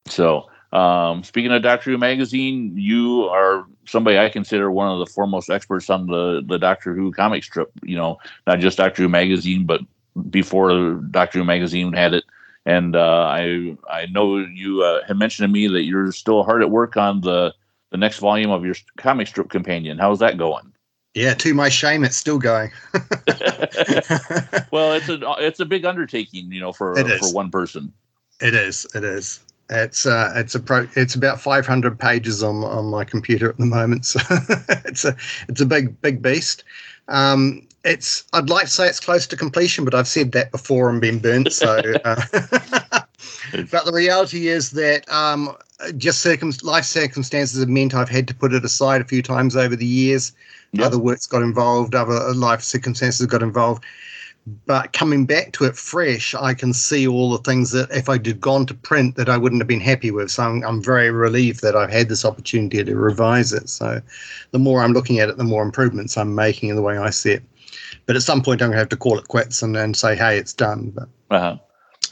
So, 0.07 0.47
um, 0.73 1.25
speaking 1.25 1.53
of 1.53 1.63
Doctor 1.63 1.91
Who 1.91 1.99
magazine, 1.99 2.77
you 2.77 3.23
are 3.25 3.65
somebody 3.87 4.19
I 4.19 4.29
consider 4.29 4.71
one 4.71 4.91
of 4.91 4.99
the 4.99 5.07
foremost 5.07 5.49
experts 5.49 5.89
on 5.89 6.07
the 6.07 6.43
the 6.47 6.59
Doctor 6.59 6.95
Who 6.95 7.13
comic 7.13 7.45
strip. 7.45 7.71
You 7.83 7.97
know, 7.97 8.19
not 8.47 8.61
just 8.61 8.77
Doctor 8.77 9.03
Who 9.03 9.09
magazine, 9.09 9.65
but 9.65 9.81
before 10.29 10.95
Doctor 11.11 11.39
Who 11.39 11.45
magazine 11.45 11.93
had 11.93 12.15
it. 12.15 12.25
And 12.67 12.97
uh, 12.97 13.27
I 13.29 13.77
I 13.91 14.07
know 14.07 14.39
you 14.39 14.83
uh, 14.83 15.05
had 15.07 15.19
mentioned 15.19 15.47
to 15.49 15.53
me 15.53 15.69
that 15.69 15.85
you're 15.85 16.13
still 16.13 16.43
hard 16.43 16.63
at 16.63 16.71
work 16.71 16.97
on 16.97 17.21
the 17.21 17.55
the 17.91 17.99
next 17.99 18.19
volume 18.19 18.51
of 18.51 18.65
your 18.65 18.75
comic 18.97 19.29
strip 19.29 19.51
companion. 19.51 19.99
How's 19.99 20.19
that 20.21 20.39
going? 20.39 20.73
Yeah, 21.15 21.35
to 21.35 21.55
my 21.55 21.69
shame, 21.69 22.03
it's 22.03 22.17
still 22.17 22.39
going. 22.39 22.73
well, 24.73 24.95
it's 24.95 25.09
a 25.09 25.21
it's 25.39 25.61
a 25.61 25.65
big 25.65 25.85
undertaking, 25.85 26.51
you 26.51 26.61
know, 26.61 26.73
for 26.73 26.97
for 26.97 27.33
one 27.33 27.51
person. 27.51 27.93
It 28.41 28.55
is. 28.55 28.87
It 28.95 29.05
is. 29.05 29.41
It's 29.71 30.07
uh, 30.07 30.33
it's 30.35 30.55
a 30.55 30.61
pro. 30.61 30.87
It's 30.97 31.15
about 31.15 31.41
500 31.41 31.99
pages 31.99 32.43
on 32.43 32.65
on 32.65 32.87
my 32.87 33.05
computer 33.05 33.49
at 33.49 33.59
the 33.59 33.67
moment, 33.67 34.05
so 34.05 34.21
it's 34.85 35.05
a 35.05 35.17
it's 35.49 35.61
a 35.61 35.67
big 35.67 36.01
big 36.03 36.21
beast. 36.21 36.65
Um, 37.09 37.67
it's 37.85 38.25
I'd 38.33 38.49
like 38.49 38.65
to 38.65 38.71
say 38.71 38.89
it's 38.89 39.01
close 39.01 39.27
to 39.27 39.37
completion, 39.37 39.85
but 39.85 39.95
I've 39.95 40.09
said 40.09 40.33
that 40.33 40.51
before 40.51 40.89
and 40.89 41.01
been 41.01 41.19
burnt. 41.19 41.53
So, 41.53 41.81
uh, 42.05 42.23
but 43.71 43.85
the 43.85 43.93
reality 43.93 44.49
is 44.49 44.71
that 44.73 45.09
um, 45.13 45.55
just 45.97 46.21
circum- 46.21 46.53
life 46.63 46.85
circumstances 46.85 47.61
have 47.61 47.69
meant 47.69 47.95
I've 47.95 48.09
had 48.09 48.27
to 48.29 48.35
put 48.35 48.55
it 48.55 48.65
aside 48.65 49.01
a 49.01 49.05
few 49.05 49.23
times 49.23 49.55
over 49.55 49.77
the 49.77 49.87
years. 49.87 50.33
Yep. 50.73 50.87
Other 50.87 50.99
works 50.99 51.27
got 51.27 51.43
involved, 51.43 51.95
other 51.95 52.35
life 52.35 52.63
circumstances 52.63 53.27
got 53.27 53.43
involved. 53.43 53.85
But 54.67 54.93
coming 54.93 55.25
back 55.25 55.53
to 55.53 55.65
it 55.65 55.75
fresh, 55.75 56.35
I 56.35 56.53
can 56.53 56.75
see 56.75 57.07
all 57.09 57.31
the 57.31 57.39
things 57.39 57.71
that 57.71 57.91
if 57.91 58.11
I 58.11 58.19
did 58.19 58.43
gone 58.43 58.67
to 58.67 58.75
print 58.75 59.17
that 59.17 59.31
I 59.31 59.39
wouldn't 59.39 59.63
have 59.63 59.69
been 59.69 59.81
happy 59.81 60.11
with. 60.11 60.31
So 60.31 60.43
I'm, 60.43 60.63
I'm 60.65 60.83
very 60.83 61.11
relieved 61.11 61.63
that 61.63 61.75
I've 61.75 61.91
had 61.91 62.11
this 62.11 62.27
opportunity 62.27 62.85
to 62.85 62.95
revise 62.95 63.55
it. 63.55 63.71
So 63.71 64.03
the 64.51 64.59
more 64.59 64.83
I'm 64.83 64.93
looking 64.93 65.19
at 65.19 65.31
it, 65.31 65.39
the 65.39 65.45
more 65.45 65.63
improvements 65.63 66.19
I'm 66.19 66.35
making 66.35 66.69
in 66.69 66.77
the 66.77 66.83
way 66.83 66.99
I 66.99 67.09
see 67.09 67.33
it. 67.33 67.43
But 68.07 68.17
at 68.17 68.23
some 68.23 68.43
point, 68.43 68.63
I'm 68.63 68.69
going 68.69 68.77
to 68.77 68.79
have 68.79 68.89
to 68.91 68.97
call 68.97 69.19
it 69.19 69.29
quits 69.29 69.63
and 69.63 69.75
then 69.75 69.95
say, 69.95 70.17
"Hey, 70.17 70.39
it's 70.39 70.53
done." 70.53 70.91
But 70.95 71.09
uh-huh. 71.31 71.57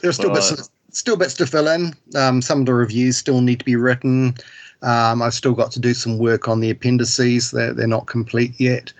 there's 0.01 0.15
still 0.15 0.31
well, 0.31 0.49
bits, 0.49 0.69
still 0.91 1.17
bits 1.17 1.33
to 1.35 1.45
fill 1.45 1.67
in. 1.67 1.93
Um, 2.15 2.41
some 2.41 2.61
of 2.61 2.65
the 2.65 2.73
reviews 2.73 3.17
still 3.17 3.41
need 3.41 3.59
to 3.59 3.65
be 3.65 3.75
written. 3.75 4.35
Um, 4.81 5.21
I've 5.21 5.33
still 5.33 5.53
got 5.53 5.71
to 5.71 5.79
do 5.79 5.93
some 5.93 6.17
work 6.17 6.47
on 6.47 6.59
the 6.59 6.69
appendices. 6.69 7.51
They're, 7.51 7.73
they're 7.73 7.87
not 7.87 8.07
complete 8.07 8.53
yet. 8.59 8.91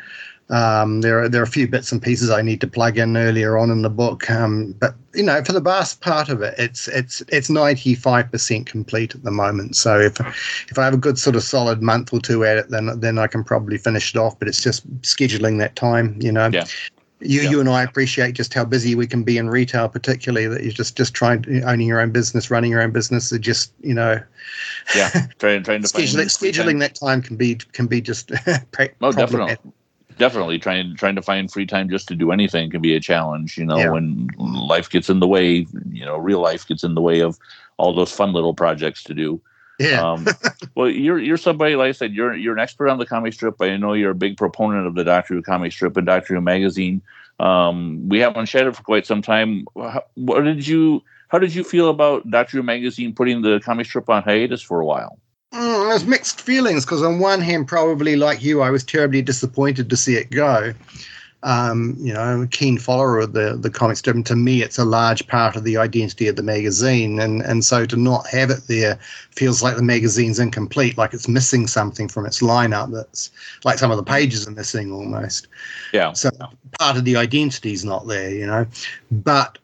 Um, 0.54 1.02
there 1.02 1.24
are 1.24 1.28
there 1.28 1.42
are 1.42 1.46
a 1.46 1.48
few 1.48 1.68
bits 1.68 1.92
and 1.92 2.00
pieces 2.00 2.30
I 2.30 2.44
need 2.44 2.62
to 2.62 2.68
plug 2.68 3.00
in 3.00 3.18
earlier 3.18 3.58
on 3.58 3.72
in 3.72 3.82
the 3.82 3.90
book, 3.90 4.30
um, 4.30 4.76
but 4.80 4.94
you 5.16 5.24
know, 5.24 5.44
for 5.44 5.52
the 5.52 5.60
vast 5.60 6.02
part 6.02 6.30
of 6.30 6.44
it, 6.44 6.54
it's 6.60 6.88
it's 6.88 7.22
it's 7.30 7.50
ninety 7.50 7.96
five 7.96 8.32
percent 8.32 8.68
complete 8.68 9.16
at 9.16 9.24
the 9.24 9.32
moment. 9.32 9.76
So 9.76 10.00
if 10.00 10.20
if 10.70 10.78
I 10.78 10.86
have 10.86 10.94
a 10.94 10.98
good 10.98 11.18
sort 11.18 11.36
of 11.36 11.42
solid 11.42 11.82
month 11.82 12.14
or 12.14 12.20
two 12.20 12.46
at 12.46 12.58
it, 12.58 12.70
then 12.70 13.00
then 13.00 13.18
I 13.18 13.26
can 13.26 13.44
probably 13.44 13.80
finish 13.80 14.14
it 14.14 14.20
off. 14.20 14.38
But 14.38 14.48
it's 14.48 14.62
just 14.62 14.88
scheduling 15.02 15.58
that 15.58 15.76
time, 15.76 16.18
you 16.22 16.32
know. 16.32 16.50
Yeah 16.54 16.66
you 17.26 17.42
you 17.50 17.62
and 17.62 17.70
I 17.70 17.84
appreciate 17.84 18.34
just 18.34 18.54
how 18.54 18.66
busy 18.66 18.96
we 18.96 19.08
can 19.08 19.24
be 19.24 19.38
in 19.38 19.50
retail, 19.50 19.88
particularly 19.88 20.46
that 20.48 20.62
you're 20.62 20.74
just 20.74 20.98
just 20.98 21.14
trying 21.14 21.42
to, 21.44 21.62
owning 21.62 21.88
your 21.88 22.02
own 22.02 22.12
business, 22.12 22.52
running 22.52 22.70
your 22.70 22.82
own 22.82 22.92
business. 22.92 23.32
It 23.32 23.40
just 23.40 23.72
you 23.82 23.94
know, 23.94 24.22
yeah, 24.94 25.10
trying 25.40 25.64
trying 25.64 25.84
to 25.84 25.88
scheduling, 25.88 26.26
scheduling 26.26 26.80
that 26.82 26.96
time 26.96 27.22
can 27.22 27.38
be 27.38 27.56
can 27.72 27.88
be 27.88 28.02
just 28.02 28.34
oh 29.02 29.12
definitely 29.14 29.56
definitely 30.18 30.60
trying 30.60 30.96
trying 30.96 31.16
to 31.16 31.22
find 31.22 31.52
free 31.52 31.66
time 31.66 31.90
just 31.90 32.08
to 32.08 32.16
do 32.16 32.32
anything 32.32 32.70
can 32.70 32.82
be 32.82 32.96
a 32.96 33.00
challenge. 33.00 33.58
You 33.58 33.66
know, 33.66 33.78
yeah. 33.78 33.90
when 33.90 34.30
life 34.38 34.90
gets 34.90 35.10
in 35.10 35.20
the 35.20 35.28
way, 35.28 35.68
you 35.90 36.06
know, 36.06 36.18
real 36.18 36.40
life 36.40 36.68
gets 36.68 36.84
in 36.84 36.96
the 36.96 37.02
way 37.02 37.22
of 37.22 37.38
all 37.78 37.94
those 37.94 38.12
fun 38.12 38.34
little 38.34 38.54
projects 38.54 39.04
to 39.04 39.14
do. 39.14 39.42
Yeah. 39.80 40.02
Um, 40.02 40.28
well, 40.76 40.90
you're 40.90 41.20
you're 41.20 41.38
somebody 41.38 41.76
like 41.76 41.90
I 41.90 41.92
said. 41.92 42.14
You're 42.14 42.36
you're 42.36 42.54
an 42.54 42.60
expert 42.60 42.90
on 42.90 42.98
the 42.98 43.06
comic 43.06 43.34
strip. 43.34 43.62
I 43.62 43.76
know 43.78 43.94
you're 43.94 44.12
a 44.12 44.16
big 44.16 44.38
proponent 44.38 44.88
of 44.88 44.96
the 44.96 45.04
Doctor 45.04 45.36
Who 45.36 45.42
comic 45.42 45.72
strip 45.72 45.98
and 45.98 46.06
Doctor 46.06 46.36
Who 46.36 46.42
magazine. 46.42 47.02
Um, 47.40 48.08
we 48.10 48.20
haven't 48.20 48.46
chatted 48.46 48.76
for 48.76 48.84
quite 48.84 49.06
some 49.06 49.22
time. 49.22 49.66
How, 49.76 50.04
what 50.16 50.42
did 50.44 50.66
you? 50.68 51.04
How 51.30 51.40
did 51.40 51.56
you 51.56 51.64
feel 51.64 51.90
about 51.90 52.30
Doctor 52.30 52.58
Who 52.58 52.64
magazine 52.64 53.14
putting 53.14 53.42
the 53.42 53.60
comic 53.60 53.88
strip 53.88 54.10
on 54.10 54.24
hiatus 54.24 54.62
for 54.62 54.80
a 54.80 54.86
while? 54.86 55.18
There's 55.94 56.06
mixed 56.08 56.42
feelings 56.42 56.86
because 56.86 57.04
on 57.04 57.20
one 57.20 57.40
hand, 57.40 57.68
probably 57.68 58.16
like 58.16 58.42
you, 58.42 58.64
I 58.64 58.72
was 58.72 58.84
terribly 58.84 59.22
disappointed 59.22 59.92
to 59.92 59.96
see 59.96 60.16
it 60.16 60.32
go. 60.32 60.74
Um, 61.44 61.96
you 62.00 62.12
know, 62.12 62.20
I'm 62.20 62.42
a 62.42 62.48
keen 62.48 62.80
follower 62.80 63.20
of 63.20 63.34
the 63.34 63.58
the 63.62 63.70
comic 63.70 63.98
strip, 63.98 64.16
and 64.16 64.26
to 64.26 64.36
me, 64.36 64.64
it's 64.64 64.80
a 64.80 64.86
large 64.86 65.28
part 65.28 65.56
of 65.56 65.66
the 65.66 65.78
identity 65.78 66.28
of 66.28 66.36
the 66.36 66.42
magazine, 66.42 67.20
and 67.20 67.44
and 67.44 67.64
so 67.64 67.86
to 67.86 67.96
not 67.96 68.26
have 68.30 68.50
it 68.50 68.66
there 68.68 68.98
feels 69.30 69.62
like 69.62 69.76
the 69.76 69.84
magazine's 69.84 70.40
incomplete, 70.40 70.98
like 70.98 71.14
it's 71.14 71.28
missing 71.28 71.68
something 71.68 72.08
from 72.08 72.26
its 72.26 72.42
lineup. 72.42 72.92
That's 72.92 73.30
like 73.64 73.78
some 73.78 73.92
of 73.92 73.98
the 73.98 74.04
pages 74.04 74.48
are 74.48 74.52
missing 74.52 74.92
almost. 74.92 75.48
Yeah. 75.94 76.14
So 76.14 76.32
part 76.80 76.98
of 76.98 77.06
the 77.06 77.18
identity's 77.18 77.86
not 77.86 78.08
there, 78.08 78.32
you 78.32 78.48
know. 78.48 78.66
But 79.12 79.60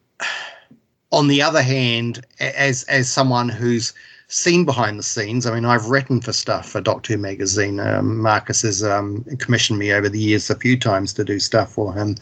on 1.12 1.28
the 1.28 1.42
other 1.42 1.64
hand, 1.64 2.24
as 2.40 2.84
as 2.84 3.10
someone 3.10 3.50
who's 3.50 3.96
seen 4.30 4.64
behind 4.64 4.98
the 4.98 5.04
scenes. 5.04 5.46
I 5.46 5.54
mean, 5.54 5.66
I've 5.66 5.88
written 5.88 6.22
for 6.22 6.32
stuff 6.32 6.70
for 6.70 6.80
Doctor 6.80 7.14
Who 7.14 7.20
magazine. 7.20 7.80
Um, 7.80 8.20
Marcus 8.20 8.62
has 8.62 8.84
um, 8.84 9.24
commissioned 9.40 9.80
me 9.80 9.92
over 9.92 10.08
the 10.08 10.20
years 10.20 10.50
a 10.50 10.56
few 10.56 10.78
times 10.78 11.14
to 11.14 11.24
do 11.26 11.40
stuff 11.40 11.74
for 11.74 11.94
him. 11.94 12.16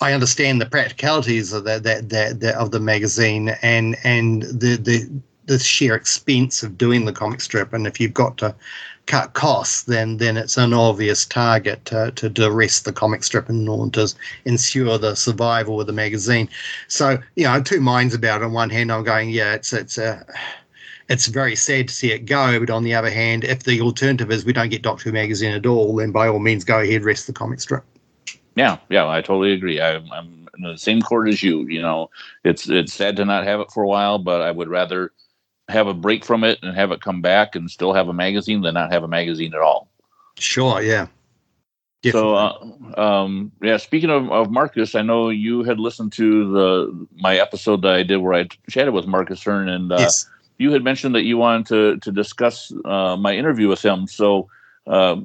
I 0.00 0.12
understand 0.12 0.60
the 0.60 0.66
practicalities 0.66 1.52
of 1.52 1.64
the, 1.64 2.54
of 2.56 2.70
the 2.70 2.80
magazine 2.80 3.50
and 3.62 3.96
and 4.04 4.44
the 4.44 4.76
the 4.76 5.10
the 5.46 5.58
sheer 5.58 5.96
expense 5.96 6.62
of 6.62 6.78
doing 6.78 7.04
the 7.04 7.12
comic 7.12 7.40
strip. 7.40 7.72
And 7.72 7.84
if 7.84 7.98
you've 7.98 8.14
got 8.14 8.38
to 8.38 8.54
cut 9.06 9.32
costs, 9.32 9.82
then 9.82 10.18
then 10.18 10.36
it's 10.36 10.56
an 10.56 10.72
obvious 10.72 11.26
target 11.26 11.84
to, 11.86 12.12
to 12.12 12.46
arrest 12.46 12.84
the 12.84 12.92
comic 12.92 13.24
strip 13.24 13.50
order 13.50 14.06
to 14.06 14.14
ensure 14.44 14.98
the 14.98 15.16
survival 15.16 15.80
of 15.80 15.88
the 15.88 15.92
magazine. 15.92 16.48
So 16.86 17.18
you 17.34 17.44
know, 17.44 17.60
two 17.60 17.80
minds 17.80 18.14
about 18.14 18.42
it. 18.42 18.44
On 18.44 18.52
one 18.52 18.70
hand, 18.70 18.92
I'm 18.92 19.02
going, 19.02 19.30
yeah, 19.30 19.54
it's 19.54 19.72
it's 19.72 19.98
a 19.98 20.24
it's 21.10 21.26
very 21.26 21.56
sad 21.56 21.88
to 21.88 21.94
see 21.94 22.12
it 22.12 22.24
go. 22.24 22.58
But 22.60 22.70
on 22.70 22.84
the 22.84 22.94
other 22.94 23.10
hand, 23.10 23.44
if 23.44 23.64
the 23.64 23.80
alternative 23.80 24.30
is 24.30 24.44
we 24.44 24.52
don't 24.52 24.70
get 24.70 24.82
Doctor 24.82 25.04
Who 25.04 25.12
magazine 25.12 25.52
at 25.52 25.66
all, 25.66 25.96
then 25.96 26.12
by 26.12 26.28
all 26.28 26.38
means 26.38 26.64
go 26.64 26.80
ahead, 26.80 27.04
rest 27.04 27.26
the 27.26 27.32
comic 27.32 27.60
strip. 27.60 27.84
Yeah, 28.54 28.78
yeah, 28.88 29.08
I 29.08 29.20
totally 29.20 29.52
agree. 29.52 29.80
I, 29.80 29.96
I'm 29.96 30.48
in 30.56 30.62
the 30.62 30.78
same 30.78 31.02
court 31.02 31.28
as 31.28 31.42
you. 31.42 31.66
You 31.66 31.82
know, 31.82 32.10
it's 32.44 32.68
it's 32.68 32.94
sad 32.94 33.16
to 33.16 33.24
not 33.24 33.44
have 33.44 33.60
it 33.60 33.72
for 33.72 33.82
a 33.82 33.88
while, 33.88 34.18
but 34.18 34.40
I 34.40 34.50
would 34.50 34.68
rather 34.68 35.12
have 35.68 35.88
a 35.88 35.94
break 35.94 36.24
from 36.24 36.44
it 36.44 36.58
and 36.62 36.76
have 36.76 36.92
it 36.92 37.00
come 37.00 37.20
back 37.20 37.54
and 37.54 37.70
still 37.70 37.92
have 37.92 38.08
a 38.08 38.12
magazine 38.12 38.62
than 38.62 38.74
not 38.74 38.92
have 38.92 39.02
a 39.02 39.08
magazine 39.08 39.52
at 39.54 39.60
all. 39.60 39.88
Sure, 40.38 40.80
yeah. 40.80 41.08
Definitely. 42.02 42.30
So, 42.30 42.34
uh, 42.34 43.00
um, 43.00 43.52
yeah. 43.62 43.76
Speaking 43.76 44.10
of, 44.10 44.30
of 44.30 44.50
Marcus, 44.50 44.94
I 44.94 45.02
know 45.02 45.28
you 45.28 45.64
had 45.64 45.78
listened 45.78 46.12
to 46.14 46.50
the 46.52 47.06
my 47.16 47.36
episode 47.36 47.82
that 47.82 47.92
I 47.92 48.04
did 48.04 48.18
where 48.18 48.34
I 48.34 48.48
chatted 48.68 48.94
with 48.94 49.06
Marcus 49.06 49.42
Hearn, 49.42 49.68
and 49.68 49.92
uh, 49.92 49.96
yes 49.98 50.26
you 50.60 50.70
had 50.70 50.84
mentioned 50.84 51.14
that 51.14 51.24
you 51.24 51.38
wanted 51.38 51.66
to 51.68 51.96
to 52.00 52.12
discuss 52.12 52.70
uh, 52.84 53.16
my 53.16 53.34
interview 53.34 53.66
with 53.66 53.82
him. 53.82 54.06
So, 54.06 54.48
uh, 54.86 55.16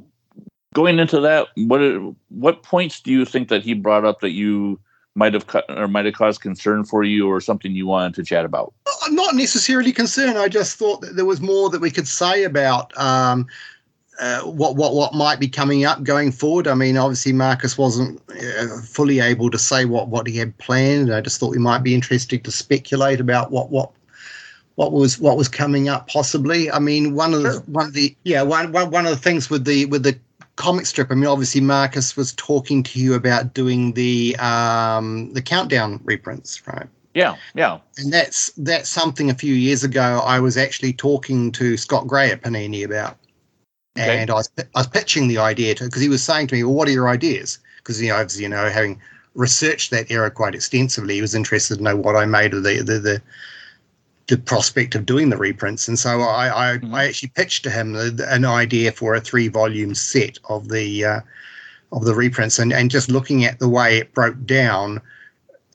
going 0.73 0.97
into 0.97 1.19
that, 1.19 1.49
what 1.55 1.81
what 2.29 2.63
points 2.63 3.01
do 3.01 3.11
you 3.11 3.25
think 3.25 3.49
that 3.49 3.61
he 3.61 3.73
brought 3.73 4.05
up 4.05 4.21
that 4.21 4.31
you 4.31 4.79
might 5.13 5.33
have 5.33 5.47
cut 5.47 5.65
or 5.67 5.89
might 5.89 6.05
have 6.05 6.13
caused 6.13 6.39
concern 6.39 6.85
for 6.85 7.03
you, 7.03 7.27
or 7.27 7.41
something 7.41 7.73
you 7.73 7.85
wanted 7.85 8.15
to 8.15 8.23
chat 8.23 8.45
about? 8.45 8.73
I'm 9.05 9.13
not 9.13 9.35
necessarily 9.35 9.91
concerned. 9.91 10.37
I 10.37 10.47
just 10.47 10.77
thought 10.77 11.01
that 11.01 11.17
there 11.17 11.25
was 11.25 11.41
more 11.41 11.69
that 11.69 11.81
we 11.81 11.91
could 11.91 12.07
say 12.07 12.45
about. 12.45 12.97
Um, 12.97 13.45
uh, 14.21 14.43
what 14.43 14.77
what 14.77 14.95
what 14.95 15.13
might 15.13 15.41
be 15.41 15.49
coming 15.49 15.83
up 15.83 16.01
going 16.01 16.31
forward. 16.31 16.69
I 16.69 16.75
mean, 16.75 16.95
obviously 16.95 17.33
Marcus 17.33 17.77
wasn't 17.77 18.21
uh, 18.29 18.79
fully 18.83 19.19
able 19.19 19.51
to 19.51 19.59
say 19.59 19.83
what 19.83 20.07
what 20.07 20.27
he 20.27 20.37
had 20.37 20.57
planned. 20.59 21.13
I 21.13 21.19
just 21.19 21.41
thought 21.41 21.51
we 21.51 21.57
might 21.57 21.83
be 21.83 21.93
interested 21.93 22.45
to 22.45 22.51
speculate 22.51 23.19
about 23.19 23.51
what 23.51 23.69
what 23.71 23.91
what 24.75 24.91
was 24.91 25.19
what 25.19 25.37
was 25.37 25.47
coming 25.47 25.89
up 25.89 26.07
possibly. 26.07 26.69
I 26.69 26.79
mean, 26.79 27.15
one 27.15 27.33
of 27.33 27.43
the 27.43 27.63
one 27.67 27.87
of 27.87 27.93
the 27.93 28.15
yeah 28.23 28.41
one, 28.43 28.71
one 28.71 28.91
one 28.91 29.05
of 29.05 29.11
the 29.11 29.21
things 29.21 29.49
with 29.49 29.65
the 29.65 29.85
with 29.85 30.03
the 30.03 30.17
comic 30.55 30.85
strip. 30.85 31.11
I 31.11 31.15
mean, 31.15 31.27
obviously 31.27 31.61
Marcus 31.61 32.15
was 32.15 32.33
talking 32.33 32.83
to 32.83 32.99
you 32.99 33.13
about 33.13 33.53
doing 33.53 33.93
the 33.93 34.35
um 34.37 35.33
the 35.33 35.41
countdown 35.41 35.99
reprints, 36.03 36.65
right? 36.67 36.87
Yeah, 37.13 37.35
yeah. 37.53 37.79
And 37.97 38.11
that's 38.11 38.51
that's 38.57 38.89
something 38.89 39.29
a 39.29 39.35
few 39.35 39.53
years 39.53 39.83
ago 39.83 40.21
I 40.25 40.39
was 40.39 40.57
actually 40.57 40.93
talking 40.93 41.51
to 41.53 41.77
Scott 41.77 42.07
Gray 42.07 42.29
at 42.29 42.41
Panini 42.41 42.83
about, 42.83 43.17
okay. 43.97 44.19
and 44.19 44.29
I 44.29 44.33
was 44.33 44.49
I 44.57 44.79
was 44.79 44.87
pitching 44.87 45.29
the 45.29 45.37
idea 45.37 45.75
to 45.75 45.85
because 45.85 46.01
he 46.01 46.09
was 46.09 46.21
saying 46.21 46.47
to 46.47 46.55
me, 46.55 46.63
"Well, 46.63 46.73
what 46.73 46.89
are 46.89 46.91
your 46.91 47.07
ideas?" 47.07 47.59
Because 47.77 48.01
you 48.01 48.09
know, 48.09 48.15
obviously, 48.15 48.43
you 48.43 48.49
know, 48.49 48.69
having 48.69 48.99
researched 49.33 49.91
that 49.91 50.11
era 50.11 50.29
quite 50.29 50.55
extensively, 50.55 51.15
he 51.15 51.21
was 51.21 51.35
interested 51.35 51.77
to 51.77 51.83
know 51.83 51.95
what 51.95 52.17
I 52.17 52.25
made 52.25 52.53
of 52.53 52.63
the 52.63 52.81
the, 52.81 52.99
the 52.99 53.21
the 54.27 54.37
prospect 54.37 54.95
of 54.95 55.05
doing 55.05 55.29
the 55.29 55.37
reprints. 55.37 55.87
And 55.87 55.99
so 55.99 56.21
I, 56.21 56.73
I, 56.73 56.77
mm-hmm. 56.77 56.95
I 56.95 57.05
actually 57.05 57.29
pitched 57.29 57.63
to 57.63 57.69
him 57.69 57.95
an 57.95 58.45
idea 58.45 58.91
for 58.91 59.13
a 59.13 59.21
three 59.21 59.47
volume 59.47 59.93
set 59.95 60.39
of 60.49 60.69
the 60.69 61.05
uh, 61.05 61.19
of 61.91 62.03
the 62.03 62.15
reprints, 62.15 62.59
and, 62.59 62.73
and 62.73 62.91
just 62.91 63.09
looking 63.09 63.45
at 63.45 63.59
the 63.59 63.69
way 63.69 63.97
it 63.97 64.13
broke 64.13 64.43
down 64.45 65.01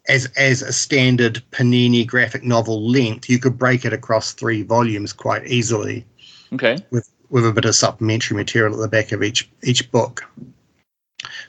as 0.08 0.26
as 0.36 0.62
a 0.62 0.72
standard 0.72 1.42
Panini 1.52 2.06
graphic 2.06 2.42
novel 2.42 2.88
length, 2.88 3.30
you 3.30 3.38
could 3.38 3.58
break 3.58 3.84
it 3.84 3.92
across 3.92 4.32
three 4.32 4.62
volumes 4.62 5.12
quite 5.12 5.46
easily. 5.46 6.04
Okay. 6.52 6.78
With 6.90 7.08
with 7.30 7.46
a 7.46 7.52
bit 7.52 7.64
of 7.64 7.76
supplementary 7.76 8.36
material 8.36 8.74
at 8.74 8.80
the 8.80 8.88
back 8.88 9.12
of 9.12 9.22
each 9.22 9.48
each 9.62 9.90
book. 9.92 10.28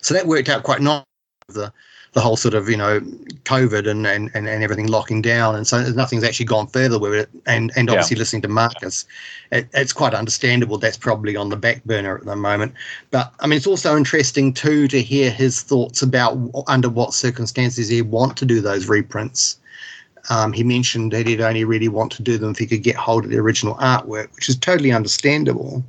So 0.02 0.14
that 0.14 0.28
worked 0.28 0.50
out 0.50 0.64
quite 0.64 0.82
nice. 0.82 1.04
The 1.48 1.74
the 2.14 2.20
whole 2.20 2.36
sort 2.36 2.54
of 2.54 2.70
you 2.70 2.76
know 2.76 3.00
COVID 3.46 3.88
and 3.88 4.06
and, 4.06 4.30
and, 4.34 4.48
and 4.48 4.64
everything 4.64 4.88
locking 4.88 5.22
down, 5.22 5.56
and 5.56 5.66
so 5.66 5.82
nothing's 5.92 6.24
actually 6.24 6.46
gone 6.46 6.68
further 6.68 7.00
with 7.00 7.14
it. 7.14 7.30
And 7.46 7.72
and 7.76 7.90
obviously 7.90 8.18
yeah. 8.18 8.22
listening 8.22 8.42
to 8.44 8.48
Marcus, 8.48 9.06
it, 9.52 9.68
it's 9.74 9.94
quite 9.94 10.14
understandable 10.14 10.78
that's 10.78 10.98
probably 10.98 11.36
on 11.36 11.50
the 11.50 11.56
back 11.56 11.84
burner 11.86 12.18
at 12.18 12.26
the 12.26 12.36
moment. 12.36 12.74
But 13.12 13.34
I 13.40 13.48
mean, 13.48 13.58
it's 13.58 13.68
also 13.68 13.96
interesting 13.96 14.54
too 14.54 14.88
to 14.90 15.02
hear 15.02 15.32
his 15.32 15.62
thoughts 15.62 16.02
about 16.02 16.38
under 16.68 16.90
what 16.90 17.14
circumstances 17.14 17.88
he 17.88 18.02
want 18.02 18.38
to 18.38 18.46
do 18.46 18.62
those 18.62 18.88
reprints. 18.88 19.58
Um, 20.30 20.54
he 20.54 20.64
mentioned 20.64 21.14
that 21.14 21.26
he'd 21.26 21.42
only 21.42 21.64
really 21.64 21.88
want 21.88 22.12
to 22.14 22.22
do 22.22 22.38
them 22.38 22.52
if 22.52 22.60
he 22.60 22.68
could 22.68 22.84
get 22.84 22.96
hold 22.96 23.26
of 23.26 23.32
the 23.32 23.40
original 23.40 23.76
artwork, 23.76 24.34
which 24.36 24.50
is 24.50 24.56
totally 24.56 24.92
understandable. 24.92 25.84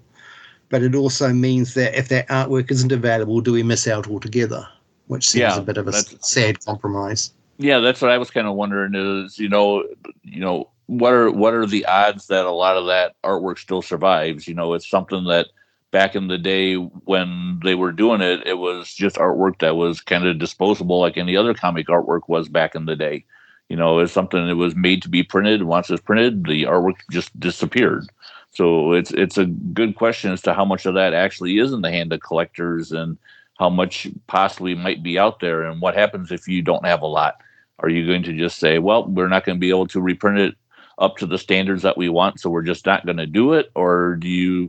But 0.70 0.82
it 0.82 0.94
also 0.94 1.34
means 1.34 1.74
that 1.74 1.94
if 1.98 2.08
that 2.08 2.28
artwork 2.28 2.70
isn't 2.70 2.92
available, 2.92 3.42
do 3.42 3.52
we 3.52 3.62
miss 3.62 3.86
out 3.86 4.08
altogether? 4.08 4.66
Which 5.06 5.28
seems 5.28 5.40
yeah, 5.40 5.56
a 5.56 5.62
bit 5.62 5.76
of 5.76 5.88
a 5.88 5.92
sad 5.92 6.64
compromise. 6.64 7.32
Yeah, 7.58 7.78
that's 7.78 8.00
what 8.00 8.10
I 8.10 8.18
was 8.18 8.30
kind 8.30 8.46
of 8.46 8.54
wondering. 8.54 8.94
Is 8.94 9.38
you 9.38 9.48
know, 9.48 9.84
you 10.22 10.40
know, 10.40 10.70
what 10.86 11.12
are 11.12 11.30
what 11.30 11.54
are 11.54 11.66
the 11.66 11.84
odds 11.86 12.26
that 12.26 12.44
a 12.44 12.50
lot 12.50 12.76
of 12.76 12.86
that 12.86 13.14
artwork 13.22 13.58
still 13.58 13.82
survives? 13.82 14.48
You 14.48 14.54
know, 14.54 14.74
it's 14.74 14.88
something 14.88 15.24
that 15.24 15.48
back 15.90 16.16
in 16.16 16.28
the 16.28 16.38
day 16.38 16.74
when 16.74 17.60
they 17.62 17.74
were 17.74 17.92
doing 17.92 18.20
it, 18.20 18.46
it 18.46 18.58
was 18.58 18.92
just 18.92 19.16
artwork 19.16 19.58
that 19.58 19.76
was 19.76 20.00
kind 20.00 20.26
of 20.26 20.38
disposable, 20.38 20.98
like 20.98 21.16
any 21.16 21.36
other 21.36 21.54
comic 21.54 21.86
artwork 21.86 22.22
was 22.28 22.48
back 22.48 22.74
in 22.74 22.86
the 22.86 22.96
day. 22.96 23.24
You 23.68 23.76
know, 23.76 24.00
it's 24.00 24.12
something 24.12 24.46
that 24.46 24.56
was 24.56 24.74
made 24.74 25.02
to 25.02 25.08
be 25.08 25.22
printed. 25.22 25.62
Once 25.62 25.88
it's 25.90 26.02
printed, 26.02 26.44
the 26.44 26.64
artwork 26.64 26.96
just 27.10 27.38
disappeared. 27.38 28.06
So 28.50 28.92
it's 28.92 29.12
it's 29.12 29.38
a 29.38 29.46
good 29.46 29.94
question 29.94 30.32
as 30.32 30.42
to 30.42 30.52
how 30.52 30.64
much 30.64 30.84
of 30.84 30.94
that 30.94 31.14
actually 31.14 31.58
is 31.58 31.72
in 31.72 31.80
the 31.80 31.90
hand 31.90 32.12
of 32.12 32.20
collectors 32.20 32.92
and 32.92 33.16
how 33.62 33.70
much 33.70 34.08
possibly 34.26 34.74
might 34.74 35.04
be 35.04 35.20
out 35.20 35.38
there 35.38 35.62
and 35.62 35.80
what 35.80 35.94
happens 35.94 36.32
if 36.32 36.48
you 36.48 36.62
don't 36.62 36.84
have 36.84 37.00
a 37.00 37.06
lot. 37.06 37.40
Are 37.78 37.88
you 37.88 38.04
going 38.04 38.24
to 38.24 38.36
just 38.36 38.58
say 38.58 38.80
well 38.80 39.06
we're 39.06 39.28
not 39.28 39.44
going 39.44 39.56
to 39.56 39.60
be 39.60 39.70
able 39.70 39.86
to 39.88 40.00
reprint 40.00 40.38
it 40.38 40.54
up 40.98 41.16
to 41.18 41.26
the 41.26 41.38
standards 41.38 41.82
that 41.82 41.96
we 41.96 42.08
want 42.08 42.40
so 42.40 42.50
we're 42.50 42.62
just 42.62 42.86
not 42.86 43.06
going 43.06 43.18
to 43.18 43.26
do 43.26 43.52
it? 43.52 43.70
Or 43.76 44.16
do 44.16 44.26
you 44.26 44.68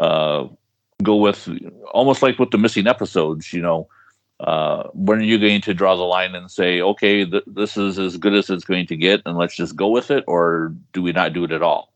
uh, 0.00 0.48
go 1.04 1.14
with 1.16 1.48
almost 1.92 2.20
like 2.20 2.40
with 2.40 2.50
the 2.50 2.58
missing 2.58 2.88
episodes 2.88 3.52
you 3.52 3.62
know 3.62 3.88
uh, 4.40 4.88
when 4.92 5.20
are 5.20 5.30
you 5.32 5.38
going 5.38 5.60
to 5.60 5.72
draw 5.72 5.94
the 5.94 6.02
line 6.02 6.34
and 6.34 6.50
say 6.50 6.80
okay 6.80 7.24
th- 7.24 7.44
this 7.46 7.76
is 7.76 7.96
as 7.96 8.16
good 8.16 8.34
as 8.34 8.50
it's 8.50 8.64
going 8.64 8.88
to 8.88 8.96
get 8.96 9.22
and 9.24 9.38
let's 9.38 9.54
just 9.54 9.76
go 9.76 9.86
with 9.86 10.10
it 10.10 10.24
or 10.26 10.74
do 10.92 11.00
we 11.00 11.12
not 11.12 11.32
do 11.32 11.44
it 11.44 11.52
at 11.52 11.62
all? 11.62 11.92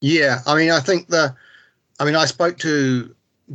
Yeah 0.00 0.40
i 0.46 0.56
mean 0.56 0.70
i 0.70 0.80
think 0.80 1.08
the 1.08 1.34
i 2.00 2.04
mean 2.06 2.16
i 2.16 2.24
spoke 2.24 2.56
to 2.58 3.14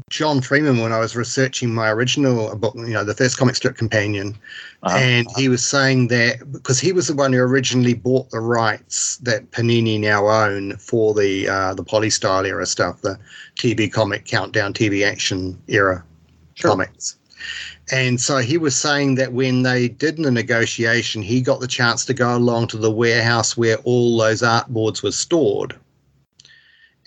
John 0.10 0.42
Freeman 0.42 0.80
when 0.80 0.92
I 0.92 1.00
was 1.00 1.16
researching 1.16 1.74
my 1.74 1.90
original 1.90 2.56
book, 2.56 2.76
you 2.76 2.88
know, 2.88 3.04
the 3.04 3.14
first 3.14 3.38
comic 3.38 3.56
strip 3.56 3.78
companion, 3.78 4.38
uh-huh. 4.84 4.98
and 4.98 5.28
he 5.36 5.50
was 5.50 5.66
saying 5.66 6.08
that 6.10 6.52
because 6.52 6.80
he 6.80 6.92
was 6.92 7.08
the 7.08 7.16
one 7.16 7.34
who 7.34 7.40
originally 7.40 7.94
bought 7.94 8.30
the 8.30 8.40
rights 8.40 9.18
that 9.18 9.52
Panini 9.52 10.00
now 10.00 10.28
own 10.28 10.78
for 10.78 11.14
the 11.14 11.48
uh, 11.48 11.74
the 11.74 11.84
polystyle 11.84 12.46
era 12.46 12.66
stuff, 12.66 13.02
the 13.02 13.18
TV 13.56 13.92
comic 13.92 14.26
countdown, 14.26 14.74
TV 14.74 15.06
action 15.06 15.60
era 15.68 16.04
sure. 16.56 16.72
comics. 16.72 17.16
And 17.92 18.20
so 18.20 18.40
he 18.40 18.58
was 18.58 18.76
saying 18.76 19.16
that 19.16 19.32
when 19.32 19.64
they 19.64 19.88
did 19.88 20.18
the 20.18 20.32
negotiation, 20.32 21.22
he 21.22 21.40
got 21.40 21.62
the 21.62 21.68
chance 21.68 22.04
to 22.06 22.14
go 22.14 22.36
along 22.36 22.68
to 22.68 22.78
the 22.78 22.92
warehouse 22.92 23.56
where 23.56 23.78
all 23.78 24.18
those 24.18 24.44
art 24.44 24.68
boards 24.68 25.02
were 25.02 25.12
stored 25.12 25.78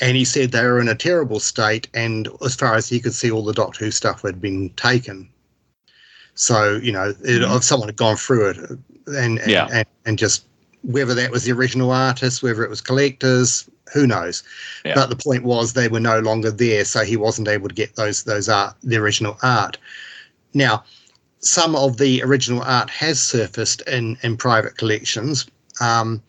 and 0.00 0.16
he 0.16 0.24
said 0.24 0.52
they 0.52 0.64
were 0.64 0.80
in 0.80 0.88
a 0.88 0.94
terrible 0.94 1.40
state, 1.40 1.88
and 1.94 2.28
as 2.44 2.56
far 2.56 2.74
as 2.74 2.88
he 2.88 3.00
could 3.00 3.14
see, 3.14 3.30
all 3.30 3.44
the 3.44 3.52
Doctor 3.52 3.84
Who 3.84 3.90
stuff 3.90 4.22
had 4.22 4.40
been 4.40 4.70
taken. 4.70 5.28
So 6.34 6.76
you 6.82 6.92
know, 6.92 7.10
it, 7.22 7.42
if 7.42 7.64
someone 7.64 7.88
had 7.88 7.96
gone 7.96 8.16
through 8.16 8.50
it, 8.50 8.56
and 9.06 9.38
and, 9.38 9.50
yeah. 9.50 9.68
and 9.72 9.86
and 10.06 10.18
just 10.18 10.44
whether 10.82 11.14
that 11.14 11.30
was 11.30 11.44
the 11.44 11.52
original 11.52 11.90
artist, 11.90 12.42
whether 12.42 12.64
it 12.64 12.70
was 12.70 12.80
collectors, 12.80 13.68
who 13.92 14.06
knows? 14.06 14.42
Yeah. 14.84 14.94
But 14.94 15.10
the 15.10 15.16
point 15.16 15.44
was 15.44 15.72
they 15.72 15.88
were 15.88 16.00
no 16.00 16.20
longer 16.20 16.50
there, 16.50 16.84
so 16.84 17.04
he 17.04 17.16
wasn't 17.16 17.48
able 17.48 17.68
to 17.68 17.74
get 17.74 17.96
those 17.96 18.24
those 18.24 18.48
art 18.48 18.76
the 18.82 18.96
original 18.96 19.36
art. 19.42 19.76
Now, 20.54 20.84
some 21.40 21.76
of 21.76 21.98
the 21.98 22.22
original 22.22 22.62
art 22.62 22.90
has 22.90 23.20
surfaced 23.20 23.82
in 23.82 24.16
in 24.22 24.36
private 24.36 24.76
collections. 24.76 25.46
Um, 25.80 26.22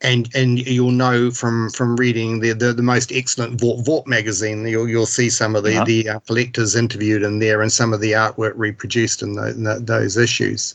and 0.00 0.28
and 0.34 0.58
you'll 0.66 0.92
know 0.92 1.30
from 1.30 1.70
from 1.70 1.96
reading 1.96 2.40
the 2.40 2.52
the, 2.52 2.72
the 2.72 2.82
most 2.82 3.10
excellent 3.12 3.60
Vworp 3.60 3.84
Vworp 3.84 4.06
magazine, 4.06 4.66
you'll 4.66 4.88
you'll 4.88 5.06
see 5.06 5.28
some 5.28 5.56
of 5.56 5.64
the 5.64 5.76
uh-huh. 5.76 5.84
the 5.84 6.08
uh, 6.08 6.18
collectors 6.20 6.76
interviewed 6.76 7.22
in 7.22 7.38
there 7.40 7.62
and 7.62 7.72
some 7.72 7.92
of 7.92 8.00
the 8.00 8.12
artwork 8.12 8.52
reproduced 8.56 9.22
in, 9.22 9.34
the, 9.34 9.48
in 9.48 9.64
the, 9.64 9.80
those 9.80 10.16
issues. 10.16 10.74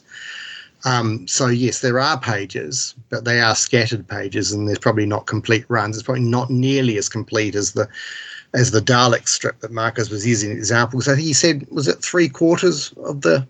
Um, 0.86 1.26
so 1.28 1.48
yes, 1.48 1.80
there 1.80 2.00
are 2.00 2.20
pages, 2.20 2.94
but 3.10 3.24
they 3.24 3.40
are 3.40 3.56
scattered 3.56 4.06
pages, 4.08 4.52
and 4.52 4.68
there's 4.68 4.80
probably 4.80 5.06
not 5.06 5.28
complete 5.28 5.66
runs. 5.70 5.96
It's 5.96 6.04
probably 6.04 6.24
not 6.24 6.50
nearly 6.50 6.98
as 6.98 7.08
complete 7.08 7.56
as 7.56 7.72
the 7.72 7.88
as 8.54 8.72
the 8.72 8.82
Dalek 8.82 9.28
strip 9.28 9.60
that 9.62 9.72
Marcus 9.72 10.10
was 10.10 10.28
using 10.28 10.52
an 10.52 10.58
example. 10.58 11.00
Think 11.00 11.20
he 11.20 11.34
said 11.34 11.66
was 11.72 11.88
it 11.88 12.04
three 12.04 12.28
quarters 12.28 12.94
of 13.06 13.22
the 13.22 13.48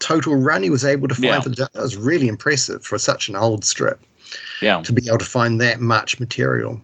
total 0.00 0.34
run 0.34 0.64
he 0.64 0.70
was 0.70 0.84
able 0.84 1.06
to 1.06 1.14
find 1.14 1.24
yeah. 1.26 1.40
for 1.40 1.48
the 1.50 1.56
Dalek? 1.56 1.72
That 1.72 1.82
was 1.82 1.96
really 1.96 2.26
impressive 2.26 2.84
for 2.84 2.98
such 2.98 3.28
an 3.28 3.36
old 3.36 3.64
strip 3.64 4.00
yeah. 4.60 4.80
to 4.82 4.92
be 4.92 5.06
able 5.08 5.18
to 5.18 5.24
find 5.24 5.60
that 5.60 5.80
much 5.80 6.20
material. 6.20 6.80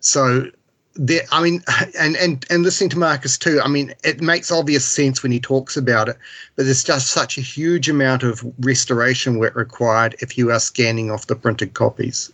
So 0.00 0.50
there, 0.94 1.22
I 1.32 1.42
mean, 1.42 1.62
and, 1.98 2.16
and, 2.16 2.44
and 2.50 2.62
listening 2.62 2.90
to 2.90 2.98
Marcus 2.98 3.38
too, 3.38 3.60
I 3.62 3.68
mean, 3.68 3.94
it 4.04 4.20
makes 4.20 4.50
obvious 4.50 4.84
sense 4.84 5.22
when 5.22 5.32
he 5.32 5.40
talks 5.40 5.76
about 5.76 6.08
it, 6.08 6.16
but 6.56 6.64
there's 6.64 6.84
just 6.84 7.08
such 7.08 7.38
a 7.38 7.42
huge 7.42 7.88
amount 7.88 8.22
of 8.22 8.44
restoration 8.60 9.38
work 9.38 9.54
required 9.54 10.16
if 10.20 10.36
you 10.36 10.50
are 10.50 10.60
scanning 10.60 11.10
off 11.10 11.26
the 11.26 11.36
printed 11.36 11.74
copies. 11.74 12.32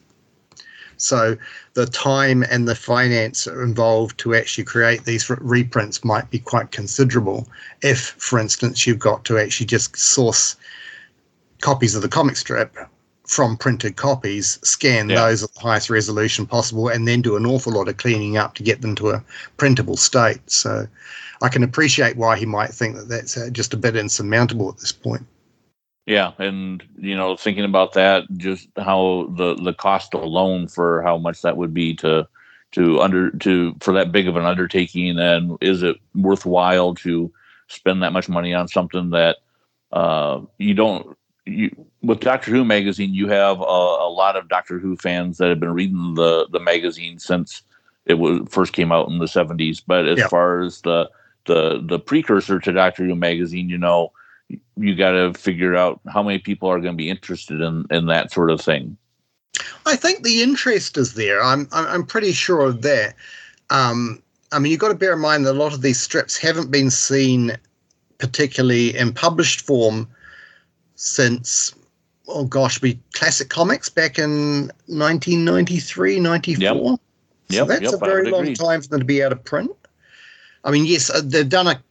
So 0.96 1.36
the 1.74 1.86
time 1.86 2.44
and 2.44 2.68
the 2.68 2.74
finance 2.74 3.46
involved 3.46 4.16
to 4.18 4.34
actually 4.34 4.64
create 4.64 5.04
these 5.04 5.28
reprints 5.28 6.04
might 6.04 6.30
be 6.30 6.38
quite 6.38 6.70
considerable. 6.70 7.48
If, 7.82 8.14
for 8.18 8.38
instance, 8.38 8.86
you've 8.86 9.00
got 9.00 9.24
to 9.24 9.38
actually 9.38 9.66
just 9.66 9.96
source 9.96 10.56
copies 11.60 11.94
of 11.94 12.02
the 12.02 12.08
comic 12.08 12.36
strip 12.36 12.76
from 13.26 13.56
printed 13.56 13.96
copies, 13.96 14.58
scan 14.62 15.08
yeah. 15.08 15.16
those 15.16 15.42
at 15.42 15.52
the 15.54 15.60
highest 15.60 15.90
resolution 15.90 16.46
possible, 16.46 16.88
and 16.88 17.08
then 17.08 17.22
do 17.22 17.36
an 17.36 17.46
awful 17.46 17.72
lot 17.72 17.88
of 17.88 17.96
cleaning 17.96 18.36
up 18.36 18.54
to 18.54 18.62
get 18.62 18.82
them 18.82 18.94
to 18.96 19.10
a 19.10 19.24
printable 19.56 19.96
state. 19.96 20.40
So 20.50 20.86
I 21.42 21.48
can 21.48 21.62
appreciate 21.62 22.16
why 22.16 22.36
he 22.36 22.46
might 22.46 22.70
think 22.70 22.96
that 22.96 23.08
that's 23.08 23.36
uh, 23.36 23.50
just 23.50 23.74
a 23.74 23.78
bit 23.78 23.96
insurmountable 23.96 24.68
at 24.68 24.78
this 24.78 24.92
point. 24.92 25.26
Yeah, 26.06 26.32
and 26.38 26.82
you 26.98 27.16
know, 27.16 27.34
thinking 27.34 27.64
about 27.64 27.94
that, 27.94 28.24
just 28.36 28.68
how 28.76 29.32
the 29.36 29.54
the 29.54 29.72
cost 29.72 30.12
alone 30.12 30.68
for 30.68 31.02
how 31.02 31.16
much 31.16 31.40
that 31.42 31.56
would 31.56 31.72
be 31.72 31.94
to 31.96 32.28
to 32.72 33.00
under 33.00 33.30
to 33.30 33.74
for 33.80 33.94
that 33.94 34.12
big 34.12 34.28
of 34.28 34.36
an 34.36 34.44
undertaking, 34.44 35.18
and 35.18 35.56
is 35.62 35.82
it 35.82 35.96
worthwhile 36.14 36.94
to 36.96 37.32
spend 37.68 38.02
that 38.02 38.12
much 38.12 38.28
money 38.28 38.52
on 38.52 38.68
something 38.68 39.10
that 39.10 39.38
uh, 39.92 40.42
you 40.58 40.74
don't 40.74 41.16
you 41.46 41.70
with 42.02 42.20
Doctor 42.20 42.50
Who 42.50 42.64
magazine, 42.64 43.14
you 43.14 43.28
have 43.28 43.60
a, 43.60 43.62
a, 43.62 44.10
lot 44.10 44.36
of 44.36 44.48
Doctor 44.48 44.78
Who 44.78 44.96
fans 44.96 45.38
that 45.38 45.48
have 45.48 45.60
been 45.60 45.74
reading 45.74 46.14
the 46.14 46.48
the 46.50 46.60
magazine 46.60 47.18
since 47.18 47.62
it 48.06 48.14
was 48.14 48.40
first 48.48 48.72
came 48.72 48.92
out 48.92 49.08
in 49.08 49.18
the 49.18 49.28
seventies. 49.28 49.80
But 49.80 50.06
as 50.06 50.18
yeah. 50.18 50.28
far 50.28 50.62
as 50.62 50.80
the 50.82 51.10
the 51.46 51.82
the 51.84 51.98
precursor 51.98 52.58
to 52.60 52.72
Doctor 52.72 53.04
Who 53.04 53.14
magazine, 53.14 53.68
you 53.68 53.78
know, 53.78 54.12
you 54.76 54.94
got 54.94 55.12
to 55.12 55.34
figure 55.34 55.76
out 55.76 56.00
how 56.12 56.22
many 56.22 56.38
people 56.38 56.68
are 56.68 56.80
going 56.80 56.94
to 56.94 56.96
be 56.96 57.10
interested 57.10 57.60
in 57.60 57.86
in 57.90 58.06
that 58.06 58.32
sort 58.32 58.50
of 58.50 58.60
thing. 58.60 58.96
I 59.86 59.96
think 59.96 60.22
the 60.22 60.42
interest 60.42 60.96
is 60.96 61.14
there. 61.14 61.42
I'm 61.42 61.68
I'm 61.72 62.06
pretty 62.06 62.32
sure 62.32 62.62
of 62.62 62.82
that. 62.82 63.14
Um, 63.70 64.22
I 64.52 64.58
mean, 64.58 64.70
you've 64.70 64.80
got 64.80 64.88
to 64.88 64.94
bear 64.94 65.14
in 65.14 65.20
mind 65.20 65.46
that 65.46 65.52
a 65.52 65.58
lot 65.58 65.74
of 65.74 65.82
these 65.82 66.00
strips 66.00 66.36
haven't 66.36 66.70
been 66.70 66.90
seen 66.90 67.56
particularly 68.18 68.96
in 68.96 69.12
published 69.12 69.62
form 69.62 70.08
since 70.96 71.74
oh 72.28 72.44
gosh, 72.44 72.78
be 72.78 72.98
classic 73.12 73.48
comics 73.48 73.88
back 73.88 74.18
in 74.18 74.70
1993, 74.86 76.20
94. 76.20 76.62
Yep. 76.62 77.00
So 77.50 77.56
yep, 77.56 77.68
that's 77.68 77.82
yep, 77.82 77.94
a 77.94 77.98
very 77.98 78.30
long 78.30 78.42
agree. 78.42 78.54
time 78.54 78.80
for 78.80 78.88
them 78.88 79.00
to 79.00 79.04
be 79.04 79.22
out 79.22 79.32
of 79.32 79.44
print. 79.44 79.70
I 80.64 80.70
mean, 80.70 80.86
yes, 80.86 81.10
uh, 81.10 81.20
they've 81.22 81.48
done 81.48 81.66
a 81.66 81.82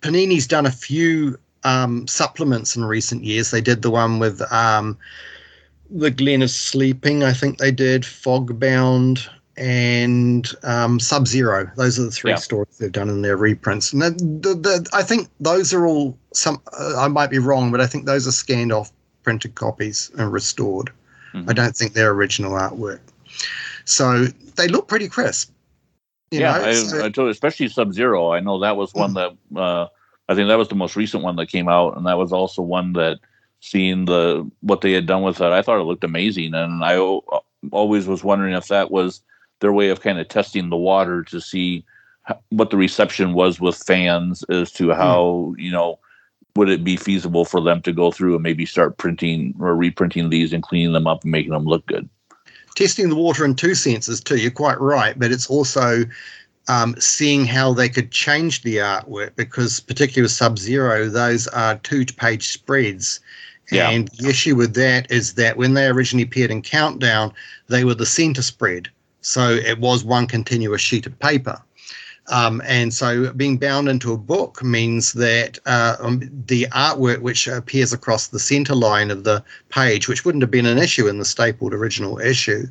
Panini's 0.00 0.46
done 0.46 0.66
a 0.66 0.70
few 0.70 1.38
um, 1.64 2.06
supplements 2.06 2.76
in 2.76 2.84
recent 2.84 3.24
years. 3.24 3.50
They 3.50 3.62
did 3.62 3.80
the 3.80 3.90
one 3.90 4.18
with 4.18 4.40
um, 4.52 4.98
the 5.90 6.10
Glen 6.10 6.42
is 6.42 6.54
Sleeping, 6.54 7.24
I 7.24 7.32
think 7.32 7.58
they 7.58 7.70
did, 7.70 8.02
Fogbound, 8.02 9.26
and 9.56 10.48
um, 10.62 10.98
Sub 10.98 11.26
Zero. 11.26 11.70
Those 11.76 11.98
are 11.98 12.04
the 12.04 12.10
three 12.10 12.32
yeah. 12.32 12.36
stories 12.36 12.78
they've 12.78 12.90
done 12.90 13.08
in 13.08 13.22
their 13.22 13.36
reprints. 13.36 13.92
And 13.92 14.02
the, 14.02 14.10
the, 14.10 14.54
the, 14.54 14.88
I 14.92 15.02
think 15.02 15.28
those 15.40 15.72
are 15.72 15.86
all 15.86 16.16
some. 16.32 16.60
Uh, 16.78 16.94
I 16.98 17.08
might 17.08 17.30
be 17.30 17.38
wrong, 17.38 17.70
but 17.70 17.80
I 17.80 17.86
think 17.86 18.06
those 18.06 18.26
are 18.26 18.32
scanned 18.32 18.72
off 18.72 18.92
printed 19.22 19.54
copies 19.54 20.10
and 20.18 20.32
restored. 20.32 20.90
Mm-hmm. 21.32 21.50
I 21.50 21.52
don't 21.52 21.76
think 21.76 21.92
they're 21.92 22.10
original 22.10 22.52
artwork. 22.52 23.00
So 23.84 24.26
they 24.56 24.68
look 24.68 24.88
pretty 24.88 25.08
crisp. 25.08 25.50
yeah, 26.30 26.58
know, 26.58 26.64
I, 26.64 26.74
so, 26.74 27.04
I 27.04 27.10
told, 27.10 27.30
especially 27.30 27.68
Sub 27.68 27.92
Zero. 27.92 28.32
I 28.32 28.40
know 28.40 28.58
that 28.60 28.76
was 28.76 28.94
one 28.94 29.14
mm. 29.14 29.36
that 29.52 29.60
uh, 29.60 29.88
I 30.28 30.34
think 30.34 30.48
that 30.48 30.58
was 30.58 30.68
the 30.68 30.74
most 30.74 30.96
recent 30.96 31.22
one 31.22 31.36
that 31.36 31.48
came 31.48 31.68
out, 31.68 31.96
and 31.96 32.06
that 32.06 32.18
was 32.18 32.32
also 32.32 32.62
one 32.62 32.92
that 32.94 33.18
seeing 33.60 34.04
the 34.04 34.48
what 34.60 34.80
they 34.80 34.92
had 34.92 35.06
done 35.06 35.22
with 35.22 35.40
it, 35.40 35.52
I 35.52 35.62
thought 35.62 35.80
it 35.80 35.84
looked 35.84 36.04
amazing, 36.04 36.54
and 36.54 36.84
I 36.84 36.98
always 37.72 38.06
was 38.06 38.22
wondering 38.22 38.54
if 38.54 38.68
that 38.68 38.90
was 38.90 39.22
their 39.64 39.72
way 39.72 39.88
of 39.88 40.02
kind 40.02 40.18
of 40.18 40.28
testing 40.28 40.68
the 40.68 40.76
water 40.76 41.24
to 41.24 41.40
see 41.40 41.82
what 42.50 42.68
the 42.68 42.76
reception 42.76 43.32
was 43.32 43.60
with 43.60 43.74
fans 43.74 44.44
as 44.50 44.70
to 44.70 44.88
hmm. 44.88 44.92
how 44.92 45.54
mm. 45.56 45.58
you 45.58 45.72
know 45.72 45.98
would 46.54 46.68
it 46.68 46.84
be 46.84 46.96
feasible 46.96 47.46
for 47.46 47.62
them 47.62 47.80
to 47.80 47.90
go 47.90 48.12
through 48.12 48.34
and 48.34 48.42
maybe 48.42 48.66
start 48.66 48.98
printing 48.98 49.54
or 49.58 49.74
reprinting 49.74 50.28
these 50.28 50.52
and 50.52 50.62
cleaning 50.62 50.92
them 50.92 51.06
up 51.06 51.22
and 51.22 51.32
making 51.32 51.52
them 51.52 51.64
look 51.64 51.86
good 51.86 52.06
testing 52.76 53.08
the 53.08 53.16
water 53.16 53.42
in 53.42 53.54
two 53.54 53.74
senses 53.74 54.20
too 54.20 54.36
you're 54.36 54.50
quite 54.50 54.78
right 54.82 55.18
but 55.18 55.32
it's 55.32 55.48
also 55.48 56.04
um, 56.68 56.94
seeing 56.98 57.46
how 57.46 57.72
they 57.72 57.88
could 57.88 58.10
change 58.10 58.62
the 58.62 58.76
artwork 58.76 59.34
because 59.36 59.80
particularly 59.80 60.24
with 60.24 60.30
sub 60.30 60.58
zero 60.58 61.08
those 61.08 61.48
are 61.48 61.76
two 61.78 62.04
page 62.04 62.48
spreads 62.48 63.18
yeah. 63.72 63.88
and 63.88 64.08
the 64.18 64.28
issue 64.28 64.54
with 64.54 64.74
that 64.74 65.10
is 65.10 65.34
that 65.34 65.56
when 65.56 65.72
they 65.72 65.86
originally 65.86 66.24
appeared 66.24 66.50
in 66.50 66.60
countdown 66.60 67.32
they 67.68 67.82
were 67.84 67.94
the 67.94 68.04
center 68.04 68.42
spread 68.42 68.90
so 69.24 69.50
it 69.50 69.78
was 69.78 70.04
one 70.04 70.26
continuous 70.26 70.82
sheet 70.82 71.06
of 71.06 71.18
paper. 71.18 71.60
Um, 72.28 72.62
and 72.64 72.92
so 72.92 73.32
being 73.32 73.58
bound 73.58 73.88
into 73.88 74.12
a 74.12 74.18
book 74.18 74.62
means 74.62 75.12
that 75.14 75.58
uh, 75.66 75.96
um, 76.00 76.20
the 76.46 76.66
artwork 76.72 77.20
which 77.20 77.46
appears 77.46 77.92
across 77.92 78.28
the 78.28 78.38
center 78.38 78.74
line 78.74 79.10
of 79.10 79.24
the 79.24 79.44
page, 79.68 80.08
which 80.08 80.24
wouldn't 80.24 80.42
have 80.42 80.50
been 80.50 80.66
an 80.66 80.78
issue 80.78 81.06
in 81.06 81.18
the 81.18 81.24
stapled 81.24 81.74
original 81.74 82.18
issue, 82.18 82.66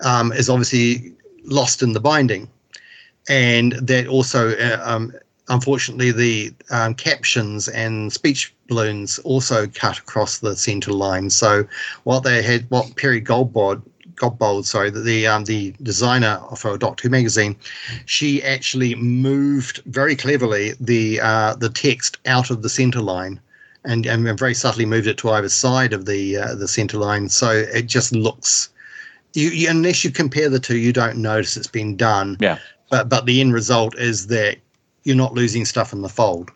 um, 0.00 0.32
is 0.32 0.48
obviously 0.48 1.12
lost 1.44 1.82
in 1.82 1.92
the 1.92 2.00
binding. 2.00 2.48
And 3.28 3.72
that 3.74 4.08
also, 4.08 4.56
uh, 4.56 4.82
um, 4.84 5.12
unfortunately, 5.48 6.10
the 6.10 6.52
um, 6.70 6.94
captions 6.94 7.68
and 7.68 8.12
speech 8.12 8.52
balloons 8.68 9.18
also 9.20 9.68
cut 9.68 9.98
across 9.98 10.38
the 10.38 10.56
center 10.56 10.92
line. 10.92 11.30
So 11.30 11.64
what 12.04 12.20
they 12.20 12.42
had, 12.42 12.68
what 12.70 12.96
Peri 12.96 13.20
Goldbod 13.20 13.82
Godbold, 14.20 14.66
sorry, 14.66 14.90
the 14.90 15.00
the, 15.00 15.26
um, 15.26 15.44
the 15.44 15.74
designer 15.82 16.38
for 16.54 16.76
Doctor 16.76 17.04
Who 17.04 17.10
magazine, 17.10 17.56
she 18.04 18.42
actually 18.42 18.94
moved 18.94 19.82
very 19.86 20.14
cleverly 20.14 20.74
the 20.78 21.20
uh, 21.20 21.54
the 21.54 21.70
text 21.70 22.18
out 22.26 22.50
of 22.50 22.60
the 22.60 22.68
center 22.68 23.00
line, 23.00 23.40
and 23.84 24.04
and 24.04 24.38
very 24.38 24.54
subtly 24.54 24.84
moved 24.84 25.06
it 25.06 25.16
to 25.18 25.30
either 25.30 25.48
side 25.48 25.94
of 25.94 26.04
the 26.04 26.36
uh, 26.36 26.54
the 26.54 26.68
center 26.68 26.98
line, 26.98 27.30
so 27.30 27.50
it 27.50 27.86
just 27.86 28.12
looks. 28.12 28.68
You, 29.32 29.48
you, 29.48 29.70
unless 29.70 30.04
you 30.04 30.10
compare 30.10 30.50
the 30.50 30.58
two, 30.60 30.76
you 30.76 30.92
don't 30.92 31.16
notice 31.16 31.56
it's 31.56 31.66
been 31.66 31.96
done. 31.96 32.36
Yeah. 32.40 32.58
But 32.90 33.08
but 33.08 33.24
the 33.24 33.40
end 33.40 33.54
result 33.54 33.96
is 33.98 34.26
that 34.26 34.58
you're 35.04 35.16
not 35.16 35.32
losing 35.32 35.64
stuff 35.64 35.94
in 35.94 36.02
the 36.02 36.08
fold, 36.10 36.50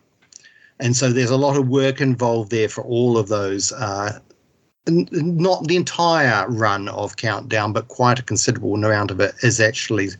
and 0.80 0.94
so 0.94 1.10
there's 1.10 1.30
a 1.30 1.38
lot 1.38 1.56
of 1.56 1.68
work 1.68 2.02
involved 2.02 2.50
there 2.50 2.68
for 2.68 2.84
all 2.84 3.16
of 3.16 3.28
those 3.28 3.72
uh, 3.72 4.18
not 4.86 5.66
the 5.66 5.76
entire 5.76 6.48
run 6.48 6.88
of 6.88 7.16
Countdown, 7.16 7.72
but 7.72 7.88
quite 7.88 8.18
a 8.18 8.22
considerable 8.22 8.74
amount 8.74 9.10
of 9.10 9.20
it 9.20 9.34
is 9.42 9.60
actually 9.60 10.10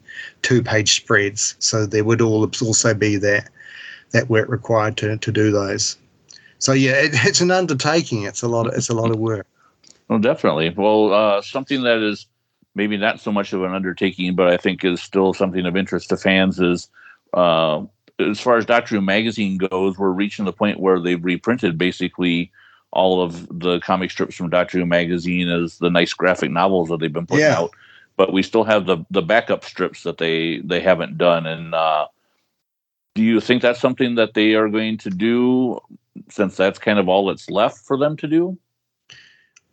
two 0.43 0.63
page 0.63 0.97
spreads. 0.97 1.55
So 1.59 1.85
there 1.87 2.05
would 2.05 2.23
also 2.23 2.95
be 2.95 3.17
that 3.17 3.51
that 4.13 4.31
work 4.31 4.49
required 4.49 4.97
to, 4.99 5.17
to 5.17 5.33
do 5.33 5.51
those. 5.51 5.99
So 6.59 6.73
yeah, 6.73 6.93
it, 6.93 7.11
it's 7.27 7.41
an 7.41 7.51
undertaking. 7.51 8.23
It's 8.23 8.43
a 8.43 8.49
lot. 8.49 8.67
Of, 8.67 8.75
it's 8.75 8.89
a 8.89 8.95
lot 8.95 9.11
of 9.11 9.19
work. 9.19 9.47
Well, 10.09 10.19
definitely. 10.19 10.71
Well, 10.71 11.13
uh, 11.13 11.43
something 11.43 11.83
that 11.83 11.99
is 11.99 12.27
maybe 12.75 12.97
not 12.97 13.21
so 13.21 13.33
much 13.33 13.53
of 13.53 13.63
an 13.65 13.73
undertaking, 13.73 14.35
but 14.35 14.49
I 14.49 14.57
think 14.57 14.85
is 14.85 15.03
still 15.03 15.35
something 15.35 15.67
of 15.67 15.77
interest 15.77 16.09
to 16.09 16.17
fans. 16.17 16.59
Is 16.59 16.89
uh, 17.35 17.83
as 18.19 18.41
far 18.41 18.57
as 18.57 18.65
Doctor 18.65 18.95
Who 18.95 19.03
magazine 19.03 19.59
goes, 19.59 19.99
we're 19.99 20.11
reaching 20.11 20.47
the 20.47 20.53
point 20.53 20.81
where 20.81 21.01
they've 21.01 21.23
reprinted 21.23 21.77
basically 21.77 22.51
all 22.95 23.21
of 23.21 23.47
the 23.51 23.81
comic 23.81 24.11
strips 24.11 24.37
from 24.37 24.49
Doctor 24.49 24.79
Who 24.79 24.87
magazine 24.87 25.49
as 25.49 25.79
the 25.79 25.91
nice 25.91 26.13
graphic 26.15 26.51
novels 26.51 26.89
that 26.89 27.01
they've 27.01 27.13
been 27.13 27.27
putting 27.27 27.45
yeah. 27.45 27.59
out. 27.59 27.71
But 28.17 28.33
we 28.33 28.43
still 28.43 28.65
have 28.65 28.87
the 28.87 29.05
the 29.11 29.23
backup 29.23 29.65
strips 29.65 30.05
that 30.05 30.19
they 30.19 30.59
they 30.59 30.81
haven't 30.81 31.19
done. 31.19 31.47
And 31.47 31.75
uh, 31.75 32.07
do 33.15 33.23
you 33.23 33.41
think 33.41 33.61
that's 33.61 33.81
something 33.81 34.15
that 34.15 34.35
they 34.35 34.55
are 34.55 34.69
going 34.69 34.99
to 34.99 35.11
do, 35.11 35.81
since 36.31 36.57
that's 36.57 36.79
kind 36.79 36.99
of 36.99 37.09
all 37.09 37.27
that's 37.27 37.51
left 37.51 37.79
for 37.79 37.99
them 37.99 38.17
to 38.19 38.29
do? 38.29 38.57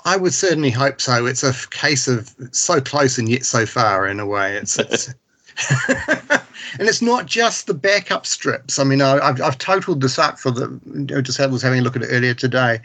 I 0.04 0.18
would 0.18 0.34
certainly 0.34 0.72
hope 0.72 1.00
so. 1.00 1.28
It's 1.28 1.44
a 1.44 1.54
case 1.70 2.08
of 2.08 2.34
so 2.52 2.82
close 2.82 3.20
and 3.20 3.30
yet 3.30 3.46
so 3.46 3.68
far 3.68 4.08
in 4.08 4.20
a 4.20 4.26
way. 4.26 4.56
It's, 4.56 4.80
it's 4.80 5.14
and 5.88 6.88
it's 6.88 7.02
not 7.02 7.26
just 7.26 7.68
the 7.68 7.74
backup 7.74 8.26
strips. 8.26 8.80
I 8.80 8.84
mean, 8.84 9.02
I've, 9.02 9.42
I've 9.42 9.58
totaled 9.58 10.02
this 10.02 10.20
up 10.20 10.40
for 10.40 10.52
the. 10.52 10.80
I 11.16 11.22
just 11.22 11.40
was 11.40 11.62
having 11.62 11.80
a 11.80 11.84
look 11.84 11.96
at 11.96 12.04
it 12.04 12.10
earlier 12.10 12.34
today. 12.34 12.80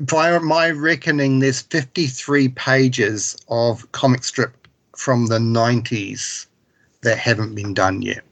By 0.00 0.36
my 0.38 0.70
reckoning, 0.70 1.40
there's 1.40 1.60
53 1.62 2.48
pages 2.48 3.36
of 3.48 3.90
comic 3.92 4.24
strip 4.24 4.66
from 4.96 5.26
the 5.26 5.38
90s 5.38 6.46
that 7.02 7.18
haven't 7.18 7.54
been 7.54 7.74
done 7.74 8.02
yet. 8.02 8.22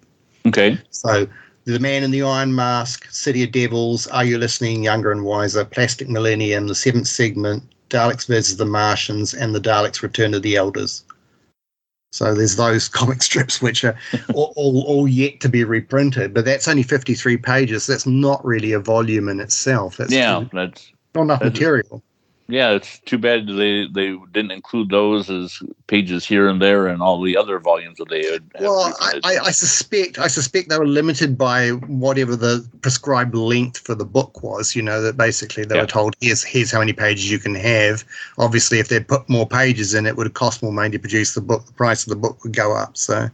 Okay. 0.46 0.78
So 0.90 1.26
the 1.64 1.78
Man 1.78 2.02
in 2.02 2.10
the 2.10 2.22
Iron 2.22 2.54
Mask, 2.54 3.06
City 3.10 3.42
of 3.44 3.52
Devils, 3.52 4.06
Are 4.08 4.24
You 4.24 4.38
Listening, 4.38 4.82
Younger 4.82 5.12
and 5.12 5.24
Wiser, 5.24 5.64
Plastic 5.64 6.08
Millennium, 6.08 6.66
The 6.66 6.74
Seventh 6.74 7.06
Segment, 7.06 7.62
Daleks 7.90 8.26
versus 8.26 8.56
the 8.56 8.66
Martians, 8.66 9.34
and 9.34 9.54
the 9.54 9.60
Daleks 9.60 10.02
Return 10.02 10.32
to 10.32 10.40
the 10.40 10.56
Elders. 10.56 11.04
So 12.10 12.34
there's 12.34 12.56
those 12.56 12.88
comic 13.00 13.22
strips 13.22 13.62
which 13.62 13.84
are 13.84 13.96
all, 14.34 14.52
all, 14.56 14.82
all, 14.82 15.08
yet 15.08 15.40
to 15.40 15.48
be 15.48 15.64
reprinted, 15.64 16.34
but 16.34 16.44
that's 16.44 16.68
only 16.68 16.82
53 16.82 17.36
pages. 17.36 17.86
That's 17.86 18.06
not 18.06 18.44
really 18.44 18.72
a 18.72 18.80
volume 18.80 19.28
in 19.28 19.40
itself. 19.40 19.96
That's 19.96 20.12
yeah, 20.12 20.44
that's 20.52 20.92
not 21.14 21.22
enough 21.22 21.40
that's, 21.40 21.54
material 21.54 22.02
yeah, 22.50 22.70
it's 22.72 22.98
too 23.00 23.18
bad 23.18 23.46
they 23.46 23.86
they 23.86 24.16
didn't 24.32 24.50
include 24.50 24.90
those 24.90 25.30
as 25.30 25.62
pages 25.86 26.26
here 26.26 26.48
and 26.48 26.60
there 26.60 26.86
and 26.86 27.00
all 27.00 27.20
the 27.20 27.36
other 27.36 27.58
volumes 27.58 27.98
that 27.98 28.08
they 28.08 28.24
had. 28.30 28.42
Well, 28.60 28.94
I, 29.00 29.38
I, 29.38 29.50
suspect 29.50 30.18
I 30.18 30.26
suspect 30.26 30.68
they 30.68 30.78
were 30.78 30.86
limited 30.86 31.38
by 31.38 31.70
whatever 31.70 32.36
the 32.36 32.68
prescribed 32.82 33.34
length 33.34 33.78
for 33.78 33.94
the 33.94 34.04
book 34.04 34.42
was. 34.42 34.74
You 34.74 34.82
know 34.82 35.00
that 35.00 35.16
basically 35.16 35.64
they 35.64 35.76
yeah. 35.76 35.82
were 35.82 35.86
told 35.86 36.16
here's 36.20 36.42
here's 36.42 36.70
how 36.70 36.80
many 36.80 36.92
pages 36.92 37.30
you 37.30 37.38
can 37.38 37.54
have. 37.54 38.04
Obviously, 38.38 38.78
if 38.78 38.88
they 38.88 39.00
put 39.00 39.28
more 39.28 39.46
pages 39.46 39.94
in, 39.94 40.06
it 40.06 40.16
would 40.16 40.26
have 40.26 40.34
cost 40.34 40.62
more 40.62 40.72
money 40.72 40.90
to 40.90 40.98
produce 40.98 41.34
the 41.34 41.40
book. 41.40 41.66
The 41.66 41.72
price 41.72 42.04
of 42.04 42.10
the 42.10 42.16
book 42.16 42.42
would 42.42 42.54
go 42.54 42.76
up. 42.76 42.96
So. 42.96 43.28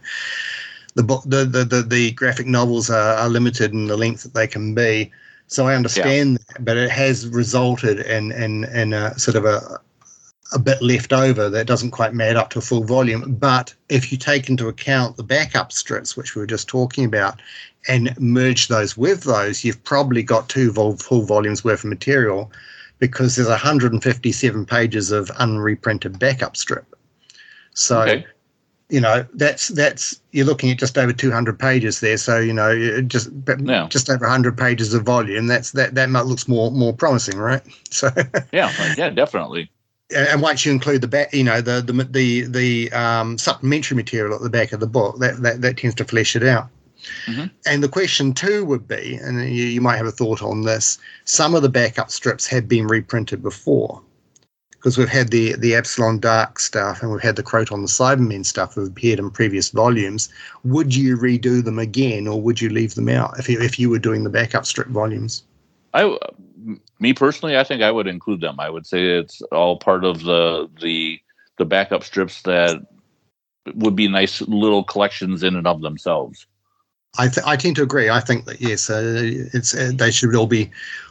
The 0.95 1.03
book, 1.03 1.21
the, 1.27 1.45
the, 1.45 1.63
the, 1.63 1.83
the 1.83 2.11
graphic 2.13 2.47
novels 2.47 2.89
are, 2.89 3.13
are 3.17 3.29
limited 3.29 3.71
in 3.71 3.85
the 3.85 3.95
length 3.95 4.23
that 4.23 4.33
they 4.33 4.47
can 4.47 4.73
be. 4.73 5.11
So 5.47 5.67
I 5.67 5.75
understand 5.75 6.31
yeah. 6.33 6.53
that, 6.53 6.65
but 6.65 6.77
it 6.77 6.89
has 6.89 7.27
resulted 7.27 7.99
in 7.99 8.31
in 8.31 8.65
in 8.65 8.93
a 8.93 9.17
sort 9.17 9.35
of 9.35 9.45
a 9.45 9.79
a 10.53 10.59
bit 10.59 10.81
left 10.81 11.11
over 11.11 11.49
that 11.49 11.67
doesn't 11.67 11.91
quite 11.91 12.17
add 12.21 12.37
up 12.37 12.49
to 12.51 12.59
a 12.59 12.61
full 12.61 12.83
volume. 12.83 13.35
But 13.35 13.73
if 13.89 14.11
you 14.11 14.17
take 14.17 14.49
into 14.49 14.69
account 14.69 15.17
the 15.17 15.23
backup 15.23 15.73
strips, 15.73 16.15
which 16.15 16.35
we 16.35 16.39
were 16.41 16.47
just 16.47 16.69
talking 16.69 17.03
about, 17.03 17.41
and 17.89 18.17
merge 18.19 18.67
those 18.67 18.95
with 18.95 19.23
those, 19.23 19.63
you've 19.63 19.83
probably 19.83 20.23
got 20.23 20.47
two 20.47 20.71
full 20.71 21.21
volumes 21.23 21.63
worth 21.63 21.83
of 21.83 21.89
material 21.89 22.51
because 22.99 23.35
there's 23.35 23.49
157 23.49 24.65
pages 24.65 25.11
of 25.11 25.27
unreprinted 25.31 26.17
backup 26.17 26.55
strip. 26.55 26.95
So 27.73 28.01
okay 28.01 28.25
you 28.89 29.01
know 29.01 29.25
that's 29.33 29.67
that's 29.69 30.21
you're 30.31 30.45
looking 30.45 30.71
at 30.71 30.77
just 30.77 30.97
over 30.97 31.11
200 31.11 31.59
pages 31.59 31.99
there 31.99 32.17
so 32.17 32.39
you 32.39 32.53
know 32.53 33.01
just 33.01 33.29
yeah. 33.59 33.87
just 33.89 34.09
over 34.09 34.25
100 34.25 34.57
pages 34.57 34.93
of 34.93 35.03
volume 35.03 35.47
that's 35.47 35.71
that 35.71 35.95
that 35.95 36.09
looks 36.09 36.47
more 36.47 36.71
more 36.71 36.93
promising 36.93 37.37
right 37.37 37.61
so 37.89 38.09
yeah 38.51 38.71
yeah 38.97 39.09
definitely 39.09 39.69
and 40.15 40.41
once 40.41 40.65
you 40.65 40.71
include 40.71 41.01
the 41.01 41.07
back 41.07 41.33
you 41.33 41.43
know 41.43 41.59
the 41.59 41.81
the 41.81 42.03
the, 42.03 42.41
the 42.43 42.91
um, 42.93 43.37
supplementary 43.37 43.95
material 43.95 44.35
at 44.35 44.41
the 44.41 44.49
back 44.49 44.71
of 44.71 44.79
the 44.79 44.87
book 44.87 45.17
that 45.19 45.41
that, 45.41 45.61
that 45.61 45.77
tends 45.77 45.95
to 45.95 46.05
flesh 46.05 46.35
it 46.35 46.43
out 46.43 46.69
mm-hmm. 47.25 47.45
and 47.65 47.83
the 47.83 47.89
question 47.89 48.33
too 48.33 48.63
would 48.63 48.87
be 48.87 49.15
and 49.21 49.41
you, 49.53 49.65
you 49.65 49.81
might 49.81 49.97
have 49.97 50.05
a 50.05 50.11
thought 50.11 50.41
on 50.41 50.61
this 50.61 50.97
some 51.25 51.53
of 51.53 51.61
the 51.61 51.69
backup 51.69 52.09
strips 52.09 52.47
have 52.47 52.69
been 52.69 52.87
reprinted 52.87 53.43
before 53.43 54.01
because 54.77 54.97
we've 54.97 55.09
had 55.09 55.29
the 55.29 55.55
the 55.57 55.71
Abslom 55.73 56.19
Daak 56.19 56.59
stuff 56.59 57.01
and 57.01 57.11
we've 57.11 57.21
had 57.21 57.35
the 57.35 57.43
Kroton 57.43 57.81
the 57.81 57.87
Cybermen 57.87 58.45
stuff 58.45 58.75
that 58.75 58.87
appeared 58.87 59.19
in 59.19 59.31
previous 59.31 59.69
volumes. 59.69 60.29
Would 60.63 60.95
you 60.95 61.17
redo 61.17 61.63
them 61.63 61.79
again, 61.79 62.27
or 62.27 62.41
would 62.41 62.61
you 62.61 62.69
leave 62.69 62.95
them 62.95 63.09
out 63.09 63.37
if 63.39 63.49
you, 63.49 63.59
if 63.59 63.79
you 63.79 63.89
were 63.89 63.99
doing 63.99 64.23
the 64.23 64.29
backup 64.29 64.65
strip 64.65 64.87
volumes? 64.87 65.43
I, 65.93 66.17
me 66.99 67.13
personally, 67.13 67.57
I 67.57 67.63
think 67.63 67.81
I 67.81 67.91
would 67.91 68.07
include 68.07 68.41
them. 68.41 68.59
I 68.59 68.69
would 68.69 68.85
say 68.85 69.17
it's 69.17 69.41
all 69.51 69.77
part 69.77 70.03
of 70.03 70.23
the 70.23 70.69
the 70.81 71.19
the 71.57 71.65
backup 71.65 72.03
strips 72.03 72.43
that 72.43 72.85
would 73.75 73.95
be 73.95 74.07
nice 74.07 74.41
little 74.41 74.83
collections 74.83 75.43
in 75.43 75.55
and 75.55 75.67
of 75.67 75.81
themselves. 75.81 76.45
I 77.17 77.27
th- 77.27 77.45
I 77.45 77.55
tend 77.55 77.75
to 77.77 77.83
agree. 77.83 78.09
I 78.09 78.19
think 78.19 78.45
that 78.45 78.61
yes, 78.61 78.89
uh, 78.89 79.01
it's 79.53 79.73
uh, 79.73 79.91
they 79.95 80.11
should 80.11 80.35
all 80.35 80.45
be 80.47 80.69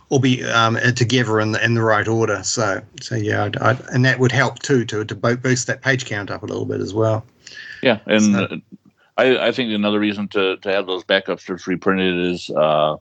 all 0.09 0.19
be 0.19 0.45
um, 0.45 0.77
together 0.95 1.41
in 1.41 1.53
the, 1.53 1.65
in 1.65 1.75
the 1.75 1.83
right 1.83 2.07
order. 2.07 2.43
So 2.45 2.83
so 3.01 3.15
yeah, 3.17 3.45
I'd, 3.45 3.57
I'd, 3.59 3.81
and 3.93 4.05
that 4.05 4.19
would 4.19 4.33
help 4.33 4.61
too 4.61 4.85
to 4.87 5.05
to 5.05 5.15
boost 5.15 5.67
that 5.67 5.83
page 5.83 6.07
count 6.07 6.31
up 6.31 6.43
a 6.43 6.47
little 6.47 6.67
bit 6.67 6.81
as 6.81 6.95
well. 6.95 7.25
Yeah, 7.83 8.01
and 8.07 8.23
so, 8.23 8.61
I, 9.17 9.49
I 9.49 9.53
think 9.53 9.73
another 9.73 10.01
reason 10.01 10.29
to 10.29 10.57
to 10.59 10.71
have 10.71 10.87
those 10.87 11.05
backup 11.05 11.41
strips 11.41 11.67
reprinted 11.67 12.33
is 12.33 12.51
uh, 12.51 12.97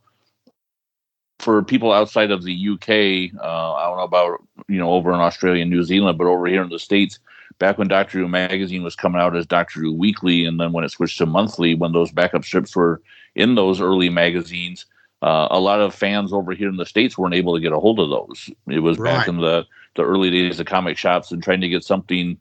for 1.39 1.63
people 1.63 1.91
outside 1.91 2.31
of 2.31 2.43
the 2.43 2.69
UK. 2.69 3.39
Uh, 3.41 3.73
I 3.73 3.87
don't 3.87 3.97
know 3.97 4.03
about 4.03 4.43
you 4.67 4.77
know 4.77 4.91
over 4.91 5.13
in 5.13 5.19
Australia 5.19 5.61
and 5.61 5.71
New 5.71 5.83
Zealand, 5.83 6.17
but 6.17 6.27
over 6.27 6.47
here 6.47 6.63
in 6.63 6.69
the 6.69 6.79
states. 6.79 7.19
Back 7.57 7.77
when 7.77 7.87
Doctor 7.87 8.17
Who 8.17 8.27
magazine 8.27 8.83
was 8.83 8.97
coming 8.97 9.21
out 9.21 9.33
as 9.33 9.45
Doctor 9.45 9.79
Who 9.79 9.93
Weekly, 9.93 10.45
and 10.45 10.59
then 10.59 10.73
when 10.73 10.83
it 10.83 10.91
switched 10.91 11.19
to 11.19 11.25
monthly, 11.25 11.73
when 11.73 11.93
those 11.93 12.11
backup 12.11 12.43
strips 12.43 12.75
were 12.75 13.01
in 13.33 13.55
those 13.55 13.79
early 13.79 14.09
magazines, 14.09 14.85
uh, 15.25 15.47
a 15.49 15.59
lot 15.59 15.81
of 15.81 15.95
fans 15.95 16.31
over 16.31 16.53
here 16.53 16.69
in 16.69 16.77
the 16.77 16.85
states 16.85 17.17
weren't 17.17 17.33
able 17.33 17.55
to 17.55 17.59
get 17.59 17.73
a 17.73 17.79
hold 17.79 17.99
of 17.99 18.11
those. 18.11 18.47
It 18.69 18.79
was 18.79 18.99
right. 18.99 19.17
back 19.17 19.27
in 19.27 19.37
the 19.37 19.65
the 19.95 20.03
early 20.03 20.29
days 20.29 20.59
of 20.59 20.67
comic 20.67 20.97
shops 20.99 21.31
and 21.31 21.41
trying 21.41 21.61
to 21.61 21.67
get 21.67 21.83
something 21.83 22.37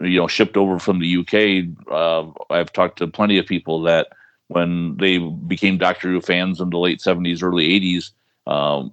you 0.00 0.20
know 0.20 0.28
shipped 0.28 0.56
over 0.56 0.78
from 0.78 1.00
the 1.00 1.16
UK. 1.16 1.90
Uh, 1.90 2.30
I've 2.48 2.72
talked 2.72 2.98
to 2.98 3.08
plenty 3.08 3.38
of 3.38 3.46
people 3.46 3.82
that 3.82 4.10
when 4.46 4.96
they 4.98 5.18
became 5.18 5.78
Doctor 5.78 6.12
Who 6.12 6.20
fans 6.20 6.60
in 6.60 6.70
the 6.70 6.78
late 6.78 7.00
seventies, 7.00 7.42
early 7.42 7.74
eighties, 7.74 8.12
um, 8.46 8.92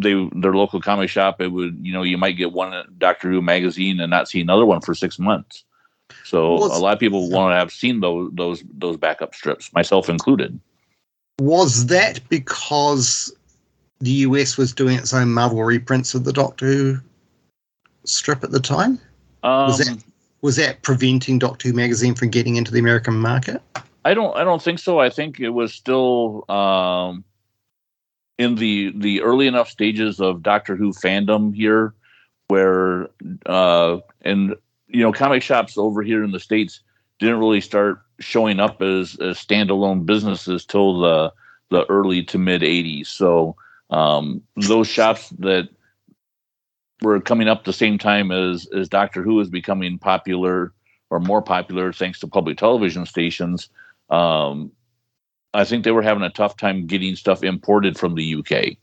they 0.00 0.12
their 0.36 0.54
local 0.54 0.80
comic 0.80 1.10
shop 1.10 1.40
it 1.40 1.48
would 1.48 1.84
you 1.84 1.92
know 1.92 2.04
you 2.04 2.16
might 2.16 2.36
get 2.36 2.52
one 2.52 2.84
Doctor 2.96 3.28
Who 3.28 3.42
magazine 3.42 3.98
and 3.98 4.10
not 4.10 4.28
see 4.28 4.40
another 4.40 4.64
one 4.64 4.82
for 4.82 4.94
six 4.94 5.18
months. 5.18 5.64
So 6.22 6.54
well, 6.54 6.78
a 6.78 6.78
lot 6.78 6.92
of 6.92 7.00
people 7.00 7.28
want 7.28 7.50
to 7.50 7.56
have 7.56 7.72
seen 7.72 7.98
those 7.98 8.30
those 8.34 8.62
those 8.72 8.96
backup 8.96 9.34
strips, 9.34 9.72
myself 9.72 10.08
included 10.08 10.60
was 11.38 11.86
that 11.86 12.20
because 12.28 13.32
the 14.00 14.10
US 14.10 14.56
was 14.56 14.72
doing 14.72 14.98
its 14.98 15.12
own 15.14 15.32
Marvel 15.32 15.62
reprints 15.64 16.14
of 16.14 16.24
the 16.24 16.32
Doctor 16.32 16.66
Who 16.66 16.98
strip 18.04 18.44
at 18.44 18.50
the 18.50 18.60
time? 18.60 18.98
Um, 19.42 19.66
was 19.66 19.78
that 19.78 20.04
was 20.40 20.56
that 20.56 20.82
preventing 20.82 21.38
Doctor 21.38 21.68
Who 21.68 21.74
magazine 21.74 22.14
from 22.14 22.30
getting 22.30 22.56
into 22.56 22.72
the 22.72 22.78
American 22.78 23.14
market? 23.14 23.62
I 24.04 24.14
don't 24.14 24.36
I 24.36 24.44
don't 24.44 24.62
think 24.62 24.78
so. 24.78 25.00
I 25.00 25.10
think 25.10 25.40
it 25.40 25.50
was 25.50 25.72
still 25.72 26.44
um, 26.50 27.24
in 28.38 28.54
the 28.56 28.92
the 28.96 29.22
early 29.22 29.46
enough 29.46 29.68
stages 29.68 30.20
of 30.20 30.42
Doctor 30.42 30.76
Who 30.76 30.92
fandom 30.92 31.54
here, 31.54 31.94
where 32.48 33.08
uh, 33.46 33.98
and 34.22 34.54
you 34.88 35.02
know 35.02 35.12
comic 35.12 35.42
shops 35.42 35.76
over 35.76 36.02
here 36.02 36.24
in 36.24 36.32
the 36.32 36.40
states 36.40 36.80
didn't 37.18 37.38
really 37.38 37.60
start 37.60 38.00
showing 38.20 38.60
up 38.60 38.82
as, 38.82 39.16
as 39.20 39.38
standalone 39.38 40.04
businesses 40.04 40.64
till 40.64 41.00
the 41.00 41.32
the 41.70 41.84
early 41.90 42.22
to 42.24 42.38
mid 42.38 42.62
80s. 42.62 43.08
So 43.08 43.56
um, 43.90 44.42
those 44.56 44.88
shops 44.88 45.28
that 45.38 45.68
were 47.02 47.20
coming 47.20 47.48
up 47.48 47.64
the 47.64 47.72
same 47.72 47.98
time 47.98 48.32
as 48.32 48.66
as 48.74 48.88
Doctor 48.88 49.22
Who 49.22 49.40
is 49.40 49.48
becoming 49.48 49.98
popular 49.98 50.72
or 51.10 51.20
more 51.20 51.42
popular 51.42 51.92
thanks 51.92 52.20
to 52.20 52.26
public 52.26 52.58
television 52.58 53.06
stations. 53.06 53.68
Um, 54.10 54.72
I 55.54 55.64
think 55.64 55.84
they 55.84 55.92
were 55.92 56.02
having 56.02 56.22
a 56.22 56.30
tough 56.30 56.56
time 56.56 56.86
getting 56.86 57.16
stuff 57.16 57.42
imported 57.42 57.98
from 57.98 58.14
the 58.14 58.34
UK. 58.34 58.76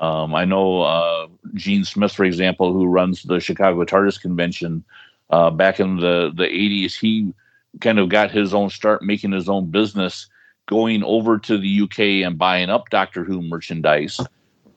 Um, 0.00 0.34
I 0.34 0.44
know 0.44 0.82
uh, 0.82 1.26
Gene 1.54 1.84
Smith, 1.84 2.12
for 2.12 2.24
example, 2.24 2.72
who 2.72 2.86
runs 2.86 3.22
the 3.24 3.40
Chicago 3.40 3.84
TARDIS 3.84 4.20
convention 4.20 4.84
uh, 5.30 5.50
back 5.50 5.80
in 5.80 5.96
the 5.96 6.32
the 6.34 6.44
80s. 6.44 6.98
He 6.98 7.34
kind 7.80 7.98
of 7.98 8.08
got 8.08 8.30
his 8.30 8.54
own 8.54 8.70
start 8.70 9.02
making 9.02 9.32
his 9.32 9.48
own 9.48 9.70
business 9.70 10.28
going 10.66 11.02
over 11.02 11.38
to 11.38 11.58
the 11.58 11.82
UK 11.82 12.26
and 12.26 12.38
buying 12.38 12.70
up 12.70 12.90
Doctor 12.90 13.24
Who 13.24 13.42
merchandise, 13.42 14.20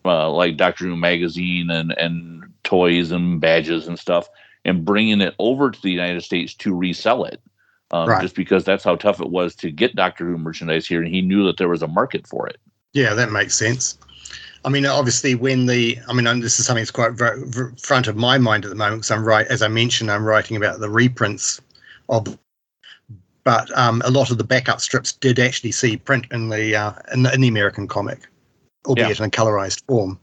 uh, 0.05 0.31
like 0.31 0.57
Doctor 0.57 0.85
Who 0.85 0.95
magazine 0.95 1.69
and 1.69 1.91
and 1.97 2.51
toys 2.63 3.11
and 3.11 3.39
badges 3.39 3.87
and 3.87 3.99
stuff, 3.99 4.27
and 4.65 4.85
bringing 4.85 5.21
it 5.21 5.35
over 5.37 5.69
to 5.69 5.81
the 5.81 5.91
United 5.91 6.23
States 6.23 6.53
to 6.55 6.73
resell 6.73 7.25
it. 7.25 7.41
Um, 7.91 8.07
right. 8.07 8.21
Just 8.21 8.35
because 8.35 8.63
that's 8.63 8.85
how 8.85 8.95
tough 8.95 9.19
it 9.19 9.29
was 9.29 9.53
to 9.55 9.69
get 9.69 9.95
Doctor 9.95 10.25
Who 10.25 10.37
merchandise 10.37 10.87
here, 10.87 11.01
and 11.01 11.13
he 11.13 11.21
knew 11.21 11.45
that 11.45 11.57
there 11.57 11.69
was 11.69 11.81
a 11.81 11.87
market 11.87 12.25
for 12.25 12.47
it. 12.47 12.57
Yeah, 12.93 13.13
that 13.13 13.31
makes 13.31 13.55
sense. 13.55 13.97
I 14.63 14.69
mean, 14.69 14.85
obviously, 14.85 15.35
when 15.35 15.65
the 15.65 15.97
I 16.07 16.13
mean, 16.13 16.39
this 16.39 16.59
is 16.59 16.65
something 16.65 16.81
that's 16.81 16.91
quite 16.91 17.17
front 17.81 18.07
of 18.07 18.15
my 18.15 18.37
mind 18.37 18.63
at 18.63 18.69
the 18.69 18.75
moment 18.75 19.01
because 19.01 19.11
I'm 19.11 19.25
right, 19.25 19.47
as 19.47 19.61
I 19.61 19.67
mentioned, 19.67 20.11
I'm 20.11 20.23
writing 20.23 20.57
about 20.57 20.79
the 20.79 20.89
reprints 20.89 21.59
of. 22.09 22.37
But 23.43 23.75
um, 23.75 24.01
a 24.05 24.11
lot 24.11 24.29
of 24.29 24.37
the 24.37 24.43
backup 24.43 24.81
strips 24.81 25.13
did 25.13 25.39
actually 25.39 25.71
see 25.71 25.97
print 25.97 26.27
in 26.31 26.49
the 26.49 26.75
uh, 26.75 26.93
in, 27.11 27.23
the, 27.23 27.33
in 27.33 27.41
the 27.41 27.47
American 27.47 27.87
comic, 27.87 28.27
albeit 28.85 29.19
yeah. 29.19 29.25
in 29.25 29.27
a 29.29 29.31
colorized 29.31 29.83
form. 29.87 30.19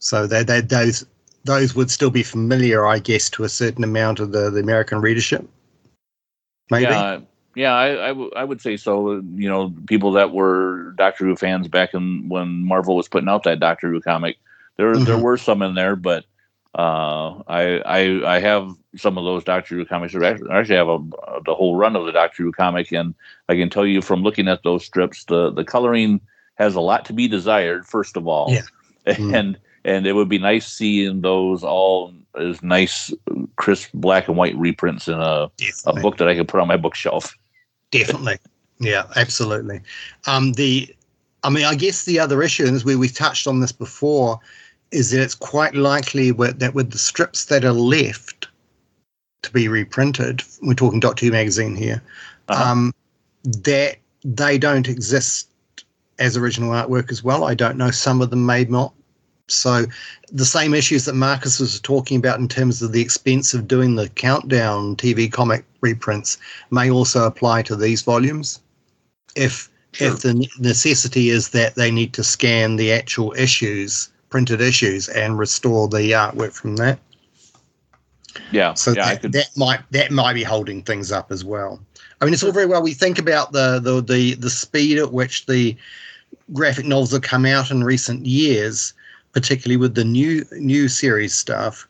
So 0.00 0.26
they, 0.26 0.42
they, 0.42 0.60
those 0.60 1.06
those 1.44 1.74
would 1.74 1.90
still 1.90 2.10
be 2.10 2.22
familiar, 2.22 2.86
I 2.86 2.98
guess, 2.98 3.30
to 3.30 3.44
a 3.44 3.48
certain 3.48 3.84
amount 3.84 4.20
of 4.20 4.32
the, 4.32 4.50
the 4.50 4.60
American 4.60 5.00
readership. 5.00 5.48
Maybe. 6.70 6.84
Yeah, 6.84 7.20
yeah, 7.54 7.72
I, 7.72 8.04
I, 8.04 8.08
w- 8.08 8.30
I 8.36 8.44
would 8.44 8.60
say 8.60 8.76
so. 8.76 9.22
You 9.34 9.48
know, 9.48 9.74
people 9.86 10.12
that 10.12 10.32
were 10.32 10.92
Doctor 10.98 11.24
Who 11.24 11.36
fans 11.36 11.68
back 11.68 11.94
in 11.94 12.28
when 12.28 12.66
Marvel 12.66 12.96
was 12.96 13.08
putting 13.08 13.28
out 13.28 13.44
that 13.44 13.60
Doctor 13.60 13.90
Who 13.90 14.00
comic, 14.00 14.36
there 14.76 14.92
mm-hmm. 14.92 15.04
there 15.04 15.18
were 15.18 15.38
some 15.38 15.62
in 15.62 15.74
there, 15.74 15.96
but 15.96 16.26
uh, 16.74 17.42
I, 17.46 17.82
I 17.84 18.36
I 18.36 18.40
have 18.40 18.74
some 18.96 19.18
of 19.18 19.24
those 19.24 19.44
Doctor 19.44 19.76
Who 19.76 19.84
comics. 19.84 20.14
I 20.14 20.36
actually 20.50 20.76
have 20.76 20.88
a, 20.88 20.98
the 21.44 21.54
whole 21.54 21.76
run 21.76 21.96
of 21.96 22.06
the 22.06 22.12
Doctor 22.12 22.42
Who 22.42 22.52
comic, 22.52 22.92
and 22.92 23.14
I 23.48 23.56
can 23.56 23.70
tell 23.70 23.86
you 23.86 24.00
from 24.00 24.22
looking 24.22 24.48
at 24.48 24.62
those 24.62 24.84
strips, 24.84 25.24
the 25.24 25.50
the 25.50 25.64
coloring 25.64 26.20
has 26.54 26.74
a 26.74 26.80
lot 26.80 27.04
to 27.06 27.12
be 27.12 27.28
desired. 27.28 27.86
First 27.86 28.16
of 28.16 28.26
all, 28.26 28.50
yeah. 28.50 28.62
Mm-hmm. 29.04 29.34
and 29.34 29.58
and 29.84 30.06
it 30.06 30.12
would 30.12 30.28
be 30.28 30.38
nice 30.38 30.72
seeing 30.72 31.22
those 31.22 31.64
all 31.64 32.14
as 32.38 32.62
nice, 32.62 33.12
crisp 33.56 33.90
black 33.94 34.28
and 34.28 34.36
white 34.36 34.56
reprints 34.56 35.08
in 35.08 35.18
a, 35.18 35.50
a 35.86 35.92
book 36.00 36.18
that 36.18 36.28
I 36.28 36.36
could 36.36 36.48
put 36.48 36.60
on 36.60 36.68
my 36.68 36.76
bookshelf. 36.76 37.36
Definitely. 37.90 38.38
Yeah, 38.78 39.04
absolutely. 39.16 39.80
Um, 40.26 40.52
the, 40.52 40.94
I 41.42 41.50
mean, 41.50 41.64
I 41.64 41.74
guess 41.74 42.04
the 42.04 42.18
other 42.18 42.42
issue, 42.42 42.66
and 42.66 42.82
we 42.84 42.96
we 42.96 43.08
touched 43.08 43.46
on 43.46 43.60
this 43.60 43.72
before, 43.72 44.40
is 44.92 45.10
that 45.10 45.20
it's 45.20 45.34
quite 45.34 45.74
likely 45.74 46.30
with, 46.32 46.58
that 46.60 46.74
with 46.74 46.90
the 46.90 46.98
strips 46.98 47.46
that 47.46 47.64
are 47.64 47.72
left 47.72 48.48
to 49.42 49.50
be 49.50 49.66
reprinted, 49.66 50.42
we're 50.62 50.74
talking 50.74 51.00
Doctor 51.00 51.26
Who 51.26 51.32
magazine 51.32 51.74
here, 51.74 52.02
uh-huh. 52.48 52.72
um, 52.72 52.94
that 53.44 53.96
they 54.24 54.58
don't 54.58 54.88
exist 54.88 55.48
as 56.18 56.36
original 56.36 56.70
artwork 56.70 57.10
as 57.10 57.24
well. 57.24 57.44
I 57.44 57.54
don't 57.54 57.76
know. 57.76 57.90
Some 57.90 58.22
of 58.22 58.30
them 58.30 58.46
may 58.46 58.64
not. 58.64 58.92
So 59.48 59.86
the 60.30 60.44
same 60.44 60.72
issues 60.72 61.04
that 61.06 61.14
Marcus 61.14 61.58
was 61.58 61.80
talking 61.80 62.16
about 62.16 62.38
in 62.38 62.48
terms 62.48 62.80
of 62.80 62.92
the 62.92 63.00
expense 63.00 63.54
of 63.54 63.66
doing 63.66 63.96
the 63.96 64.08
countdown 64.10 64.96
TV 64.96 65.30
comic 65.30 65.64
reprints 65.80 66.38
may 66.70 66.90
also 66.90 67.26
apply 67.26 67.62
to 67.62 67.76
these 67.76 68.02
volumes. 68.02 68.60
If 69.34 69.68
sure. 69.92 70.08
if 70.08 70.20
the 70.20 70.46
necessity 70.58 71.30
is 71.30 71.48
that 71.50 71.74
they 71.74 71.90
need 71.90 72.12
to 72.14 72.22
scan 72.22 72.76
the 72.76 72.92
actual 72.92 73.34
issues, 73.36 74.08
printed 74.32 74.60
issues, 74.60 75.08
and 75.08 75.38
restore 75.38 75.86
the 75.86 76.10
artwork 76.10 76.52
from 76.52 76.74
that. 76.76 76.98
Yeah. 78.50 78.74
So 78.74 78.92
yeah, 78.92 79.14
that, 79.14 79.32
that 79.32 79.50
might 79.56 79.80
that 79.92 80.10
might 80.10 80.32
be 80.32 80.42
holding 80.42 80.82
things 80.82 81.12
up 81.12 81.30
as 81.30 81.44
well. 81.44 81.80
I 82.20 82.24
mean, 82.24 82.34
it's 82.34 82.42
all 82.42 82.52
very 82.52 82.66
well. 82.66 82.82
We 82.82 82.94
think 82.94 83.20
about 83.20 83.52
the 83.52 83.78
the 83.78 84.00
the, 84.00 84.34
the 84.34 84.50
speed 84.50 84.98
at 84.98 85.12
which 85.12 85.46
the 85.46 85.76
graphic 86.52 86.86
novels 86.86 87.12
have 87.12 87.22
come 87.22 87.46
out 87.46 87.70
in 87.70 87.84
recent 87.84 88.26
years 88.26 88.94
particularly 89.32 89.76
with 89.76 89.94
the 89.94 90.04
new 90.04 90.44
new 90.52 90.88
series 90.88 91.34
stuff. 91.34 91.88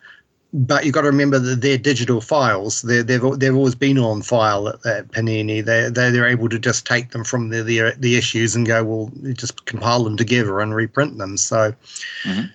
But 0.55 0.85
you've 0.85 0.93
got 0.93 1.03
to 1.03 1.07
remember 1.07 1.39
that 1.39 1.63
they're 1.63 1.79
digital 1.79 2.21
files. 2.21 2.83
They're, 2.83 3.03
they've 3.03 3.39
they've 3.39 3.57
always 3.57 3.75
been 3.75 3.99
on 3.99 4.21
file 4.21 4.69
at, 4.69 4.85
at 4.85 5.09
Panini. 5.09 5.65
They 5.65 5.89
they 5.89 6.11
they're 6.11 6.29
able 6.29 6.51
to 6.51 6.59
just 6.59 6.87
take 6.87 7.11
them 7.11 7.25
from 7.25 7.49
the, 7.49 7.63
the 7.63 7.95
the 7.99 8.17
issues 8.17 8.55
and 8.55 8.67
go 8.67 8.85
well, 8.85 9.13
just 9.33 9.65
compile 9.65 10.05
them 10.05 10.17
together 10.17 10.61
and 10.61 10.75
reprint 10.75 11.19
them. 11.19 11.37
So. 11.37 11.75
Mm-hmm. 12.25 12.47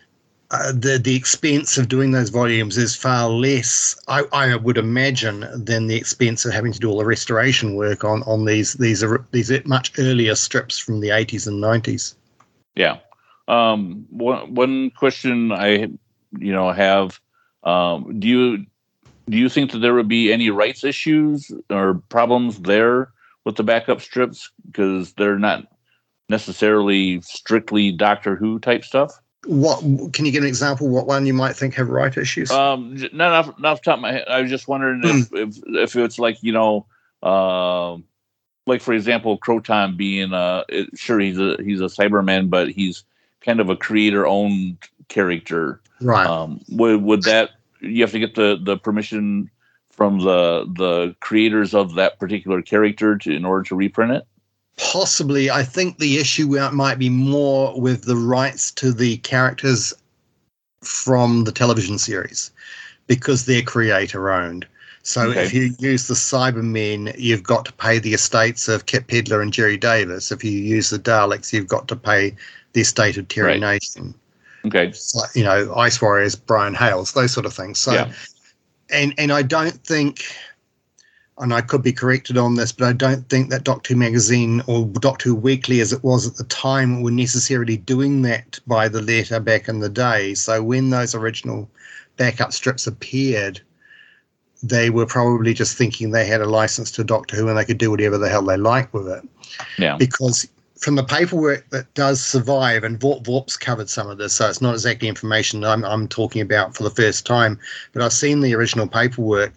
Uh, 0.49 0.71
the 0.71 0.97
the 0.97 1.13
expense 1.13 1.77
of 1.77 1.89
doing 1.89 2.11
those 2.11 2.29
volumes 2.29 2.77
is 2.77 2.95
far 2.95 3.27
less, 3.27 3.99
I, 4.07 4.23
I 4.31 4.55
would 4.55 4.77
imagine, 4.77 5.45
than 5.53 5.87
the 5.87 5.95
expense 5.97 6.45
of 6.45 6.53
having 6.53 6.71
to 6.71 6.79
do 6.79 6.89
all 6.89 6.99
the 6.99 7.05
restoration 7.05 7.75
work 7.75 8.05
on 8.05 8.23
on 8.23 8.45
these 8.45 8.75
these 8.75 9.03
are 9.03 9.25
these 9.31 9.51
much 9.65 9.91
earlier 9.99 10.35
strips 10.35 10.77
from 10.77 11.01
the 11.01 11.09
80s 11.09 11.47
and 11.47 11.61
90s. 11.61 12.15
Yeah, 12.77 12.99
um, 13.49 14.05
one 14.09 14.55
one 14.55 14.91
question 14.91 15.51
I 15.51 15.89
you 16.39 16.53
know 16.53 16.71
have 16.71 17.19
um, 17.67 18.19
do 18.19 18.27
you 18.27 18.65
do 19.29 19.37
you 19.37 19.49
think 19.49 19.71
that 19.71 19.79
there 19.79 19.93
would 19.93 20.07
be 20.07 20.31
any 20.31 20.49
rights 20.49 20.83
issues 20.83 21.51
or 21.69 21.95
problems 22.09 22.59
there 22.59 23.11
with 23.43 23.57
the 23.57 23.63
backup 23.63 23.99
strips 23.99 24.49
because 24.65 25.13
they're 25.13 25.37
not 25.37 25.67
necessarily 26.29 27.19
strictly 27.21 27.91
Doctor 27.91 28.37
Who 28.37 28.59
type 28.59 28.85
stuff? 28.85 29.11
What 29.45 29.81
can 30.13 30.25
you 30.25 30.31
give 30.31 30.43
an 30.43 30.47
example? 30.47 30.87
What 30.87 31.07
one 31.07 31.25
you 31.25 31.33
might 31.33 31.57
think 31.57 31.73
have 31.75 31.89
right 31.89 32.15
issues? 32.15 32.51
Um, 32.51 32.95
not 33.11 33.33
off, 33.33 33.59
not 33.59 33.73
off 33.73 33.81
the 33.81 33.91
top 33.91 33.97
of 33.97 34.01
my 34.01 34.13
head. 34.13 34.27
I 34.29 34.41
was 34.41 34.49
just 34.49 34.67
wondering 34.67 35.01
if, 35.03 35.27
hmm. 35.27 35.35
if, 35.35 35.57
if 35.65 35.95
it's 35.95 36.19
like 36.19 36.37
you 36.41 36.53
know, 36.53 36.85
uh, 37.21 37.97
like 38.65 38.81
for 38.81 38.93
example, 38.93 39.37
Kroton 39.37 39.97
being 39.97 40.33
uh, 40.33 40.63
sure 40.95 41.19
he's 41.19 41.37
a 41.37 41.57
he's 41.61 41.81
a 41.81 41.85
Cyberman, 41.85 42.49
but 42.49 42.69
he's 42.69 43.03
kind 43.41 43.59
of 43.59 43.69
a 43.69 43.75
creator 43.75 44.25
owned 44.25 44.77
character. 45.09 45.81
Right. 46.01 46.27
Um, 46.27 46.61
would 46.69 47.01
would 47.03 47.23
that 47.23 47.51
you 47.81 48.01
have 48.01 48.11
to 48.11 48.19
get 48.19 48.35
the 48.35 48.59
the 48.61 48.77
permission 48.77 49.49
from 49.91 50.19
the 50.19 50.65
the 50.75 51.15
creators 51.19 51.73
of 51.73 51.95
that 51.95 52.19
particular 52.19 52.61
character 52.61 53.17
to 53.17 53.31
in 53.31 53.45
order 53.45 53.63
to 53.63 53.75
reprint 53.75 54.11
it? 54.11 54.27
Possibly. 54.77 55.49
I 55.49 55.63
think 55.63 55.97
the 55.97 56.17
issue 56.19 56.47
might 56.71 56.99
be 56.99 57.09
more 57.09 57.79
with 57.79 58.03
the 58.03 58.15
rights 58.15 58.71
to 58.73 58.91
the 58.91 59.17
characters 59.17 59.93
from 60.83 61.45
the 61.45 61.51
television 61.51 61.97
series 61.97 62.51
because 63.07 63.45
they're 63.45 63.63
creator 63.63 64.29
owned. 64.29 64.67
So 65.01 65.29
okay. 65.29 65.45
if 65.45 65.53
you 65.53 65.73
use 65.79 66.07
the 66.07 66.13
Cybermen, 66.13 67.15
you've 67.17 67.43
got 67.43 67.65
to 67.65 67.73
pay 67.73 67.97
the 67.97 68.13
estates 68.13 68.67
of 68.67 68.87
Kit 68.87 69.07
Pedler 69.07 69.41
and 69.41 69.53
Gerry 69.53 69.77
Davis. 69.77 70.31
If 70.31 70.43
you 70.43 70.51
use 70.51 70.89
the 70.89 70.99
Daleks, 70.99 71.53
you've 71.53 71.69
got 71.69 71.87
to 71.87 71.95
pay 71.95 72.35
the 72.73 72.81
estate 72.81 73.17
of 73.17 73.27
Terry 73.29 73.53
right. 73.53 73.59
Nation. 73.59 74.13
Okay. 74.65 74.93
You 75.33 75.43
know, 75.43 75.73
Ice 75.75 76.01
Warriors, 76.01 76.35
Brian 76.35 76.73
Hayles, 76.75 77.13
those 77.13 77.31
sort 77.31 77.45
of 77.45 77.53
things. 77.53 77.79
So, 77.79 77.93
yeah. 77.93 78.11
and 78.89 79.13
and 79.17 79.31
I 79.31 79.41
don't 79.41 79.79
think, 79.85 80.25
and 81.37 81.53
I 81.53 81.61
could 81.61 81.83
be 81.83 81.93
corrected 81.93 82.37
on 82.37 82.55
this, 82.55 82.71
but 82.71 82.87
I 82.87 82.93
don't 82.93 83.27
think 83.29 83.49
that 83.49 83.63
Doctor 83.63 83.93
Who 83.93 83.99
magazine 83.99 84.61
or 84.67 84.85
Doctor 84.85 85.29
Who 85.29 85.35
Weekly, 85.35 85.79
as 85.79 85.93
it 85.93 86.03
was 86.03 86.27
at 86.27 86.35
the 86.35 86.43
time, 86.45 87.01
were 87.01 87.11
necessarily 87.11 87.77
doing 87.77 88.23
that 88.23 88.59
by 88.67 88.87
the 88.89 89.01
letter 89.01 89.39
back 89.39 89.69
in 89.69 89.79
the 89.79 89.89
day. 89.89 90.33
So 90.33 90.61
when 90.63 90.89
those 90.89 91.15
original 91.15 91.69
backup 92.17 92.51
strips 92.51 92.87
appeared, 92.87 93.61
they 94.63 94.89
were 94.89 95.05
probably 95.05 95.53
just 95.53 95.77
thinking 95.77 96.11
they 96.11 96.25
had 96.25 96.41
a 96.41 96.49
license 96.49 96.91
to 96.91 97.03
Doctor 97.03 97.35
Who 97.35 97.47
and 97.47 97.57
they 97.57 97.65
could 97.65 97.77
do 97.77 97.91
whatever 97.91 98.17
the 98.17 98.29
hell 98.29 98.41
they 98.41 98.57
like 98.57 98.93
with 98.93 99.07
it. 99.07 99.23
Yeah. 99.77 99.97
Because 99.97 100.47
from 100.79 100.95
the 100.95 101.03
paperwork 101.03 101.69
that 101.69 101.91
does 101.93 102.23
survive, 102.23 102.83
and 102.83 102.99
Vworp 102.99 103.23
Vworp's 103.23 103.57
covered 103.57 103.89
some 103.89 104.09
of 104.09 104.17
this, 104.17 104.33
so 104.33 104.49
it's 104.49 104.61
not 104.61 104.73
exactly 104.73 105.07
information 105.07 105.63
I'm, 105.63 105.83
I'm 105.83 106.07
talking 106.07 106.41
about 106.41 106.75
for 106.75 106.83
the 106.83 106.89
first 106.89 107.25
time, 107.25 107.59
but 107.93 108.01
I've 108.01 108.13
seen 108.13 108.41
the 108.41 108.53
original 108.53 108.87
paperwork, 108.87 109.53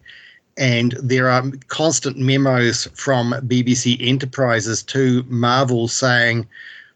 and 0.56 0.92
there 1.02 1.28
are 1.28 1.44
constant 1.68 2.16
memos 2.16 2.88
from 2.94 3.32
BBC 3.46 3.96
Enterprises 4.00 4.82
to 4.84 5.24
Marvel 5.28 5.88
saying, 5.88 6.46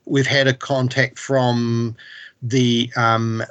We've 0.06 0.26
had 0.26 0.46
a 0.46 0.54
contact 0.54 1.18
from 1.18 1.96
the 2.42 2.90
um, 2.94 3.42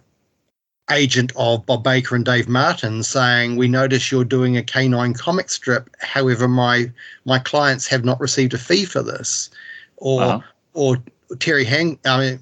agent 0.92 1.32
of 1.36 1.66
Bob 1.66 1.84
Baker 1.84 2.16
and 2.16 2.24
Dave 2.24 2.48
Martin 2.48 3.02
saying, 3.02 3.56
"We 3.56 3.68
notice 3.68 4.12
you're 4.12 4.24
doing 4.24 4.56
a 4.56 4.62
K9 4.62 5.18
comic 5.18 5.50
strip. 5.50 5.90
However, 6.00 6.48
my 6.48 6.92
my 7.26 7.40
clients 7.40 7.88
have 7.88 8.06
not 8.06 8.20
received 8.20 8.54
a 8.54 8.60
fee 8.60 8.86
for 8.86 9.02
this." 9.02 9.50
Or 9.98 10.22
uh-huh 10.22 10.53
or 10.74 10.98
Terry 11.40 11.66
Han, 11.66 11.98
I 12.06 12.20
mean, 12.20 12.40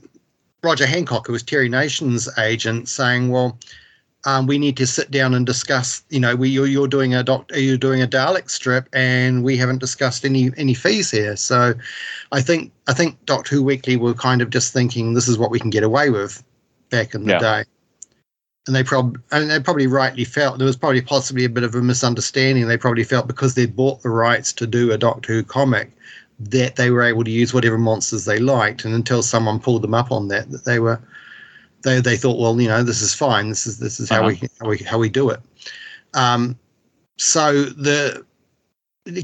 Roger 0.63 0.85
Hancock, 0.85 1.27
who 1.27 1.33
was 1.33 1.43
Terry 1.43 1.69
Nation's 1.69 2.29
agent, 2.37 2.87
saying, 2.87 3.29
"Well, 3.29 3.57
um, 4.25 4.45
we 4.45 4.57
need 4.59 4.77
to 4.77 4.85
sit 4.85 5.09
down 5.09 5.33
and 5.33 5.45
discuss. 5.45 6.03
You 6.09 6.19
know, 6.19 6.35
we 6.35 6.49
you're, 6.49 6.67
you're 6.67 6.87
doing 6.87 7.15
a 7.15 7.23
doc, 7.23 7.49
you're 7.53 7.77
doing 7.77 8.01
a 8.01 8.07
Dalek 8.07 8.49
strip, 8.49 8.87
and 8.93 9.43
we 9.43 9.57
haven't 9.57 9.79
discussed 9.79 10.25
any 10.25 10.51
any 10.57 10.73
fees 10.73 11.09
here. 11.09 11.35
So, 11.35 11.73
I 12.31 12.41
think 12.41 12.71
I 12.87 12.93
think 12.93 13.23
Doctor 13.25 13.55
Who 13.55 13.63
Weekly 13.63 13.97
were 13.97 14.13
kind 14.13 14.41
of 14.41 14.49
just 14.49 14.73
thinking 14.73 15.13
this 15.13 15.27
is 15.27 15.37
what 15.37 15.51
we 15.51 15.59
can 15.59 15.71
get 15.71 15.83
away 15.83 16.09
with 16.09 16.43
back 16.89 17.15
in 17.15 17.25
the 17.25 17.33
yeah. 17.33 17.39
day." 17.39 17.63
And 18.67 18.75
they 18.75 18.83
probably 18.83 19.19
and 19.31 19.49
they 19.49 19.59
probably 19.59 19.87
rightly 19.87 20.23
felt 20.23 20.59
there 20.59 20.67
was 20.67 20.77
probably 20.77 21.01
possibly 21.01 21.45
a 21.45 21.49
bit 21.49 21.63
of 21.63 21.73
a 21.73 21.81
misunderstanding. 21.81 22.67
They 22.67 22.77
probably 22.77 23.03
felt 23.03 23.25
because 23.25 23.55
they 23.55 23.65
bought 23.65 24.03
the 24.03 24.09
rights 24.09 24.53
to 24.53 24.67
do 24.67 24.91
a 24.91 24.97
Doctor 24.99 25.33
Who 25.33 25.43
comic 25.43 25.91
that 26.49 26.75
they 26.75 26.89
were 26.91 27.03
able 27.03 27.23
to 27.23 27.31
use 27.31 27.53
whatever 27.53 27.77
monsters 27.77 28.25
they 28.25 28.39
liked, 28.39 28.85
and 28.85 28.93
until 28.93 29.21
someone 29.21 29.59
pulled 29.59 29.81
them 29.81 29.93
up 29.93 30.11
on 30.11 30.27
that, 30.29 30.49
that 30.51 30.65
they 30.65 30.79
were 30.79 30.99
they 31.83 31.99
they 31.99 32.17
thought, 32.17 32.39
well, 32.39 32.59
you 32.59 32.67
know, 32.67 32.83
this 32.83 33.01
is 33.01 33.13
fine. 33.13 33.49
This 33.49 33.65
is 33.67 33.79
this 33.79 33.99
is 33.99 34.09
how 34.09 34.25
uh-huh. 34.25 34.35
we 34.41 34.49
how 34.59 34.69
we 34.69 34.77
how 34.77 34.97
we 34.97 35.09
do 35.09 35.29
it. 35.29 35.39
Um, 36.13 36.57
so 37.17 37.63
the 37.63 38.25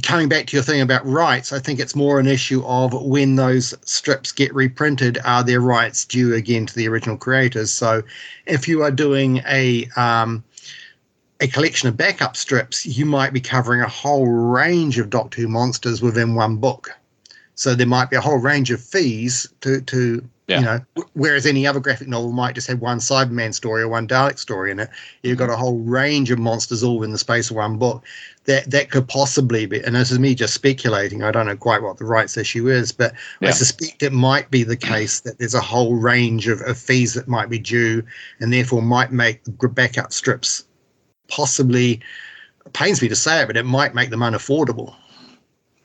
coming 0.01 0.27
back 0.27 0.47
to 0.47 0.57
your 0.57 0.63
thing 0.63 0.81
about 0.81 1.05
rights, 1.05 1.53
I 1.53 1.59
think 1.59 1.79
it's 1.79 1.95
more 1.95 2.19
an 2.19 2.27
issue 2.27 2.63
of 2.65 2.93
when 2.93 3.35
those 3.35 3.75
strips 3.85 4.31
get 4.31 4.53
reprinted, 4.53 5.19
are 5.23 5.43
their 5.43 5.61
rights 5.61 6.03
due 6.03 6.33
again 6.33 6.65
to 6.65 6.75
the 6.75 6.87
original 6.87 7.17
creators? 7.17 7.71
So, 7.71 8.01
if 8.45 8.67
you 8.67 8.81
are 8.83 8.91
doing 8.91 9.41
a 9.47 9.87
um, 9.95 10.43
a 11.39 11.47
collection 11.47 11.87
of 11.87 11.95
backup 11.95 12.35
strips, 12.35 12.85
you 12.85 13.05
might 13.05 13.33
be 13.33 13.39
covering 13.39 13.81
a 13.81 13.87
whole 13.87 14.27
range 14.27 14.97
of 14.97 15.09
Doctor 15.09 15.41
Who 15.41 15.47
monsters 15.47 16.01
within 16.01 16.33
one 16.33 16.57
book. 16.57 16.89
So 17.57 17.73
there 17.73 17.87
might 17.87 18.11
be 18.11 18.15
a 18.15 18.21
whole 18.21 18.37
range 18.37 18.71
of 18.71 18.79
fees 18.79 19.47
to 19.61 19.81
to 19.81 20.23
yeah. 20.47 20.59
you 20.59 20.65
know, 20.65 21.05
whereas 21.13 21.45
any 21.45 21.67
other 21.67 21.79
graphic 21.79 22.07
novel 22.07 22.31
might 22.31 22.55
just 22.55 22.67
have 22.67 22.79
one 22.79 22.99
Cyberman 22.99 23.53
story 23.53 23.81
or 23.81 23.89
one 23.89 24.07
Dalek 24.07 24.39
story 24.39 24.71
in 24.71 24.79
it. 24.79 24.89
You've 25.23 25.39
got 25.39 25.49
a 25.49 25.57
whole 25.57 25.79
range 25.79 26.31
of 26.31 26.39
monsters 26.39 26.83
all 26.83 27.03
in 27.03 27.11
the 27.11 27.17
space 27.17 27.49
of 27.49 27.57
one 27.57 27.77
book. 27.77 28.05
That 28.45 28.69
that 28.69 28.91
could 28.91 29.07
possibly 29.09 29.65
be, 29.65 29.81
and 29.81 29.95
this 29.95 30.11
is 30.11 30.19
me 30.19 30.35
just 30.35 30.53
speculating. 30.53 31.23
I 31.23 31.31
don't 31.31 31.47
know 31.47 31.57
quite 31.57 31.81
what 31.81 31.97
the 31.97 32.05
rights 32.05 32.37
issue 32.37 32.69
is, 32.69 32.91
but 32.91 33.13
yeah. 33.41 33.49
I 33.49 33.51
suspect 33.51 34.03
it 34.03 34.13
might 34.13 34.51
be 34.51 34.63
the 34.63 34.77
case 34.77 35.19
that 35.21 35.39
there's 35.39 35.55
a 35.55 35.59
whole 35.59 35.95
range 35.95 36.47
of, 36.47 36.61
of 36.61 36.77
fees 36.77 37.15
that 37.15 37.27
might 37.27 37.49
be 37.49 37.59
due, 37.59 38.03
and 38.39 38.53
therefore 38.53 38.83
might 38.83 39.11
make 39.11 39.43
the 39.43 39.67
backup 39.67 40.13
strips 40.13 40.63
possibly. 41.27 42.01
Pains 42.73 43.01
me 43.01 43.07
to 43.07 43.15
say 43.15 43.41
it, 43.41 43.47
but 43.47 43.57
it 43.57 43.65
might 43.65 43.95
make 43.95 44.11
them 44.11 44.19
unaffordable. 44.19 44.93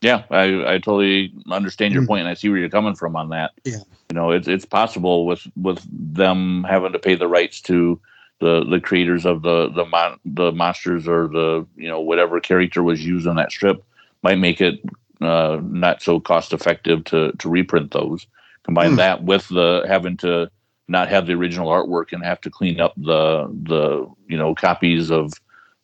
Yeah, 0.02 0.24
I, 0.30 0.74
I 0.74 0.78
totally 0.78 1.32
understand 1.48 1.94
your 1.94 2.02
mm. 2.02 2.08
point, 2.08 2.20
and 2.22 2.28
I 2.28 2.34
see 2.34 2.48
where 2.48 2.58
you're 2.58 2.68
coming 2.68 2.96
from 2.96 3.14
on 3.14 3.28
that. 3.30 3.52
Yeah, 3.64 3.78
you 4.10 4.14
know, 4.14 4.32
it's 4.32 4.48
it's 4.48 4.66
possible 4.66 5.26
with 5.26 5.46
with 5.56 5.80
them 5.90 6.64
having 6.68 6.92
to 6.92 6.98
pay 6.98 7.14
the 7.14 7.28
rights 7.28 7.60
to 7.62 8.00
the 8.40 8.64
the 8.64 8.80
creators 8.80 9.24
of 9.24 9.42
the 9.42 9.70
the 9.70 9.84
mon- 9.84 10.18
the 10.24 10.50
monsters 10.50 11.06
or 11.06 11.28
the 11.28 11.64
you 11.76 11.88
know 11.88 12.00
whatever 12.00 12.40
character 12.40 12.82
was 12.82 13.06
used 13.06 13.28
on 13.28 13.36
that 13.36 13.52
strip 13.52 13.84
might 14.24 14.38
make 14.38 14.60
it 14.60 14.80
uh, 15.20 15.60
not 15.62 16.02
so 16.02 16.18
cost 16.18 16.52
effective 16.52 17.04
to 17.04 17.32
to 17.38 17.48
reprint 17.48 17.92
those. 17.92 18.26
Combine 18.64 18.92
mm. 18.92 18.96
that 18.96 19.22
with 19.22 19.48
the 19.48 19.84
having 19.86 20.16
to 20.18 20.50
not 20.88 21.08
have 21.08 21.26
the 21.26 21.34
original 21.34 21.68
artwork 21.68 22.12
and 22.12 22.24
have 22.24 22.40
to 22.40 22.50
clean 22.50 22.80
up 22.80 22.92
the 22.96 23.46
the 23.62 24.12
you 24.26 24.36
know 24.36 24.52
copies 24.52 25.12
of 25.12 25.32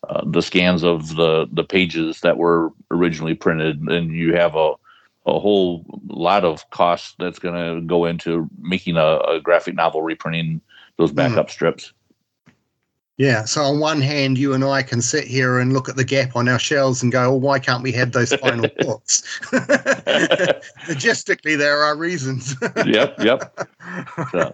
uh, 0.09 0.23
the 0.27 0.43
scans 0.43 0.83
of 0.83 1.17
the 1.17 1.49
the 1.53 1.65
pages 1.65 2.21
that 2.21 2.39
were 2.39 2.71
originally 2.91 3.35
printed, 3.35 3.81
and 3.83 4.13
you 4.13 4.35
have 4.35 4.55
a 4.55 4.75
a 5.27 5.39
whole 5.39 5.85
lot 6.07 6.45
of 6.45 6.69
cost 6.71 7.15
that's 7.19 7.39
going 7.39 7.55
to 7.55 7.87
go 7.87 8.07
into 8.07 8.49
making 8.61 8.97
a, 8.97 9.19
a, 9.19 9.41
graphic 9.43 9.75
novel 9.75 10.01
reprinting 10.01 10.59
those 10.97 11.13
backup 11.13 11.49
mm. 11.49 11.51
strips. 11.51 11.93
Yeah. 13.19 13.45
So 13.45 13.63
on 13.63 13.81
one 13.81 14.01
hand, 14.01 14.39
you 14.39 14.55
and 14.55 14.65
I 14.65 14.83
can 14.83 15.03
sit 15.03 15.25
here 15.25 15.59
and 15.59 15.73
look 15.73 15.89
at 15.89 15.97
the 15.97 16.05
gap 16.05 16.37
on 16.37 16.49
our 16.49 16.59
shelves 16.59 17.03
and 17.03 17.11
go, 17.11 17.33
"Oh, 17.33 17.35
why 17.35 17.59
can't 17.59 17.83
we 17.83 17.91
have 17.93 18.13
those 18.13 18.33
final 18.35 18.71
books?" 18.79 19.41
Logistically, 20.87 21.59
there 21.59 21.83
are 21.83 21.97
reasons. 21.97 22.55
yep. 22.87 23.17
Yep. 23.19 23.69
So, 24.31 24.53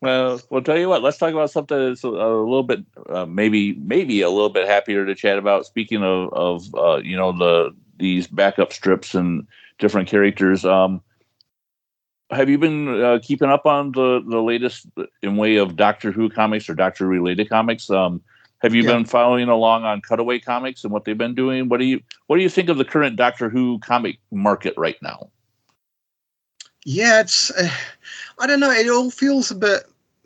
well, 0.00 0.40
we'll 0.48 0.62
tell 0.62 0.78
you 0.78 0.88
what. 0.88 1.02
Let's 1.02 1.18
talk 1.18 1.32
about 1.32 1.50
something 1.50 1.76
that's 1.76 2.04
a, 2.04 2.08
a 2.08 2.38
little 2.38 2.62
bit, 2.62 2.84
uh, 3.10 3.26
maybe, 3.26 3.74
maybe 3.74 4.22
a 4.22 4.30
little 4.30 4.50
bit 4.50 4.68
happier 4.68 5.04
to 5.04 5.14
chat 5.16 5.36
about. 5.36 5.66
Speaking 5.66 6.04
of, 6.04 6.32
of 6.32 6.74
uh, 6.76 6.98
you 6.98 7.16
know, 7.16 7.32
the 7.32 7.74
these 7.98 8.28
backup 8.28 8.72
strips 8.72 9.16
and 9.16 9.44
different 9.80 10.08
characters. 10.08 10.64
Um, 10.64 11.02
have 12.30 12.48
you 12.48 12.58
been 12.58 13.02
uh, 13.02 13.18
keeping 13.22 13.48
up 13.48 13.66
on 13.66 13.92
the 13.92 14.22
the 14.26 14.40
latest 14.40 14.86
in 15.22 15.36
way 15.36 15.56
of 15.56 15.76
Doctor 15.76 16.12
Who 16.12 16.28
comics 16.28 16.68
or 16.68 16.74
Doctor 16.74 17.06
related 17.06 17.48
comics? 17.48 17.88
Um, 17.90 18.22
have 18.58 18.74
you 18.74 18.82
yeah. 18.82 18.94
been 18.94 19.04
following 19.04 19.48
along 19.48 19.84
on 19.84 20.00
Cutaway 20.02 20.40
Comics 20.40 20.82
and 20.82 20.92
what 20.92 21.04
they've 21.04 21.16
been 21.16 21.34
doing? 21.34 21.68
What 21.68 21.80
do 21.80 21.86
you 21.86 22.00
what 22.26 22.36
do 22.36 22.42
you 22.42 22.48
think 22.48 22.68
of 22.68 22.76
the 22.76 22.84
current 22.84 23.16
Doctor 23.16 23.48
Who 23.48 23.78
comic 23.78 24.18
market 24.30 24.74
right 24.76 25.00
now? 25.02 25.30
Yeah, 26.84 27.20
it's 27.20 27.50
uh, 27.52 27.70
I 28.38 28.46
don't 28.46 28.60
know. 28.60 28.70
It 28.70 28.88
all 28.88 29.10
feels 29.10 29.50
a 29.50 29.54
bit 29.54 29.84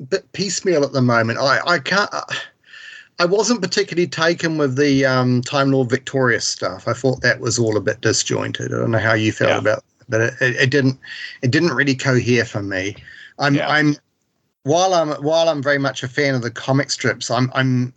bit 0.09 0.30
piecemeal 0.32 0.84
at 0.84 0.92
the 0.92 1.03
moment. 1.03 1.38
I 1.38 1.61
I 1.66 1.78
can't. 1.78 2.12
Uh, 2.12 2.24
I 3.18 3.26
wasn't 3.26 3.62
particularly 3.62 4.09
taken 4.09 4.59
with 4.59 4.76
the 4.76 5.05
um, 5.05 5.42
Time 5.42 5.70
Lord 5.70 5.90
Victorious 5.90 6.48
stuff. 6.48 6.88
I 6.88 6.92
thought 6.92 7.20
that 7.20 7.40
was 7.40 7.59
all 7.59 7.76
a 7.76 7.80
bit 7.80 8.00
disjointed. 8.00 8.72
I 8.72 8.78
don't 8.78 8.90
know 8.90 8.98
how 8.98 9.12
you 9.12 9.30
felt 9.30 9.50
yeah. 9.50 9.59
about 9.59 9.84
but 10.12 10.20
it, 10.20 10.34
it, 10.40 10.70
didn't 10.70 11.00
it 11.40 11.50
didn't 11.50 11.72
really 11.72 11.96
cohere 11.96 12.44
for 12.44 12.62
me. 12.62 12.94
I'm 13.38 13.56
yeah. 13.56 13.68
I'm 13.68 13.96
while 14.62 14.94
I'm 14.94 15.10
while 15.22 15.48
I'm 15.48 15.62
very 15.62 15.78
much 15.78 16.04
a 16.04 16.08
fan 16.08 16.34
of 16.34 16.42
the 16.42 16.50
comic 16.50 16.90
strips, 16.90 17.30
I'm 17.30 17.50
I'm 17.54 17.92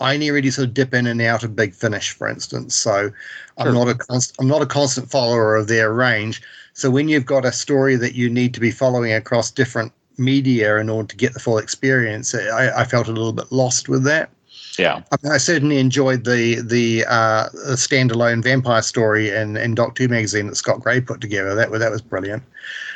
I 0.00 0.14
only 0.14 0.30
really 0.30 0.50
sort 0.50 0.68
of 0.68 0.74
dip 0.74 0.92
in 0.92 1.06
and 1.06 1.22
out 1.22 1.44
of 1.44 1.54
Big 1.54 1.74
Finish, 1.74 2.10
for 2.10 2.28
instance. 2.28 2.74
So 2.74 3.10
I'm 3.56 3.66
sure. 3.66 3.72
not 3.72 3.88
a 3.88 3.94
const, 3.94 4.34
I'm 4.40 4.48
not 4.48 4.62
a 4.62 4.66
constant 4.66 5.10
follower 5.10 5.56
of 5.56 5.68
their 5.68 5.92
range. 5.92 6.42
So 6.72 6.90
when 6.90 7.08
you've 7.08 7.26
got 7.26 7.44
a 7.44 7.52
story 7.52 7.96
that 7.96 8.14
you 8.14 8.28
need 8.28 8.52
to 8.54 8.60
be 8.60 8.70
following 8.70 9.12
across 9.12 9.50
different 9.50 9.92
media 10.16 10.78
in 10.78 10.88
order 10.90 11.08
to 11.08 11.16
get 11.16 11.34
the 11.34 11.40
full 11.40 11.58
experience, 11.58 12.34
I, 12.34 12.80
I 12.80 12.84
felt 12.84 13.08
a 13.08 13.12
little 13.12 13.32
bit 13.32 13.52
lost 13.52 13.88
with 13.88 14.02
that. 14.04 14.30
Yeah, 14.78 15.02
I, 15.10 15.16
mean, 15.22 15.32
I 15.32 15.38
certainly 15.38 15.78
enjoyed 15.78 16.24
the 16.24 16.60
the, 16.60 17.04
uh, 17.08 17.48
the 17.52 17.74
standalone 17.74 18.42
vampire 18.42 18.82
story 18.82 19.30
in, 19.30 19.56
in 19.56 19.74
Doctor 19.74 20.04
Who 20.04 20.08
magazine 20.08 20.46
that 20.46 20.56
Scott 20.56 20.80
Gray 20.80 21.00
put 21.00 21.20
together. 21.20 21.54
That 21.54 21.70
that 21.72 21.90
was 21.90 22.02
brilliant 22.02 22.42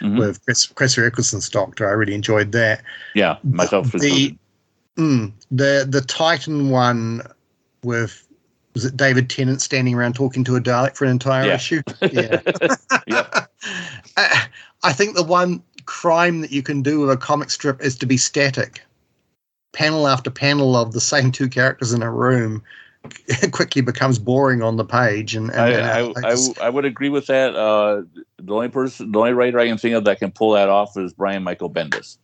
mm-hmm. 0.00 0.18
with 0.18 0.44
Chris, 0.44 0.66
Chris 0.66 0.96
Eccleston's 0.96 1.48
Doctor. 1.48 1.88
I 1.88 1.92
really 1.92 2.14
enjoyed 2.14 2.52
that. 2.52 2.82
Yeah, 3.14 3.38
myself. 3.42 3.90
The 3.92 4.36
mm, 4.96 5.32
the 5.50 5.86
the 5.88 6.00
Titan 6.00 6.70
one 6.70 7.22
with 7.82 8.26
was 8.74 8.84
it 8.84 8.96
David 8.96 9.30
Tennant 9.30 9.62
standing 9.62 9.94
around 9.94 10.14
talking 10.14 10.44
to 10.44 10.56
a 10.56 10.60
Dalek 10.60 10.96
for 10.96 11.04
an 11.04 11.10
entire 11.10 11.46
yeah. 11.46 11.54
issue? 11.54 11.82
Yeah. 12.12 12.40
yep. 13.06 13.50
I, 14.16 14.46
I 14.82 14.92
think 14.92 15.16
the 15.16 15.22
one 15.22 15.62
crime 15.86 16.40
that 16.40 16.50
you 16.52 16.62
can 16.62 16.82
do 16.82 17.00
with 17.00 17.10
a 17.10 17.16
comic 17.16 17.50
strip 17.50 17.80
is 17.82 17.96
to 17.96 18.06
be 18.06 18.16
static 18.16 18.82
panel 19.74 20.08
after 20.08 20.30
panel 20.30 20.76
of 20.76 20.92
the 20.92 21.00
same 21.00 21.30
two 21.30 21.48
characters 21.48 21.92
in 21.92 22.02
a 22.02 22.10
room 22.10 22.62
quickly 23.52 23.82
becomes 23.82 24.18
boring 24.18 24.62
on 24.62 24.76
the 24.76 24.84
page. 24.84 25.34
And, 25.34 25.50
and 25.50 25.60
I, 25.60 26.00
I, 26.00 26.12
I, 26.16 26.30
just, 26.30 26.58
I, 26.60 26.70
would 26.70 26.84
agree 26.84 27.10
with 27.10 27.26
that. 27.26 27.54
Uh, 27.54 28.02
the 28.38 28.54
only 28.54 28.68
person, 28.68 29.12
the 29.12 29.18
only 29.18 29.32
writer 29.32 29.58
I 29.58 29.66
can 29.66 29.78
think 29.78 29.94
of 29.94 30.04
that 30.04 30.18
can 30.18 30.30
pull 30.30 30.52
that 30.52 30.68
off 30.68 30.96
is 30.96 31.12
Brian 31.12 31.42
Michael 31.42 31.70
Bendis. 31.70 32.16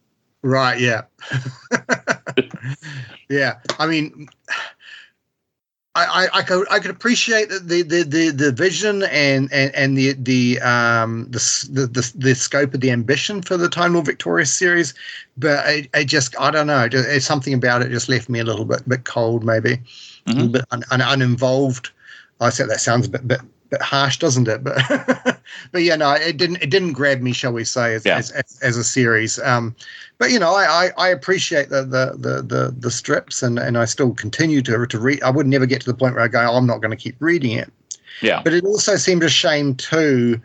Right. 0.42 0.80
Yeah. 0.80 1.02
yeah. 3.28 3.58
I 3.78 3.86
mean, 3.86 4.28
I, 6.08 6.28
I, 6.38 6.42
could 6.42 6.66
I 6.70 6.78
could 6.78 6.90
appreciate 6.90 7.48
the 7.48 7.82
the, 7.82 8.02
the, 8.02 8.30
the 8.30 8.52
vision 8.52 9.02
and, 9.04 9.52
and, 9.52 9.74
and 9.74 9.96
the 9.96 10.12
the 10.14 10.60
um 10.60 11.26
the, 11.30 11.38
the 11.70 12.12
the 12.16 12.34
scope 12.34 12.74
of 12.74 12.80
the 12.80 12.90
ambition 12.90 13.42
for 13.42 13.56
the 13.56 13.68
Time 13.68 13.94
Lord 13.94 14.06
Victorious 14.06 14.52
series, 14.52 14.94
but 15.36 15.58
I, 15.66 15.88
I 15.94 16.04
just 16.04 16.34
I 16.40 16.50
don't 16.50 16.66
know. 16.66 16.88
It's 16.90 17.26
something 17.26 17.54
about 17.54 17.82
it 17.82 17.90
just 17.90 18.08
left 18.08 18.28
me 18.28 18.40
a 18.40 18.44
little 18.44 18.64
bit 18.64 18.88
bit 18.88 19.04
cold, 19.04 19.44
maybe 19.44 19.76
mm-hmm. 19.76 20.30
a 20.30 20.34
little 20.34 20.48
bit 20.52 20.64
un, 20.70 20.84
un, 20.90 21.00
uninvolved. 21.00 21.90
I 22.40 22.50
said 22.50 22.68
that 22.70 22.80
sounds 22.80 23.06
a 23.06 23.10
bit 23.10 23.26
bit 23.26 23.40
bit 23.70 23.82
harsh, 23.82 24.18
doesn't 24.18 24.48
it? 24.48 24.62
But 24.62 24.78
but 25.72 25.82
yeah, 25.82 25.96
no, 25.96 26.12
it 26.12 26.36
didn't 26.36 26.62
it 26.62 26.70
didn't 26.70 26.92
grab 26.92 27.20
me, 27.20 27.32
shall 27.32 27.52
we 27.52 27.64
say, 27.64 27.94
as 27.94 28.04
yeah. 28.04 28.18
as, 28.18 28.30
as, 28.32 28.58
as, 28.62 28.76
a 28.76 28.84
series. 28.84 29.38
Um, 29.38 29.74
but 30.18 30.30
you 30.30 30.38
know, 30.38 30.54
I, 30.54 30.86
I, 30.86 30.90
I 30.98 31.08
appreciate 31.08 31.70
the, 31.70 31.82
the 31.82 32.16
the 32.16 32.42
the 32.42 32.74
the 32.76 32.90
strips, 32.90 33.42
and 33.42 33.58
and 33.58 33.78
I 33.78 33.84
still 33.84 34.12
continue 34.12 34.62
to 34.62 34.86
to 34.86 34.98
read. 34.98 35.22
I 35.22 35.30
would 35.30 35.46
never 35.46 35.66
get 35.66 35.80
to 35.82 35.86
the 35.86 35.96
point 35.96 36.14
where 36.14 36.24
I 36.24 36.28
go, 36.28 36.40
oh, 36.40 36.56
I'm 36.56 36.66
not 36.66 36.80
going 36.80 36.90
to 36.90 36.96
keep 36.96 37.16
reading 37.20 37.52
it. 37.52 37.72
Yeah. 38.20 38.42
But 38.42 38.52
it 38.52 38.64
also 38.64 38.96
seemed 38.96 39.22
a 39.22 39.30
shame 39.30 39.74
too 39.76 40.40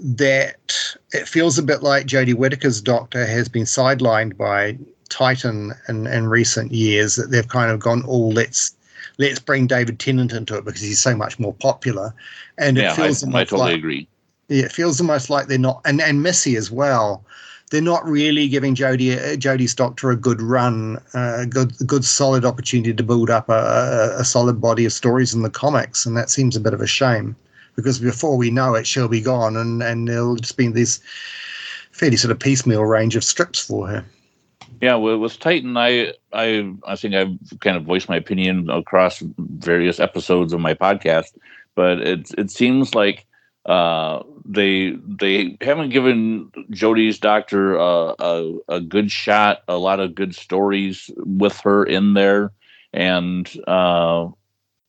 that 0.00 0.96
it 1.12 1.26
feels 1.26 1.58
a 1.58 1.62
bit 1.62 1.82
like 1.82 2.06
Jodie 2.06 2.34
Whittaker's 2.34 2.80
Doctor 2.80 3.26
has 3.26 3.48
been 3.48 3.64
sidelined 3.64 4.36
by 4.36 4.78
Titan 5.08 5.72
in, 5.88 6.06
in 6.06 6.28
recent 6.28 6.70
years. 6.70 7.16
That 7.16 7.30
they've 7.30 7.48
kind 7.48 7.70
of 7.70 7.80
gone, 7.80 8.04
oh, 8.06 8.28
let's 8.28 8.76
let's 9.18 9.38
bring 9.38 9.66
David 9.66 9.98
Tennant 9.98 10.32
into 10.32 10.56
it 10.56 10.64
because 10.64 10.80
he's 10.80 11.00
so 11.00 11.14
much 11.14 11.38
more 11.38 11.52
popular. 11.54 12.14
And 12.56 12.78
it 12.78 12.82
yeah, 12.82 12.94
feels 12.94 13.22
I, 13.24 13.28
I 13.28 13.44
totally 13.44 13.60
like, 13.60 13.76
agree. 13.76 14.08
Yeah, 14.48 14.64
it 14.64 14.72
feels 14.72 15.00
almost 15.00 15.28
like 15.28 15.46
they're 15.46 15.58
not, 15.58 15.82
and 15.84 16.00
and 16.00 16.22
Missy 16.22 16.56
as 16.56 16.70
well. 16.70 17.24
They're 17.70 17.82
not 17.82 18.02
really 18.06 18.48
giving 18.48 18.74
Jodie 18.74 19.18
uh, 19.18 19.36
Jodie's 19.36 19.74
Doctor 19.74 20.10
a 20.10 20.16
good 20.16 20.40
run, 20.40 20.98
a 21.12 21.18
uh, 21.18 21.44
good 21.44 21.76
good 21.86 22.04
solid 22.04 22.46
opportunity 22.46 22.94
to 22.94 23.02
build 23.02 23.28
up 23.28 23.50
a, 23.50 23.52
a, 24.16 24.20
a 24.20 24.24
solid 24.24 24.58
body 24.58 24.86
of 24.86 24.92
stories 24.92 25.34
in 25.34 25.42
the 25.42 25.50
comics, 25.50 26.06
and 26.06 26.16
that 26.16 26.30
seems 26.30 26.56
a 26.56 26.60
bit 26.60 26.72
of 26.72 26.80
a 26.80 26.86
shame 26.86 27.36
because 27.76 27.98
before 27.98 28.36
we 28.36 28.50
know 28.50 28.74
it, 28.74 28.86
she'll 28.86 29.06
be 29.06 29.20
gone, 29.20 29.56
and 29.56 29.82
and 29.82 30.08
there'll 30.08 30.36
just 30.36 30.56
be 30.56 30.68
this 30.68 30.98
fairly 31.92 32.16
sort 32.16 32.32
of 32.32 32.38
piecemeal 32.38 32.84
range 32.84 33.16
of 33.16 33.24
strips 33.24 33.60
for 33.60 33.86
her. 33.86 34.04
Yeah, 34.80 34.94
with, 34.94 35.18
with 35.18 35.38
Titan, 35.40 35.76
I 35.76 36.12
I 36.32 36.72
I 36.86 36.96
think 36.96 37.14
I've 37.14 37.60
kind 37.60 37.76
of 37.76 37.84
voiced 37.84 38.08
my 38.08 38.16
opinion 38.16 38.70
across 38.70 39.22
various 39.38 39.98
episodes 39.98 40.52
of 40.52 40.60
my 40.60 40.74
podcast, 40.74 41.36
but 41.74 42.00
it 42.00 42.30
it 42.38 42.50
seems 42.50 42.94
like 42.94 43.26
uh, 43.66 44.22
they 44.44 44.92
they 45.06 45.56
haven't 45.60 45.90
given 45.90 46.50
Jodie's 46.70 47.18
doctor 47.18 47.74
a, 47.74 48.14
a, 48.18 48.58
a 48.68 48.80
good 48.80 49.10
shot, 49.10 49.62
a 49.66 49.76
lot 49.78 49.98
of 50.00 50.14
good 50.14 50.34
stories 50.34 51.10
with 51.18 51.58
her 51.60 51.84
in 51.84 52.14
there, 52.14 52.52
and 52.92 53.50
uh, 53.66 54.26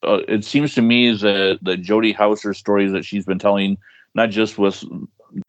uh, 0.03 0.21
it 0.27 0.45
seems 0.45 0.75
to 0.75 0.81
me 0.83 1.11
that 1.11 1.59
the 1.61 1.77
Jody 1.77 2.11
Houser 2.11 2.53
stories 2.53 2.91
that 2.91 3.05
she's 3.05 3.25
been 3.25 3.39
telling, 3.39 3.77
not 4.13 4.29
just 4.29 4.57
with 4.59 4.83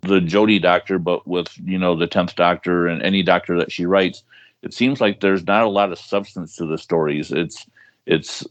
the 0.03 0.21
Jody 0.21 0.59
Doctor, 0.59 0.99
but 0.99 1.27
with 1.27 1.49
you 1.65 1.79
know 1.79 1.97
the 1.97 2.07
Tenth 2.07 2.37
Doctor 2.37 2.87
and 2.87 3.03
any 3.03 3.23
Doctor 3.23 3.59
that 3.59 3.73
she 3.73 3.87
writes, 3.87 4.23
it 4.63 4.75
seems 4.75 5.01
like 5.01 5.21
there's 5.21 5.47
not 5.47 5.65
a 5.65 5.69
lot 5.69 5.93
of 5.93 5.99
substance 5.99 6.57
to 6.57 6.67
the 6.67 6.79
stories. 6.79 7.33
It's 7.33 7.67
it's 8.07 8.47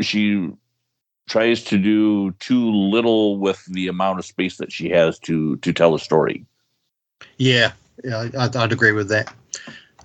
she 0.00 0.50
tries 1.28 1.62
to 1.64 1.78
do 1.78 2.32
too 2.32 2.70
little 2.70 3.38
with 3.38 3.64
the 3.66 3.88
amount 3.88 4.18
of 4.18 4.24
space 4.24 4.56
that 4.58 4.72
she 4.72 4.90
has 4.90 5.18
to 5.20 5.56
to 5.56 5.72
tell 5.72 5.94
a 5.94 5.98
story. 5.98 6.44
Yeah, 7.38 7.72
yeah, 8.02 8.28
I'd, 8.38 8.56
I'd 8.56 8.72
agree 8.72 8.92
with 8.92 9.08
that. 9.08 9.32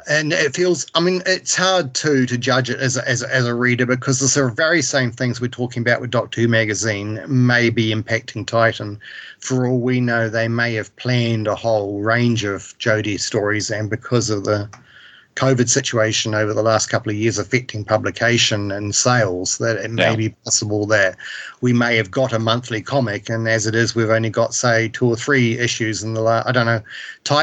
And 0.07 0.33
it 0.33 0.55
feels, 0.55 0.87
I 0.95 0.99
mean, 0.99 1.21
it's 1.25 1.55
hard 1.55 1.93
to 1.95 2.25
to 2.25 2.37
judge 2.37 2.69
it 2.69 2.79
as 2.79 2.97
a, 2.97 3.07
as 3.07 3.21
a, 3.23 3.33
as 3.33 3.45
a 3.45 3.53
reader 3.53 3.85
because 3.85 4.19
the 4.19 4.27
sort 4.27 4.49
of 4.49 4.55
very 4.55 4.81
same 4.81 5.11
things 5.11 5.41
we're 5.41 5.47
talking 5.47 5.81
about 5.81 6.01
with 6.01 6.11
Doctor 6.11 6.41
Who 6.41 6.47
magazine 6.47 7.21
may 7.27 7.69
be 7.69 7.93
impacting 7.93 8.45
Titan. 8.45 8.99
For 9.39 9.67
all 9.67 9.79
we 9.79 9.99
know, 9.99 10.29
they 10.29 10.47
may 10.47 10.73
have 10.75 10.95
planned 10.95 11.47
a 11.47 11.55
whole 11.55 12.01
range 12.01 12.43
of 12.43 12.77
Jodie 12.79 13.19
stories, 13.19 13.69
and 13.69 13.89
because 13.89 14.29
of 14.29 14.43
the 14.45 14.69
COVID 15.39 15.69
situation 15.69 16.35
over 16.35 16.53
the 16.53 16.61
last 16.61 16.87
couple 16.89 17.11
of 17.11 17.15
years 17.15 17.37
affecting 17.37 17.85
publication 17.85 18.71
and 18.71 18.93
sales, 18.93 19.57
that 19.59 19.77
it 19.77 19.89
may 19.89 20.11
yeah. 20.11 20.15
be 20.15 20.29
possible 20.43 20.85
that 20.87 21.15
we 21.61 21.71
may 21.71 21.95
have 21.95 22.11
got 22.11 22.33
a 22.33 22.39
monthly 22.39 22.81
comic, 22.81 23.29
and 23.29 23.47
as 23.47 23.65
it 23.65 23.73
is, 23.73 23.95
we've 23.95 24.09
only 24.09 24.29
got 24.29 24.53
say 24.53 24.89
two 24.89 25.07
or 25.07 25.15
three 25.15 25.57
issues 25.57 26.03
in 26.03 26.13
the 26.13 26.21
last. 26.21 26.45
I 26.47 26.51
don't 26.51 26.65
know. 26.65 26.81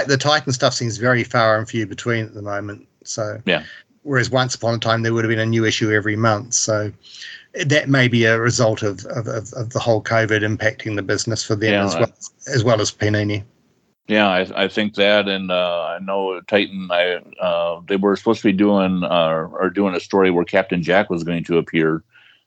the 0.04 0.18
Titan 0.18 0.52
stuff 0.52 0.74
seems 0.74 0.98
very 0.98 1.24
far 1.24 1.56
and 1.56 1.66
few 1.66 1.86
between 1.86 2.26
at 2.26 2.34
the 2.34 2.42
moment. 2.42 2.86
So 3.04 3.40
yeah. 3.46 3.64
Whereas 4.02 4.30
once 4.30 4.54
upon 4.54 4.74
a 4.74 4.78
time 4.78 5.02
there 5.02 5.12
would 5.12 5.24
have 5.24 5.30
been 5.30 5.40
a 5.40 5.46
new 5.46 5.64
issue 5.64 5.90
every 5.90 6.14
month. 6.14 6.54
So 6.54 6.92
that 7.64 7.88
may 7.88 8.06
be 8.06 8.24
a 8.24 8.38
result 8.38 8.82
of, 8.82 9.04
of, 9.06 9.26
of 9.26 9.70
the 9.70 9.80
whole 9.80 10.02
COVID 10.02 10.42
impacting 10.42 10.94
the 10.94 11.02
business 11.02 11.42
for 11.42 11.56
them 11.56 11.72
yeah, 11.72 11.86
as 11.86 11.94
well 11.94 12.12
as 12.54 12.64
well 12.64 12.80
as 12.80 12.92
Panini. 12.92 13.42
Yeah, 14.08 14.28
I, 14.28 14.64
I 14.64 14.68
think 14.68 14.94
that, 14.94 15.28
and 15.28 15.50
uh, 15.50 15.82
I 15.82 15.98
know 15.98 16.40
Titan. 16.42 16.88
I 16.92 17.16
uh, 17.40 17.80
they 17.88 17.96
were 17.96 18.14
supposed 18.14 18.40
to 18.42 18.48
be 18.48 18.56
doing 18.56 19.02
uh, 19.02 19.48
or 19.50 19.68
doing 19.70 19.96
a 19.96 20.00
story 20.00 20.30
where 20.30 20.44
Captain 20.44 20.80
Jack 20.80 21.10
was 21.10 21.24
going 21.24 21.42
to 21.44 21.58
appear, 21.58 22.04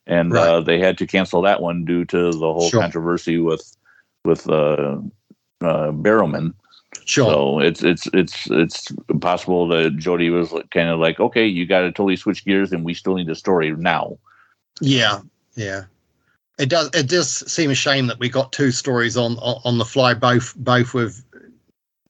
and 0.08 0.32
right. 0.32 0.48
Uh, 0.48 0.62
they 0.62 0.80
had 0.80 0.98
to 1.00 1.08
cancel 1.08 1.42
that 1.42 1.62
one 1.62 1.84
due 1.84 2.06
to 2.06 2.32
the 2.32 2.54
whole 2.54 2.70
sure. 2.70 2.80
controversy 2.80 3.40
with 3.40 3.76
with 4.24 4.50
uh, 4.50 5.00
uh, 5.62 5.92
Barrowman. 5.92 6.54
Sure. 7.04 7.26
So 7.26 7.60
it's 7.60 7.84
it's 7.84 8.08
it's 8.14 8.50
it's 8.52 8.88
possible 9.20 9.68
that 9.68 9.98
Jody 9.98 10.30
was 10.30 10.54
kind 10.72 10.90
of 10.90 11.00
like, 11.00 11.20
okay, 11.20 11.46
you 11.46 11.66
got 11.66 11.82
to 11.82 11.92
totally 11.92 12.16
switch 12.16 12.46
gears, 12.46 12.72
and 12.72 12.86
we 12.86 12.94
still 12.94 13.16
need 13.16 13.30
a 13.30 13.36
story 13.36 13.72
now. 13.72 14.18
Yeah, 14.80 15.20
yeah. 15.56 15.86
It 16.58 16.70
does. 16.70 16.90
It 16.94 17.08
does 17.08 17.52
seem 17.52 17.70
a 17.70 17.76
shame 17.76 18.08
that 18.08 18.20
we 18.20 18.30
got 18.30 18.52
two 18.52 18.72
stories 18.72 19.18
on 19.18 19.38
on 19.40 19.78
the 19.78 19.86
fly, 19.86 20.14
both 20.14 20.56
both 20.56 20.94
with 20.94 21.24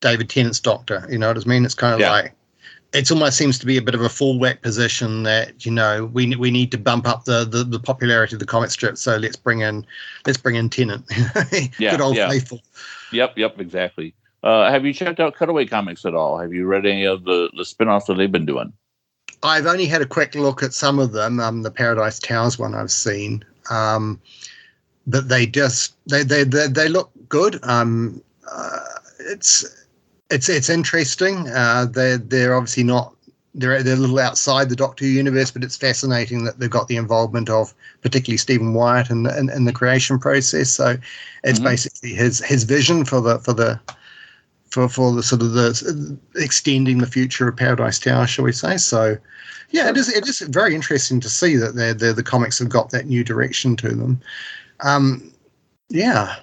David 0.01 0.29
Tennant's 0.29 0.59
Doctor. 0.59 1.05
You 1.09 1.17
know 1.17 1.27
what 1.27 1.37
I 1.37 1.47
mean? 1.47 1.65
It's 1.65 1.75
kind 1.75 1.93
of 1.93 1.99
yeah. 1.99 2.11
like 2.11 2.33
it 2.93 3.11
almost 3.11 3.37
seems 3.37 3.59
to 3.59 3.65
be 3.65 3.77
a 3.77 3.81
bit 3.81 3.93
of 3.93 4.01
a 4.01 4.09
full 4.09 4.35
fallback 4.35 4.61
position 4.61 5.23
that 5.23 5.65
you 5.65 5.71
know 5.71 6.05
we 6.05 6.35
we 6.35 6.51
need 6.51 6.71
to 6.71 6.77
bump 6.77 7.07
up 7.07 7.25
the, 7.25 7.45
the, 7.45 7.63
the 7.63 7.79
popularity 7.79 8.35
of 8.35 8.39
the 8.39 8.45
comic 8.45 8.71
strip. 8.71 8.97
So 8.97 9.17
let's 9.17 9.35
bring 9.35 9.61
in 9.61 9.85
let's 10.25 10.37
bring 10.37 10.55
in 10.55 10.69
Tennant. 10.69 11.05
yeah, 11.79 11.91
Good 11.91 12.01
old 12.01 12.15
yeah. 12.15 12.29
faithful. 12.29 12.61
Yep, 13.11 13.37
yep, 13.37 13.59
exactly. 13.59 14.13
Uh, 14.41 14.71
have 14.71 14.85
you 14.85 14.93
checked 14.93 15.19
out 15.19 15.35
Cutaway 15.35 15.65
Comics 15.65 16.05
at 16.05 16.15
all? 16.15 16.39
Have 16.39 16.53
you 16.53 16.65
read 16.65 16.85
any 16.85 17.05
of 17.05 17.25
the 17.25 17.51
the 17.55 17.65
spin-offs 17.65 18.07
that 18.07 18.15
they've 18.15 18.31
been 18.31 18.45
doing? 18.45 18.73
I've 19.43 19.67
only 19.67 19.85
had 19.85 20.01
a 20.01 20.05
quick 20.05 20.35
look 20.35 20.63
at 20.63 20.73
some 20.73 20.99
of 20.99 21.11
them. 21.11 21.39
Um, 21.39 21.61
the 21.61 21.71
Paradise 21.71 22.19
Towers 22.19 22.57
one 22.57 22.73
I've 22.73 22.91
seen, 22.91 23.43
um, 23.69 24.19
but 25.05 25.29
they 25.29 25.45
just 25.45 25.95
they 26.07 26.23
they 26.23 26.43
they, 26.43 26.67
they 26.67 26.89
look 26.89 27.11
good. 27.27 27.59
Um, 27.63 28.21
uh, 28.51 28.79
it's 29.19 29.78
it's 30.29 30.49
it's 30.49 30.69
interesting. 30.69 31.47
Uh, 31.49 31.85
they're 31.85 32.17
they're 32.17 32.55
obviously 32.55 32.83
not 32.83 33.15
they're 33.55 33.81
they're 33.81 33.95
a 33.95 33.99
little 33.99 34.19
outside 34.19 34.69
the 34.69 34.75
Doctor 34.75 35.05
Who 35.05 35.11
universe, 35.11 35.51
but 35.51 35.63
it's 35.63 35.77
fascinating 35.77 36.43
that 36.43 36.59
they've 36.59 36.69
got 36.69 36.87
the 36.87 36.97
involvement 36.97 37.49
of 37.49 37.73
particularly 38.01 38.37
Stephen 38.37 38.73
Wyatt 38.73 39.09
in, 39.09 39.25
in, 39.25 39.49
in 39.49 39.65
the 39.65 39.73
creation 39.73 40.19
process. 40.19 40.69
So 40.69 40.97
it's 41.43 41.59
mm-hmm. 41.59 41.67
basically 41.67 42.13
his 42.13 42.39
his 42.39 42.63
vision 42.63 43.05
for 43.05 43.21
the 43.21 43.39
for 43.39 43.53
the 43.53 43.79
for 44.69 44.87
for 44.87 45.13
the 45.13 45.23
sort 45.23 45.41
of 45.41 45.53
the 45.53 46.17
extending 46.35 46.99
the 46.99 47.07
future 47.07 47.47
of 47.47 47.57
Paradise 47.57 47.99
Tower, 47.99 48.27
shall 48.27 48.45
we 48.45 48.51
say? 48.51 48.77
So 48.77 49.17
yeah, 49.71 49.89
it 49.89 49.97
is 49.97 50.09
it 50.09 50.27
is 50.27 50.39
very 50.39 50.75
interesting 50.75 51.19
to 51.21 51.29
see 51.29 51.55
that 51.55 51.75
they're 51.75 52.13
the 52.13 52.23
comics 52.23 52.59
have 52.59 52.69
got 52.69 52.91
that 52.91 53.07
new 53.07 53.23
direction 53.23 53.75
to 53.77 53.89
them. 53.89 54.21
Um, 54.81 55.33
yeah, 55.89 56.35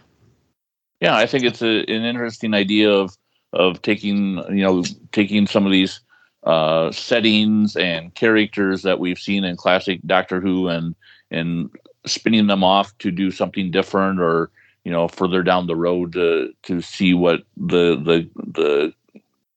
yeah, 1.01 1.17
I 1.17 1.27
think 1.27 1.45
it's 1.45 1.63
a, 1.63 1.81
an 1.81 2.05
interesting 2.05 2.53
idea 2.53 2.91
of 2.91 3.17
of 3.57 3.83
taking 3.83 4.37
you 4.51 4.63
know 4.63 4.85
taking 5.13 5.47
some 5.47 5.67
of 5.67 5.73
these 5.73 6.01
uh, 6.45 6.93
settings 6.93 7.77
and 7.77 8.15
characters 8.15 8.83
that 8.83 9.01
we've 9.01 9.19
seen 9.19 9.45
in 9.45 9.57
classic 9.57 10.01
Doctor 10.07 10.41
Who 10.41 10.69
and 10.69 10.95
and 11.31 11.71
spinning 12.07 12.47
them 12.47 12.63
off 12.63 12.97
to 12.99 13.11
do 13.11 13.31
something 13.31 13.71
different 13.71 14.21
or 14.21 14.51
you 14.85 14.93
know 14.93 15.09
further 15.09 15.43
down 15.43 15.67
the 15.67 15.77
road 15.77 16.13
to 16.13 16.53
to 16.63 16.81
see 16.81 17.15
what 17.15 17.43
the 17.57 17.97
the 17.97 18.29
the 18.53 18.93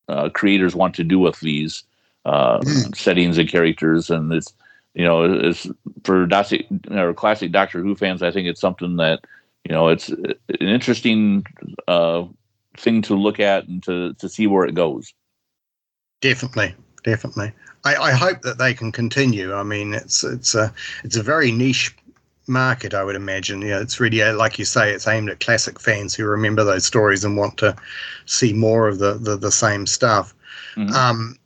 uh, 0.07 0.29
creators 0.29 0.75
want 0.75 0.95
to 0.95 1.03
do 1.03 1.19
with 1.19 1.39
these 1.41 1.83
uh, 2.25 2.59
mm. 2.59 2.95
settings 2.95 3.37
and 3.37 3.49
characters 3.49 4.09
and 4.09 4.33
it's 4.33 4.53
you 4.95 5.05
know 5.05 5.23
it's 5.23 5.67
for 6.03 6.27
classic 6.27 6.65
or 6.89 7.13
classic 7.13 7.51
Doctor 7.51 7.81
Who 7.81 7.95
fans 7.95 8.23
I 8.23 8.31
think 8.31 8.47
it's 8.47 8.61
something 8.61 8.95
that 8.95 9.19
you 9.63 9.71
know 9.71 9.89
it's 9.89 10.09
an 10.09 10.35
interesting 10.59 11.45
uh, 11.87 12.23
thing 12.78 13.01
to 13.03 13.15
look 13.15 13.39
at 13.39 13.67
and 13.67 13.84
to 13.84 14.13
to 14.15 14.30
see 14.30 14.47
where 14.47 14.65
it 14.65 14.76
goes. 14.76 15.13
Definitely, 16.22 16.76
definitely. 17.03 17.53
I, 17.86 17.95
I 17.95 18.11
hope 18.11 18.41
that 18.41 18.57
they 18.57 18.74
can 18.74 18.91
continue. 18.91 19.53
I 19.53 19.63
mean, 19.63 19.93
it's 19.93 20.24
it's 20.24 20.55
a 20.55 20.74
it's 21.03 21.15
a 21.15 21.24
very 21.24 21.51
niche 21.51 21.95
market, 22.47 22.93
I 22.93 23.03
would 23.03 23.15
imagine. 23.15 23.61
Yeah, 23.61 23.80
it's 23.80 23.99
really 23.99 24.24
like 24.34 24.59
you 24.59 24.65
say, 24.65 24.91
it's 24.91 25.07
aimed 25.07 25.30
at 25.30 25.39
classic 25.39 25.80
fans 25.80 26.13
who 26.13 26.26
remember 26.26 26.63
those 26.63 26.86
stories 26.86 27.24
and 27.24 27.38
want 27.38 27.57
to 27.59 27.76
see 28.26 28.51
more 28.53 28.88
of 28.88 28.99
the 28.99 29.13
the, 29.13 29.38
the 29.38 29.51
same 29.51 29.86
stuff. 29.86 30.34
Mm-hmm. 30.76 30.93
Um, 30.93 31.39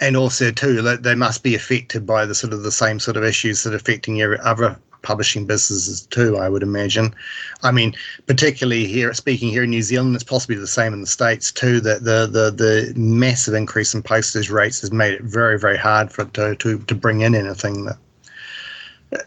and 0.00 0.16
also 0.16 0.50
too, 0.50 0.80
they 0.80 1.14
must 1.14 1.42
be 1.42 1.54
affected 1.54 2.06
by 2.06 2.24
the 2.24 2.34
sort 2.34 2.54
of 2.54 2.62
the 2.62 2.72
same 2.72 2.98
sort 2.98 3.18
of 3.18 3.24
issues 3.24 3.62
that 3.62 3.74
are 3.74 3.76
affecting 3.76 4.22
every 4.22 4.38
other 4.40 4.78
publishing 5.02 5.46
businesses 5.46 6.02
too, 6.06 6.36
I 6.36 6.48
would 6.48 6.62
imagine. 6.62 7.14
I 7.62 7.70
mean, 7.70 7.94
particularly 8.26 8.86
here, 8.86 9.12
speaking 9.14 9.48
here 9.48 9.64
in 9.64 9.70
New 9.70 9.82
Zealand, 9.82 10.14
it's 10.14 10.24
possibly 10.24 10.56
the 10.56 10.66
same 10.66 10.92
in 10.92 11.00
the 11.00 11.06
States 11.06 11.52
too, 11.52 11.80
that 11.80 12.04
the, 12.04 12.26
the, 12.26 12.50
the 12.50 12.92
massive 12.98 13.54
increase 13.54 13.94
in 13.94 14.02
postage 14.02 14.50
rates 14.50 14.80
has 14.80 14.92
made 14.92 15.14
it 15.14 15.22
very, 15.22 15.58
very 15.58 15.78
hard 15.78 16.12
for 16.12 16.24
to, 16.24 16.54
to, 16.56 16.78
to 16.78 16.94
bring 16.94 17.20
in 17.20 17.34
anything 17.34 17.84
that 17.84 17.98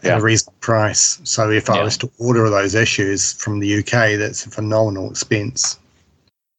yeah. 0.02 0.14
at 0.14 0.18
a 0.18 0.22
reasonable 0.22 0.56
price. 0.60 1.20
So 1.24 1.50
if 1.50 1.68
I 1.70 1.82
was 1.82 1.96
to 1.98 2.10
order 2.18 2.48
those 2.48 2.74
issues 2.74 3.32
from 3.32 3.60
the 3.60 3.78
UK, 3.78 4.18
that's 4.18 4.46
a 4.46 4.50
phenomenal 4.50 5.10
expense. 5.10 5.78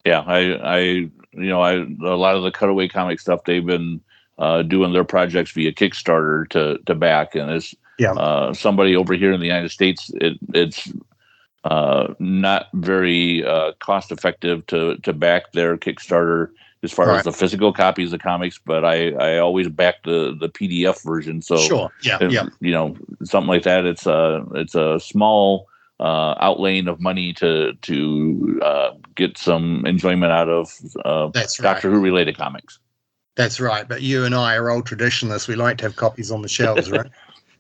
Yeah, 0.05 0.21
I, 0.21 0.77
I, 0.77 0.79
you 0.79 1.11
know, 1.31 1.61
I 1.61 1.73
a 1.73 2.15
lot 2.15 2.35
of 2.35 2.43
the 2.43 2.51
cutaway 2.51 2.87
comic 2.87 3.19
stuff 3.19 3.43
they've 3.45 3.65
been 3.65 4.01
uh, 4.37 4.61
doing 4.61 4.93
their 4.93 5.03
projects 5.03 5.51
via 5.51 5.71
Kickstarter 5.71 6.47
to 6.49 6.77
to 6.85 6.95
back, 6.95 7.35
and 7.35 7.49
it's 7.49 7.73
yeah. 7.99 8.13
Uh, 8.13 8.53
somebody 8.53 8.95
over 8.95 9.13
here 9.13 9.31
in 9.31 9.39
the 9.39 9.45
United 9.45 9.69
States, 9.69 10.11
it, 10.15 10.37
it's 10.53 10.91
uh, 11.63 12.13
not 12.19 12.67
very 12.73 13.45
uh, 13.45 13.73
cost 13.79 14.11
effective 14.11 14.65
to 14.67 14.97
to 14.97 15.13
back 15.13 15.51
their 15.53 15.77
Kickstarter 15.77 16.49
as 16.85 16.91
far 16.91 17.07
right. 17.07 17.17
as 17.17 17.23
the 17.23 17.33
physical 17.33 17.73
copies 17.73 18.13
of 18.13 18.21
comics, 18.21 18.59
but 18.63 18.85
I, 18.85 19.09
I 19.11 19.37
always 19.39 19.67
back 19.67 20.03
the, 20.03 20.37
the 20.39 20.47
PDF 20.47 21.03
version. 21.03 21.41
So 21.41 21.57
sure, 21.57 21.91
yeah, 22.03 22.19
if, 22.21 22.31
yeah, 22.31 22.47
you 22.61 22.71
know, 22.71 22.95
something 23.23 23.49
like 23.49 23.63
that. 23.63 23.85
It's 23.85 24.05
a 24.05 24.45
it's 24.53 24.75
a 24.75 24.99
small 24.99 25.67
uh, 25.99 26.35
outlaying 26.35 26.87
of 26.87 27.01
money 27.01 27.33
to 27.33 27.73
to 27.73 28.59
uh, 28.63 28.91
get 29.15 29.37
some 29.37 29.85
enjoyment 29.85 30.31
out 30.31 30.47
of 30.47 30.71
uh, 31.03 31.27
That's 31.33 31.57
Doctor 31.57 31.89
right. 31.89 31.95
Who 31.95 32.01
related 32.01 32.37
comics. 32.37 32.79
That's 33.35 33.59
right. 33.59 33.87
But 33.87 34.01
you 34.01 34.23
and 34.23 34.33
I 34.33 34.55
are 34.55 34.69
old 34.69 34.85
traditionalists. 34.85 35.47
We 35.47 35.55
like 35.55 35.77
to 35.79 35.85
have 35.85 35.97
copies 35.97 36.31
on 36.31 36.41
the 36.41 36.47
shelves, 36.47 36.89
right? 36.91 37.07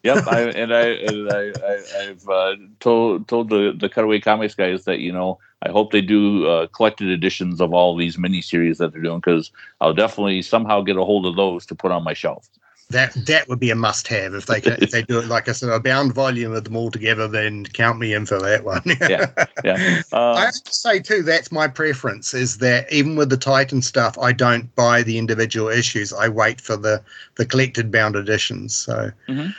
Yep, 0.05 0.27
I, 0.27 0.41
and 0.41 0.73
I 0.73 0.81
and 0.81 1.31
I, 1.31 1.51
I 1.65 2.03
have 2.03 2.29
uh, 2.29 2.55
told 2.79 3.27
told 3.27 3.49
the 3.49 3.75
the 3.77 3.89
Cutaway 3.89 4.19
Comics 4.19 4.55
guys 4.55 4.85
that 4.85 4.99
you 4.99 5.11
know 5.11 5.39
I 5.61 5.71
hope 5.71 5.91
they 5.91 6.01
do 6.01 6.47
uh, 6.47 6.67
collected 6.67 7.09
editions 7.09 7.59
of 7.59 7.73
all 7.73 7.95
these 7.95 8.17
miniseries 8.17 8.77
that 8.77 8.93
they're 8.93 9.01
doing 9.01 9.19
because 9.19 9.51
I'll 9.81 9.93
definitely 9.93 10.41
somehow 10.43 10.81
get 10.81 10.97
a 10.97 11.03
hold 11.03 11.25
of 11.25 11.35
those 11.35 11.65
to 11.67 11.75
put 11.75 11.91
on 11.91 12.03
my 12.03 12.13
shelf. 12.13 12.47
That 12.91 13.13
that 13.25 13.49
would 13.49 13.59
be 13.59 13.71
a 13.71 13.75
must 13.75 14.07
have 14.09 14.35
if 14.35 14.45
they 14.45 14.61
can, 14.61 14.73
if 14.73 14.91
they 14.91 15.01
do 15.01 15.17
it 15.17 15.25
like 15.25 15.49
I 15.49 15.53
said 15.53 15.69
a 15.69 15.79
bound 15.79 16.13
volume 16.13 16.51
of 16.51 16.65
them 16.65 16.75
all 16.75 16.91
together. 16.91 17.27
Then 17.27 17.65
count 17.65 17.97
me 17.97 18.13
in 18.13 18.27
for 18.27 18.39
that 18.39 18.63
one. 18.63 18.83
yeah, 18.85 19.31
yeah. 19.63 20.01
Uh, 20.13 20.33
I 20.33 20.45
have 20.45 20.63
to 20.63 20.73
say 20.73 20.99
too 20.99 21.23
that's 21.23 21.51
my 21.51 21.67
preference 21.67 22.35
is 22.35 22.59
that 22.59 22.91
even 22.93 23.15
with 23.15 23.31
the 23.31 23.37
Titan 23.37 23.81
stuff, 23.81 24.19
I 24.19 24.33
don't 24.33 24.73
buy 24.75 25.01
the 25.01 25.17
individual 25.17 25.67
issues. 25.67 26.13
I 26.13 26.27
wait 26.27 26.61
for 26.61 26.77
the 26.77 27.01
the 27.35 27.45
collected 27.45 27.91
bound 27.91 28.15
editions. 28.15 28.75
So. 28.75 29.11
Mm-hmm 29.27 29.49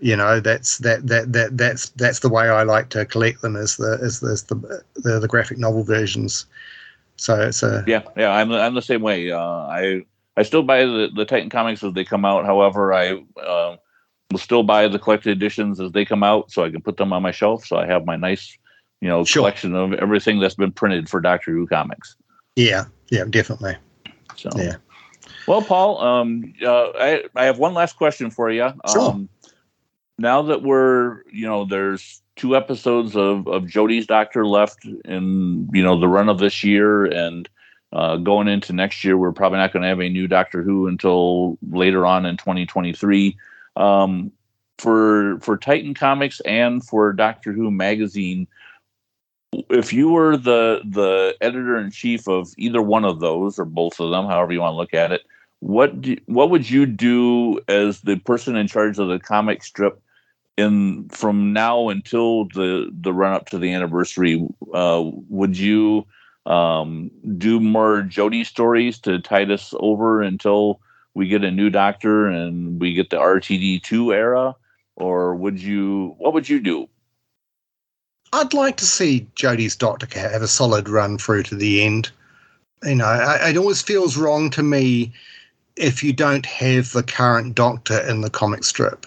You 0.00 0.16
know, 0.16 0.40
that's 0.40 0.78
that 0.78 1.06
that 1.06 1.32
that 1.32 1.56
that's 1.56 1.88
that's 1.90 2.20
the 2.20 2.28
way 2.28 2.48
I 2.48 2.62
like 2.62 2.90
to 2.90 3.04
collect 3.04 3.42
them 3.42 3.56
as 3.56 3.76
the 3.76 3.98
as 4.02 4.20
the 4.20 4.28
the, 4.54 4.84
the, 5.00 5.20
the 5.20 5.28
graphic 5.28 5.58
novel 5.58 5.84
versions. 5.84 6.46
So 7.16 7.40
it's 7.40 7.62
a 7.62 7.82
yeah 7.86 8.02
yeah 8.16 8.30
I'm 8.30 8.52
I'm 8.52 8.74
the 8.74 8.82
same 8.82 9.02
way. 9.02 9.30
Uh, 9.30 9.40
I 9.40 10.04
I 10.36 10.42
still 10.42 10.62
buy 10.62 10.84
the, 10.84 11.08
the 11.14 11.24
Titan 11.24 11.48
comics 11.48 11.82
as 11.82 11.94
they 11.94 12.04
come 12.04 12.24
out. 12.24 12.44
However, 12.44 12.92
I 12.92 13.22
uh, 13.40 13.76
will 14.30 14.38
still 14.38 14.62
buy 14.62 14.86
the 14.88 14.98
collected 14.98 15.30
editions 15.30 15.80
as 15.80 15.92
they 15.92 16.04
come 16.04 16.22
out, 16.22 16.50
so 16.50 16.64
I 16.64 16.70
can 16.70 16.82
put 16.82 16.98
them 16.98 17.12
on 17.12 17.22
my 17.22 17.30
shelf. 17.30 17.64
So 17.64 17.76
I 17.76 17.86
have 17.86 18.04
my 18.04 18.16
nice, 18.16 18.58
you 19.00 19.08
know, 19.08 19.24
sure. 19.24 19.40
collection 19.40 19.74
of 19.74 19.94
everything 19.94 20.40
that's 20.40 20.54
been 20.54 20.72
printed 20.72 21.08
for 21.08 21.20
Doctor 21.20 21.52
Who 21.52 21.66
comics. 21.66 22.16
Yeah, 22.54 22.84
yeah, 23.10 23.24
definitely. 23.24 23.76
So 24.36 24.50
yeah. 24.56 24.76
Well, 25.46 25.62
Paul, 25.62 26.02
um, 26.02 26.52
uh, 26.62 26.90
I 26.90 27.24
I 27.34 27.44
have 27.44 27.58
one 27.58 27.72
last 27.72 27.96
question 27.96 28.30
for 28.30 28.50
you. 28.50 28.70
Sure. 28.92 29.20
Now 30.18 30.42
that 30.42 30.62
we're, 30.62 31.22
you 31.30 31.46
know, 31.46 31.64
there's 31.64 32.22
two 32.36 32.56
episodes 32.56 33.16
of 33.16 33.46
of 33.48 33.64
Jodie's 33.64 34.06
Doctor 34.06 34.46
left 34.46 34.84
in, 34.84 35.68
you 35.72 35.82
know, 35.82 35.98
the 35.98 36.08
run 36.08 36.28
of 36.28 36.38
this 36.38 36.64
year, 36.64 37.04
and 37.04 37.48
uh, 37.92 38.16
going 38.16 38.48
into 38.48 38.72
next 38.72 39.04
year, 39.04 39.16
we're 39.16 39.32
probably 39.32 39.58
not 39.58 39.72
going 39.72 39.82
to 39.82 39.88
have 39.88 40.00
a 40.00 40.08
new 40.08 40.26
Doctor 40.26 40.62
Who 40.62 40.86
until 40.86 41.58
later 41.70 42.06
on 42.06 42.26
in 42.26 42.36
2023. 42.36 43.36
Um, 43.76 44.32
for 44.78 45.38
for 45.40 45.56
Titan 45.56 45.94
Comics 45.94 46.40
and 46.40 46.84
for 46.84 47.12
Doctor 47.12 47.52
Who 47.52 47.70
magazine, 47.70 48.46
if 49.70 49.92
you 49.92 50.10
were 50.10 50.36
the 50.36 50.82
the 50.84 51.36
editor 51.40 51.78
in 51.78 51.90
chief 51.90 52.28
of 52.28 52.48
either 52.58 52.82
one 52.82 53.04
of 53.04 53.20
those 53.20 53.58
or 53.58 53.64
both 53.64 54.00
of 54.00 54.10
them, 54.10 54.26
however 54.26 54.52
you 54.52 54.60
want 54.60 54.72
to 54.72 54.76
look 54.76 54.94
at 54.94 55.12
it, 55.12 55.22
what 55.60 56.00
do, 56.00 56.16
what 56.26 56.50
would 56.50 56.68
you 56.68 56.86
do 56.86 57.60
as 57.68 58.00
the 58.02 58.16
person 58.16 58.56
in 58.56 58.66
charge 58.66 58.98
of 58.98 59.08
the 59.08 59.18
comic 59.18 59.62
strip 59.62 60.02
in 60.56 61.08
from 61.10 61.52
now 61.52 61.88
until 61.88 62.46
the 62.46 62.90
the 63.00 63.12
run 63.12 63.32
up 63.32 63.48
to 63.50 63.58
the 63.58 63.72
anniversary? 63.72 64.46
Uh, 64.72 65.04
would 65.28 65.56
you 65.56 66.06
um, 66.46 67.10
do 67.36 67.60
more 67.60 68.02
Jodie 68.02 68.46
stories 68.46 68.98
to 69.00 69.20
tide 69.20 69.50
us 69.50 69.74
over 69.80 70.22
until 70.22 70.80
we 71.14 71.28
get 71.28 71.44
a 71.44 71.50
new 71.50 71.70
doctor 71.70 72.26
and 72.26 72.80
we 72.80 72.94
get 72.94 73.10
the 73.10 73.16
RTD 73.16 73.82
two 73.82 74.12
era, 74.12 74.54
or 74.96 75.34
would 75.34 75.60
you? 75.60 76.14
What 76.18 76.32
would 76.34 76.48
you 76.48 76.60
do? 76.60 76.88
I'd 78.32 78.54
like 78.54 78.76
to 78.78 78.86
see 78.86 79.26
Jodie's 79.36 79.76
Doctor 79.76 80.06
have 80.18 80.42
a 80.42 80.48
solid 80.48 80.88
run 80.88 81.16
through 81.16 81.44
to 81.44 81.54
the 81.54 81.82
end. 81.82 82.10
You 82.82 82.96
know, 82.96 83.06
I, 83.06 83.50
it 83.50 83.56
always 83.56 83.80
feels 83.82 84.16
wrong 84.16 84.50
to 84.50 84.62
me 84.62 85.12
if 85.76 86.02
you 86.02 86.12
don't 86.12 86.44
have 86.44 86.92
the 86.92 87.02
current 87.02 87.54
Doctor 87.54 87.98
in 88.00 88.22
the 88.22 88.30
comic 88.30 88.64
strip 88.64 89.06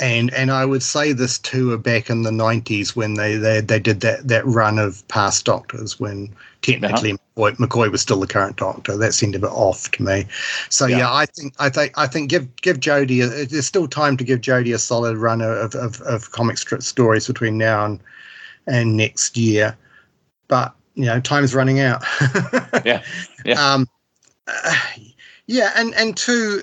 and 0.00 0.32
and 0.34 0.50
I 0.50 0.64
would 0.64 0.82
say 0.82 1.12
this 1.12 1.38
too 1.38 1.76
back 1.78 2.10
in 2.10 2.22
the 2.22 2.32
nineties 2.32 2.96
when 2.96 3.14
they, 3.14 3.36
they 3.36 3.60
they 3.60 3.78
did 3.78 4.00
that 4.00 4.26
that 4.28 4.44
run 4.46 4.78
of 4.78 5.06
past 5.08 5.44
doctors 5.44 6.00
when 6.00 6.34
technically 6.62 7.12
uh-huh. 7.12 7.18
McCoy, 7.36 7.56
McCoy, 7.56 7.90
was 7.90 8.00
still 8.00 8.20
the 8.20 8.26
current 8.26 8.56
doctor. 8.56 8.96
That 8.96 9.14
seemed 9.14 9.34
a 9.34 9.38
bit 9.38 9.50
off 9.50 9.90
to 9.92 10.02
me. 10.02 10.26
So 10.68 10.86
yeah, 10.86 10.98
yeah 10.98 11.12
I 11.12 11.26
think 11.26 11.54
I 11.58 11.68
think 11.68 11.92
I 11.96 12.06
think 12.06 12.30
give 12.30 12.54
give 12.56 12.80
Jodie 12.80 13.22
a, 13.22 13.46
there's 13.46 13.66
still 13.66 13.88
time 13.88 14.16
to 14.16 14.24
give 14.24 14.40
Jodie 14.40 14.74
a 14.74 14.78
solid 14.78 15.16
run 15.16 15.40
of, 15.40 15.74
of, 15.74 16.00
of 16.02 16.30
comic 16.32 16.58
strip 16.58 16.82
stories 16.82 17.26
between 17.26 17.58
now 17.58 17.84
and 17.84 18.00
and 18.66 18.96
next 18.96 19.36
year. 19.36 19.76
But 20.48 20.74
you 20.94 21.06
know, 21.06 21.20
time's 21.20 21.54
running 21.54 21.80
out. 21.80 22.02
yeah. 22.84 23.02
Yeah. 23.44 23.72
Um, 23.72 23.88
uh, 24.46 24.74
yeah, 25.46 25.72
and 25.76 25.94
and 25.94 26.16
two, 26.16 26.62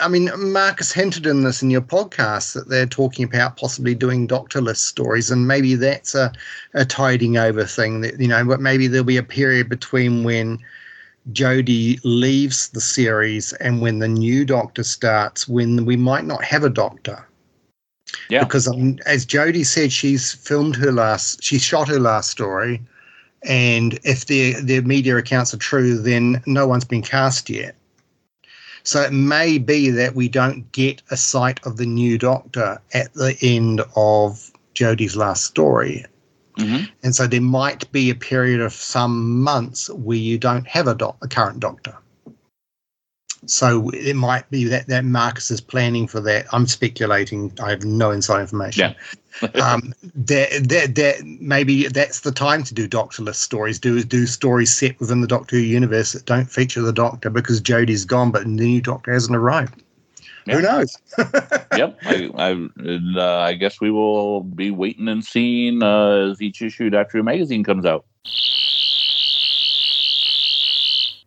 I 0.00 0.08
mean, 0.08 0.30
Marcus 0.52 0.92
hinted 0.92 1.26
in 1.26 1.44
this 1.44 1.62
in 1.62 1.70
your 1.70 1.80
podcast 1.80 2.54
that 2.54 2.68
they're 2.68 2.86
talking 2.86 3.24
about 3.24 3.56
possibly 3.56 3.94
doing 3.94 4.28
doctorless 4.28 4.78
stories, 4.78 5.30
and 5.30 5.46
maybe 5.48 5.74
that's 5.74 6.14
a, 6.14 6.32
a 6.74 6.84
tiding 6.84 7.36
over 7.36 7.64
thing. 7.64 8.00
That 8.00 8.20
you 8.20 8.28
know, 8.28 8.44
but 8.44 8.60
maybe 8.60 8.86
there'll 8.86 9.04
be 9.04 9.16
a 9.16 9.22
period 9.22 9.68
between 9.68 10.24
when 10.24 10.58
Jodie 11.32 12.00
leaves 12.04 12.68
the 12.70 12.80
series 12.80 13.52
and 13.54 13.80
when 13.80 13.98
the 13.98 14.08
new 14.08 14.44
Doctor 14.44 14.82
starts, 14.82 15.48
when 15.48 15.84
we 15.84 15.96
might 15.96 16.24
not 16.24 16.44
have 16.44 16.64
a 16.64 16.70
Doctor. 16.70 17.26
Yeah. 18.28 18.44
Because 18.44 18.68
um, 18.68 18.98
as 19.06 19.26
Jodie 19.26 19.66
said, 19.66 19.92
she's 19.92 20.32
filmed 20.32 20.76
her 20.76 20.92
last, 20.92 21.42
she 21.42 21.58
shot 21.58 21.88
her 21.88 22.00
last 22.00 22.30
story, 22.30 22.80
and 23.42 23.98
if 24.04 24.26
the 24.26 24.54
the 24.60 24.80
media 24.82 25.16
accounts 25.16 25.54
are 25.54 25.58
true, 25.58 25.98
then 25.98 26.42
no 26.46 26.66
one's 26.66 26.84
been 26.84 27.02
cast 27.02 27.50
yet. 27.50 27.74
So 28.86 29.02
it 29.02 29.12
may 29.12 29.58
be 29.58 29.90
that 29.90 30.14
we 30.14 30.28
don't 30.28 30.70
get 30.70 31.02
a 31.10 31.16
sight 31.16 31.58
of 31.66 31.76
the 31.76 31.86
new 31.86 32.18
Doctor 32.18 32.80
at 32.94 33.12
the 33.14 33.36
end 33.42 33.80
of 33.96 34.52
Jodie's 34.74 35.16
last 35.16 35.44
story. 35.44 36.04
Mm-hmm. 36.56 36.84
And 37.02 37.14
so 37.14 37.26
there 37.26 37.40
might 37.40 37.90
be 37.90 38.10
a 38.10 38.14
period 38.14 38.60
of 38.60 38.72
some 38.72 39.42
months 39.42 39.90
where 39.90 40.16
you 40.16 40.38
don't 40.38 40.66
have 40.68 40.86
a, 40.86 40.94
doc- 40.94 41.18
a 41.20 41.26
current 41.26 41.58
Doctor. 41.58 41.96
So 43.46 43.90
it 43.90 44.14
might 44.14 44.48
be 44.50 44.64
that, 44.64 44.86
that 44.86 45.04
Marcus 45.04 45.50
is 45.50 45.60
planning 45.60 46.06
for 46.06 46.20
that. 46.20 46.46
I'm 46.52 46.68
speculating. 46.68 47.52
I 47.60 47.70
have 47.70 47.84
no 47.84 48.12
inside 48.12 48.42
information. 48.42 48.90
Yeah 48.90 49.16
um, 49.54 49.94
that, 50.14 50.50
that, 50.68 50.94
that 50.94 51.24
maybe 51.40 51.88
that's 51.88 52.20
the 52.20 52.32
time 52.32 52.62
to 52.64 52.74
do 52.74 52.88
doctorless 52.88 53.36
stories. 53.36 53.78
Do 53.78 54.02
do 54.02 54.26
stories 54.26 54.72
set 54.74 54.98
within 55.00 55.20
the 55.20 55.26
Doctor 55.26 55.56
Who 55.56 55.62
universe 55.62 56.12
that 56.12 56.24
don't 56.24 56.50
feature 56.50 56.82
the 56.82 56.92
Doctor 56.92 57.30
because 57.30 57.60
Jodie's 57.60 58.04
gone, 58.04 58.30
but 58.30 58.42
the 58.42 58.48
new 58.48 58.80
Doctor 58.80 59.12
hasn't 59.12 59.36
arrived. 59.36 59.82
Who 60.46 60.62
knows? 60.62 60.96
yep, 61.76 61.98
I, 62.04 62.30
I, 62.36 62.68
uh, 63.16 63.38
I, 63.40 63.54
guess 63.54 63.80
we 63.80 63.90
will 63.90 64.42
be 64.42 64.70
waiting 64.70 65.08
and 65.08 65.24
seeing 65.24 65.82
uh, 65.82 66.30
as 66.30 66.40
each 66.40 66.62
issue 66.62 66.88
Doctor 66.88 67.18
Who 67.18 67.24
magazine 67.24 67.64
comes 67.64 67.84
out. 67.84 68.06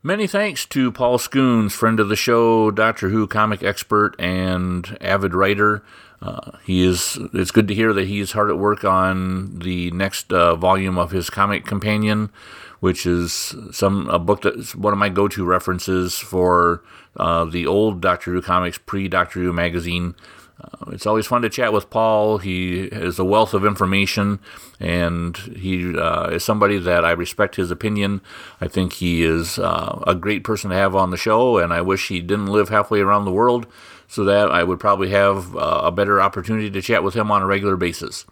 Many 0.02 0.28
thanks 0.28 0.66
to 0.68 0.94
Paul 0.94 1.18
Scoones, 1.18 1.74
friend 1.74 2.00
of 2.00 2.08
the 2.08 2.16
show, 2.16 2.72
Doctor 2.72 3.10
Who 3.10 3.28
comic 3.28 3.62
expert 3.62 4.16
and 4.18 4.98
avid 5.02 5.34
writer. 5.34 5.84
Uh, 6.22 6.52
he 6.64 6.84
is. 6.84 7.20
It's 7.34 7.52
good 7.52 7.68
to 7.68 7.76
hear 7.76 7.92
that 7.92 8.08
he 8.08 8.22
is 8.22 8.32
hard 8.32 8.50
at 8.50 8.58
work 8.58 8.86
on 8.86 9.60
the 9.60 9.92
next 9.92 10.32
uh, 10.32 10.56
volume 10.56 10.98
of 10.98 11.12
his 11.12 11.30
comic 11.30 11.66
companion, 11.66 12.30
which 12.80 13.06
is 13.06 13.54
some 13.72 14.08
a 14.08 14.18
book 14.18 14.44
that's 14.44 14.74
one 14.74 14.94
of 14.94 15.00
my 15.00 15.10
go-to 15.10 15.44
references 15.44 16.16
for 16.16 16.82
uh, 17.18 17.44
the 17.44 17.68
old 17.68 18.00
Doctor 18.00 18.32
Who 18.32 18.42
comics, 18.42 18.78
pre 18.78 19.10
Doctor 19.10 19.42
Who 19.42 19.52
magazine. 19.52 20.16
Uh, 20.60 20.92
it's 20.92 21.06
always 21.06 21.26
fun 21.26 21.42
to 21.42 21.50
chat 21.50 21.72
with 21.72 21.90
Paul. 21.90 22.40
He 22.40 22.82
is 22.82 23.18
a 23.18 23.24
wealth 23.24 23.54
of 23.54 23.66
information, 23.66 24.40
and 24.80 25.38
he 25.38 25.98
uh, 25.98 26.30
is 26.30 26.44
somebody 26.44 26.78
that 26.78 27.06
I 27.06 27.12
respect 27.12 27.56
his 27.56 27.72
opinion. 27.72 28.22
I 28.60 28.68
think 28.68 28.94
he 28.94 29.24
is 29.24 29.58
uh, 29.58 30.04
a 30.06 30.16
great 30.16 30.44
person 30.44 30.70
to 30.70 30.76
have 30.76 30.96
on 30.96 31.12
the 31.12 31.18
show, 31.18 31.58
and 31.58 31.74
I 31.74 31.82
wish 31.82 32.10
he 32.10 32.20
didn't 32.20 32.48
live 32.48 32.70
halfway 32.70 33.00
around 33.00 33.26
the 33.26 33.32
world 33.32 33.68
so 34.08 34.24
that 34.26 34.52
I 34.52 34.64
would 34.64 34.80
probably 34.80 35.12
have 35.12 35.56
uh, 35.56 35.82
a 35.84 35.92
better 35.92 36.20
opportunity 36.20 36.70
to 36.72 36.82
chat 36.82 37.04
with 37.04 37.14
him 37.14 37.32
on 37.32 37.42
a 37.42 37.46
regular 37.46 37.78
basis. 37.78 38.26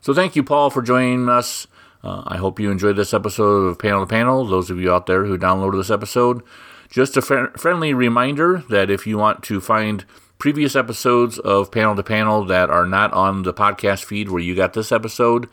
So 0.00 0.12
thank 0.12 0.34
you, 0.34 0.42
Paul, 0.42 0.70
for 0.70 0.82
joining 0.82 1.28
us. 1.28 1.66
Uh, 2.02 2.24
I 2.26 2.36
hope 2.38 2.58
you 2.58 2.70
enjoyed 2.70 2.96
this 2.96 3.14
episode 3.14 3.66
of 3.66 3.78
Panel 3.78 4.00
to 4.00 4.06
Panel. 4.06 4.44
Those 4.44 4.70
of 4.70 4.78
you 4.78 4.92
out 4.92 5.06
there 5.06 5.24
who 5.24 5.38
downloaded 5.38 5.78
this 5.78 5.90
episode, 5.90 6.42
just 6.90 7.16
a 7.16 7.22
fr- 7.22 7.56
friendly 7.56 7.94
reminder 7.94 8.64
that 8.70 8.90
if 8.90 9.06
you 9.06 9.18
want 9.18 9.42
to 9.44 9.60
find 9.60 10.04
previous 10.40 10.74
episodes 10.74 11.38
of 11.38 11.70
Panel 11.70 11.94
to 11.94 12.02
Panel 12.02 12.46
that 12.46 12.70
are 12.70 12.86
not 12.86 13.12
on 13.12 13.42
the 13.42 13.52
podcast 13.52 14.04
feed 14.04 14.30
where 14.30 14.42
you 14.42 14.56
got 14.56 14.72
this 14.72 14.90
episode, 14.90 15.48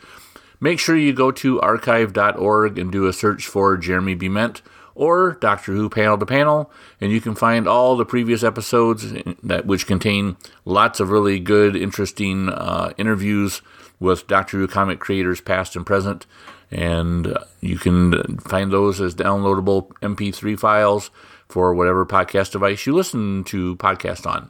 make 0.62 0.80
sure 0.80 0.96
you 0.96 1.14
go 1.14 1.30
to 1.30 1.60
archive.org 1.60 2.80
and 2.80 2.92
do 2.92 3.06
a 3.06 3.14
search 3.14 3.46
for 3.46 3.76
Jeremy 3.76 4.16
Bement 4.16 4.62
or 4.96 5.34
Doctor 5.42 5.74
Who 5.74 5.90
Panel 5.90 6.18
to 6.18 6.26
Panel, 6.26 6.72
and 7.00 7.12
you 7.12 7.22
can 7.22 7.36
find 7.36 7.68
all 7.68 7.96
the 7.98 8.06
previous 8.06 8.44
episodes 8.44 9.14
that 9.44 9.68
which 9.68 9.86
contain 9.86 10.38
lots 10.66 11.00
of 11.00 11.12
really 11.12 11.40
good, 11.40 11.76
interesting 11.76 12.50
uh, 12.50 12.94
interviews 12.98 13.62
with 14.00 14.26
Doctor 14.26 14.58
Who 14.58 14.68
comic 14.68 15.00
creators, 15.00 15.42
past 15.42 15.76
and 15.76 15.86
present. 15.86 16.26
And 16.72 17.38
you 17.62 17.78
can 17.78 18.40
find 18.40 18.72
those 18.72 19.00
as 19.00 19.14
downloadable 19.14 19.90
MP3 20.02 20.58
files 20.58 21.12
for 21.48 21.74
whatever 21.74 22.06
podcast 22.06 22.52
device 22.52 22.86
you 22.86 22.94
listen 22.94 23.44
to 23.46 23.76
podcast 23.76 24.26
on. 24.26 24.50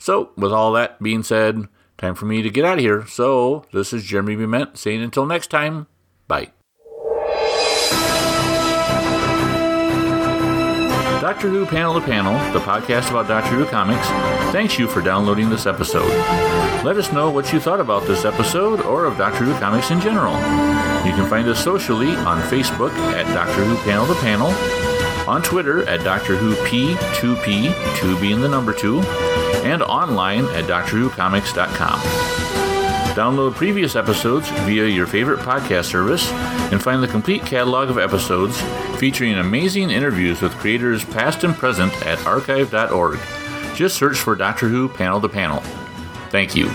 So, 0.00 0.30
with 0.34 0.50
all 0.50 0.72
that 0.72 1.00
being 1.02 1.22
said, 1.22 1.68
time 1.98 2.14
for 2.14 2.24
me 2.24 2.40
to 2.40 2.48
get 2.48 2.64
out 2.64 2.78
of 2.78 2.80
here. 2.80 3.06
So, 3.06 3.66
this 3.70 3.92
is 3.92 4.02
Jeremy 4.02 4.34
Bement 4.34 4.78
saying 4.78 5.02
until 5.02 5.26
next 5.26 5.48
time, 5.48 5.88
bye. 6.26 6.52
Doctor 11.20 11.50
Who 11.50 11.66
Panel 11.66 12.00
to 12.00 12.00
Panel, 12.00 12.32
the 12.54 12.60
podcast 12.60 13.10
about 13.10 13.28
Doctor 13.28 13.50
Who 13.50 13.66
comics, 13.66 14.06
thanks 14.52 14.78
you 14.78 14.88
for 14.88 15.02
downloading 15.02 15.50
this 15.50 15.66
episode. 15.66 16.08
Let 16.82 16.96
us 16.96 17.12
know 17.12 17.30
what 17.30 17.52
you 17.52 17.60
thought 17.60 17.78
about 17.78 18.06
this 18.06 18.24
episode 18.24 18.80
or 18.80 19.04
of 19.04 19.18
Doctor 19.18 19.44
Who 19.44 19.52
comics 19.60 19.90
in 19.90 20.00
general. 20.00 20.32
You 21.06 21.12
can 21.12 21.28
find 21.28 21.46
us 21.46 21.62
socially 21.62 22.16
on 22.16 22.40
Facebook 22.44 22.92
at 23.12 23.26
Doctor 23.34 23.64
Who 23.64 23.76
Panel 23.84 24.06
to 24.06 24.14
Panel, 24.22 24.48
on 25.28 25.42
Twitter 25.42 25.86
at 25.86 26.02
Doctor 26.02 26.36
Who 26.36 26.54
P2P, 26.64 27.96
2 27.98 28.18
being 28.18 28.40
the 28.40 28.48
number 28.48 28.72
2, 28.72 29.02
and 29.60 29.82
online 29.82 30.44
at 30.46 30.64
DoctorWhoComics.com. 30.64 32.00
Download 33.14 33.54
previous 33.54 33.96
episodes 33.96 34.48
via 34.50 34.86
your 34.86 35.06
favorite 35.06 35.40
podcast 35.40 35.86
service 35.86 36.30
and 36.72 36.82
find 36.82 37.02
the 37.02 37.08
complete 37.08 37.42
catalog 37.42 37.90
of 37.90 37.98
episodes 37.98 38.60
featuring 38.98 39.34
amazing 39.34 39.90
interviews 39.90 40.40
with 40.40 40.52
creators 40.54 41.04
past 41.04 41.42
and 41.42 41.54
present 41.54 41.92
at 42.06 42.24
archive.org. 42.24 43.18
Just 43.74 43.96
search 43.96 44.16
for 44.16 44.34
Doctor 44.34 44.68
Who 44.68 44.88
Panel 44.88 45.20
to 45.20 45.28
Panel. 45.28 45.60
Thank 46.30 46.54
you. 46.54 46.68